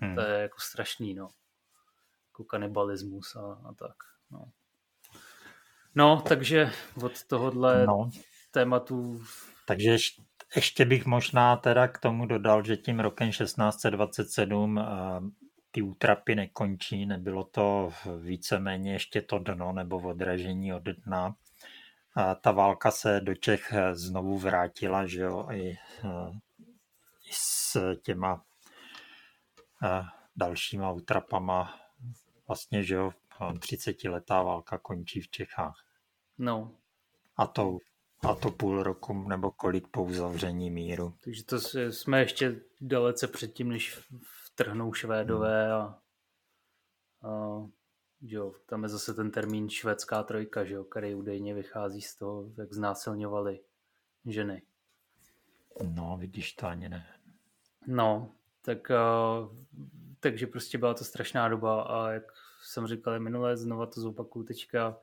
[0.00, 0.14] hmm.
[0.14, 1.28] to je jako strašný, no.
[2.28, 3.94] Jako kanibalismus a, a tak,
[4.30, 4.44] no.
[5.94, 6.72] No, takže
[7.02, 8.10] od tohohle no.
[8.50, 9.22] tématu...
[9.66, 9.96] Takže
[10.56, 14.84] ještě bych možná teda k tomu dodal, že tím rokem 1627 eh,
[15.70, 21.34] ty útrapy nekončí, nebylo to víceméně ještě to dno nebo odražení od dna.
[22.14, 25.70] A ta válka se do Čech eh, znovu vrátila, že jo, i,
[26.04, 26.32] eh,
[27.28, 28.44] i s těma
[30.36, 31.80] dalšíma útrapama.
[32.48, 33.12] Vlastně, že jo,
[33.58, 35.84] 30 letá válka končí v Čechách.
[36.38, 36.72] No.
[37.36, 37.78] A to
[38.22, 41.14] a to půl roku nebo kolik po uzavření míru.
[41.24, 41.60] Takže to
[41.90, 43.98] jsme ještě dalece předtím, než
[44.60, 45.74] vtrhnou Švédové hmm.
[45.74, 46.02] a,
[47.22, 47.62] a
[48.20, 52.50] jo, tam je zase ten termín švédská trojka, že jo, který údajně vychází z toho,
[52.56, 53.60] jak znásilňovali
[54.26, 54.62] ženy.
[55.94, 57.06] No, vidíš, to ani ne.
[57.86, 58.32] No,
[58.62, 58.90] tak,
[60.20, 62.32] takže prostě byla to strašná doba a jak
[62.62, 64.96] jsem říkal minulé, znova to zopakuju teďka,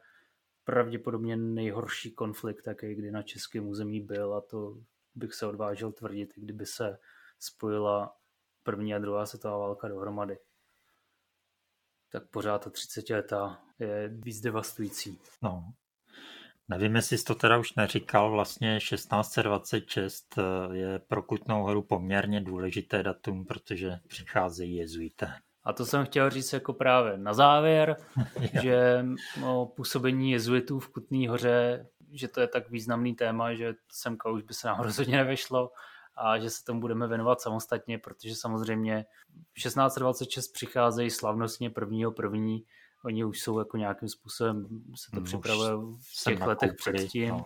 [0.63, 4.77] pravděpodobně nejhorší konflikt, jaký kdy na českém území byl a to
[5.15, 6.99] bych se odvážil tvrdit, kdyby se
[7.39, 8.16] spojila
[8.67, 10.37] první a druhá světová válka dohromady.
[12.11, 15.19] Tak pořád ta 30 letá je víc devastující.
[15.41, 15.73] No.
[16.67, 22.41] Nevím, jestli jsi to teda už neříkal, vlastně 1626 eh, je pro Kutnou horu poměrně
[22.41, 25.33] důležité datum, protože přicházejí jezuité.
[25.63, 27.97] A to jsem chtěl říct jako právě na závěr,
[28.61, 29.05] že
[29.45, 34.43] o působení jezuitů v Kutné hoře, že to je tak významný téma, že semka už
[34.43, 35.71] by se nám rozhodně nevešlo
[36.17, 39.05] a že se tomu budeme věnovat samostatně, protože samozřejmě
[39.53, 42.65] 1626 přicházejí slavnostně prvního první,
[43.05, 47.29] oni už jsou jako nějakým způsobem, se to připravuje v těch letech předtím.
[47.29, 47.45] No.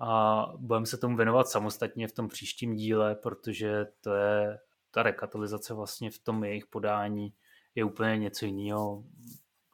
[0.00, 4.58] A budeme se tomu věnovat samostatně v tom příštím díle, protože to je
[4.90, 7.34] ta rekatolizace vlastně v tom jejich podání
[7.74, 9.04] je úplně něco jiného.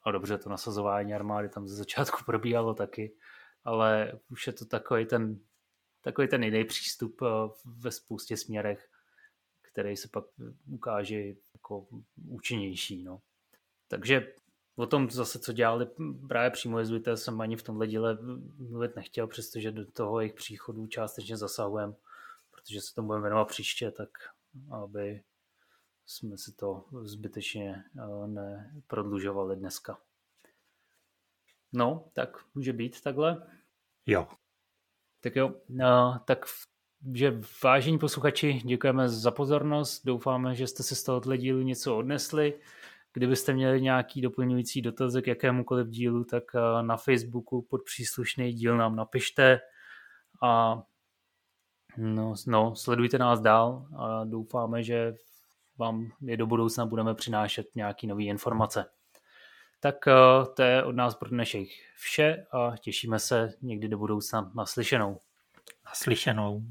[0.04, 3.14] A dobře, to nasazování armády tam ze začátku probíhalo taky,
[3.64, 5.38] ale už je to takový ten,
[6.06, 7.26] takový ten jiný přístup eh,
[7.64, 8.88] ve spoustě směrech,
[9.62, 10.24] který se pak
[10.70, 11.22] ukáže
[11.54, 11.86] jako
[12.28, 13.02] účinnější.
[13.02, 13.20] No.
[13.88, 14.32] Takže
[14.76, 15.86] o tom zase, co dělali
[16.28, 18.18] právě přímo jezuité, jsem ani v tomhle díle
[18.58, 21.94] mluvit nechtěl, přestože do toho jejich příchodu částečně zasahujeme,
[22.50, 24.10] protože se tomu budeme věnovat příště, tak
[24.70, 25.22] aby
[26.06, 27.84] jsme si to zbytečně
[28.26, 29.98] neprodlužovali dneska.
[31.72, 33.46] No, tak může být takhle.
[34.06, 34.28] Jo.
[35.26, 36.44] Tak jo, no, tak
[37.14, 42.60] že vážení posluchači, děkujeme za pozornost, doufáme, že jste se z tohohle dílu něco odnesli.
[43.12, 46.44] Kdybyste měli nějaký doplňující dotazy k jakémukoliv dílu, tak
[46.80, 49.60] na Facebooku pod příslušný díl nám napište
[50.42, 50.82] a
[51.96, 55.14] no, no, sledujte nás dál a doufáme, že
[55.78, 58.84] vám je do budoucna budeme přinášet nějaké nové informace.
[59.80, 60.12] Tak eh,
[60.56, 65.20] to je od nás pro dnešek vše a těšíme se někdy do budoucna naslyšenou.
[65.84, 66.62] Naslyšenou.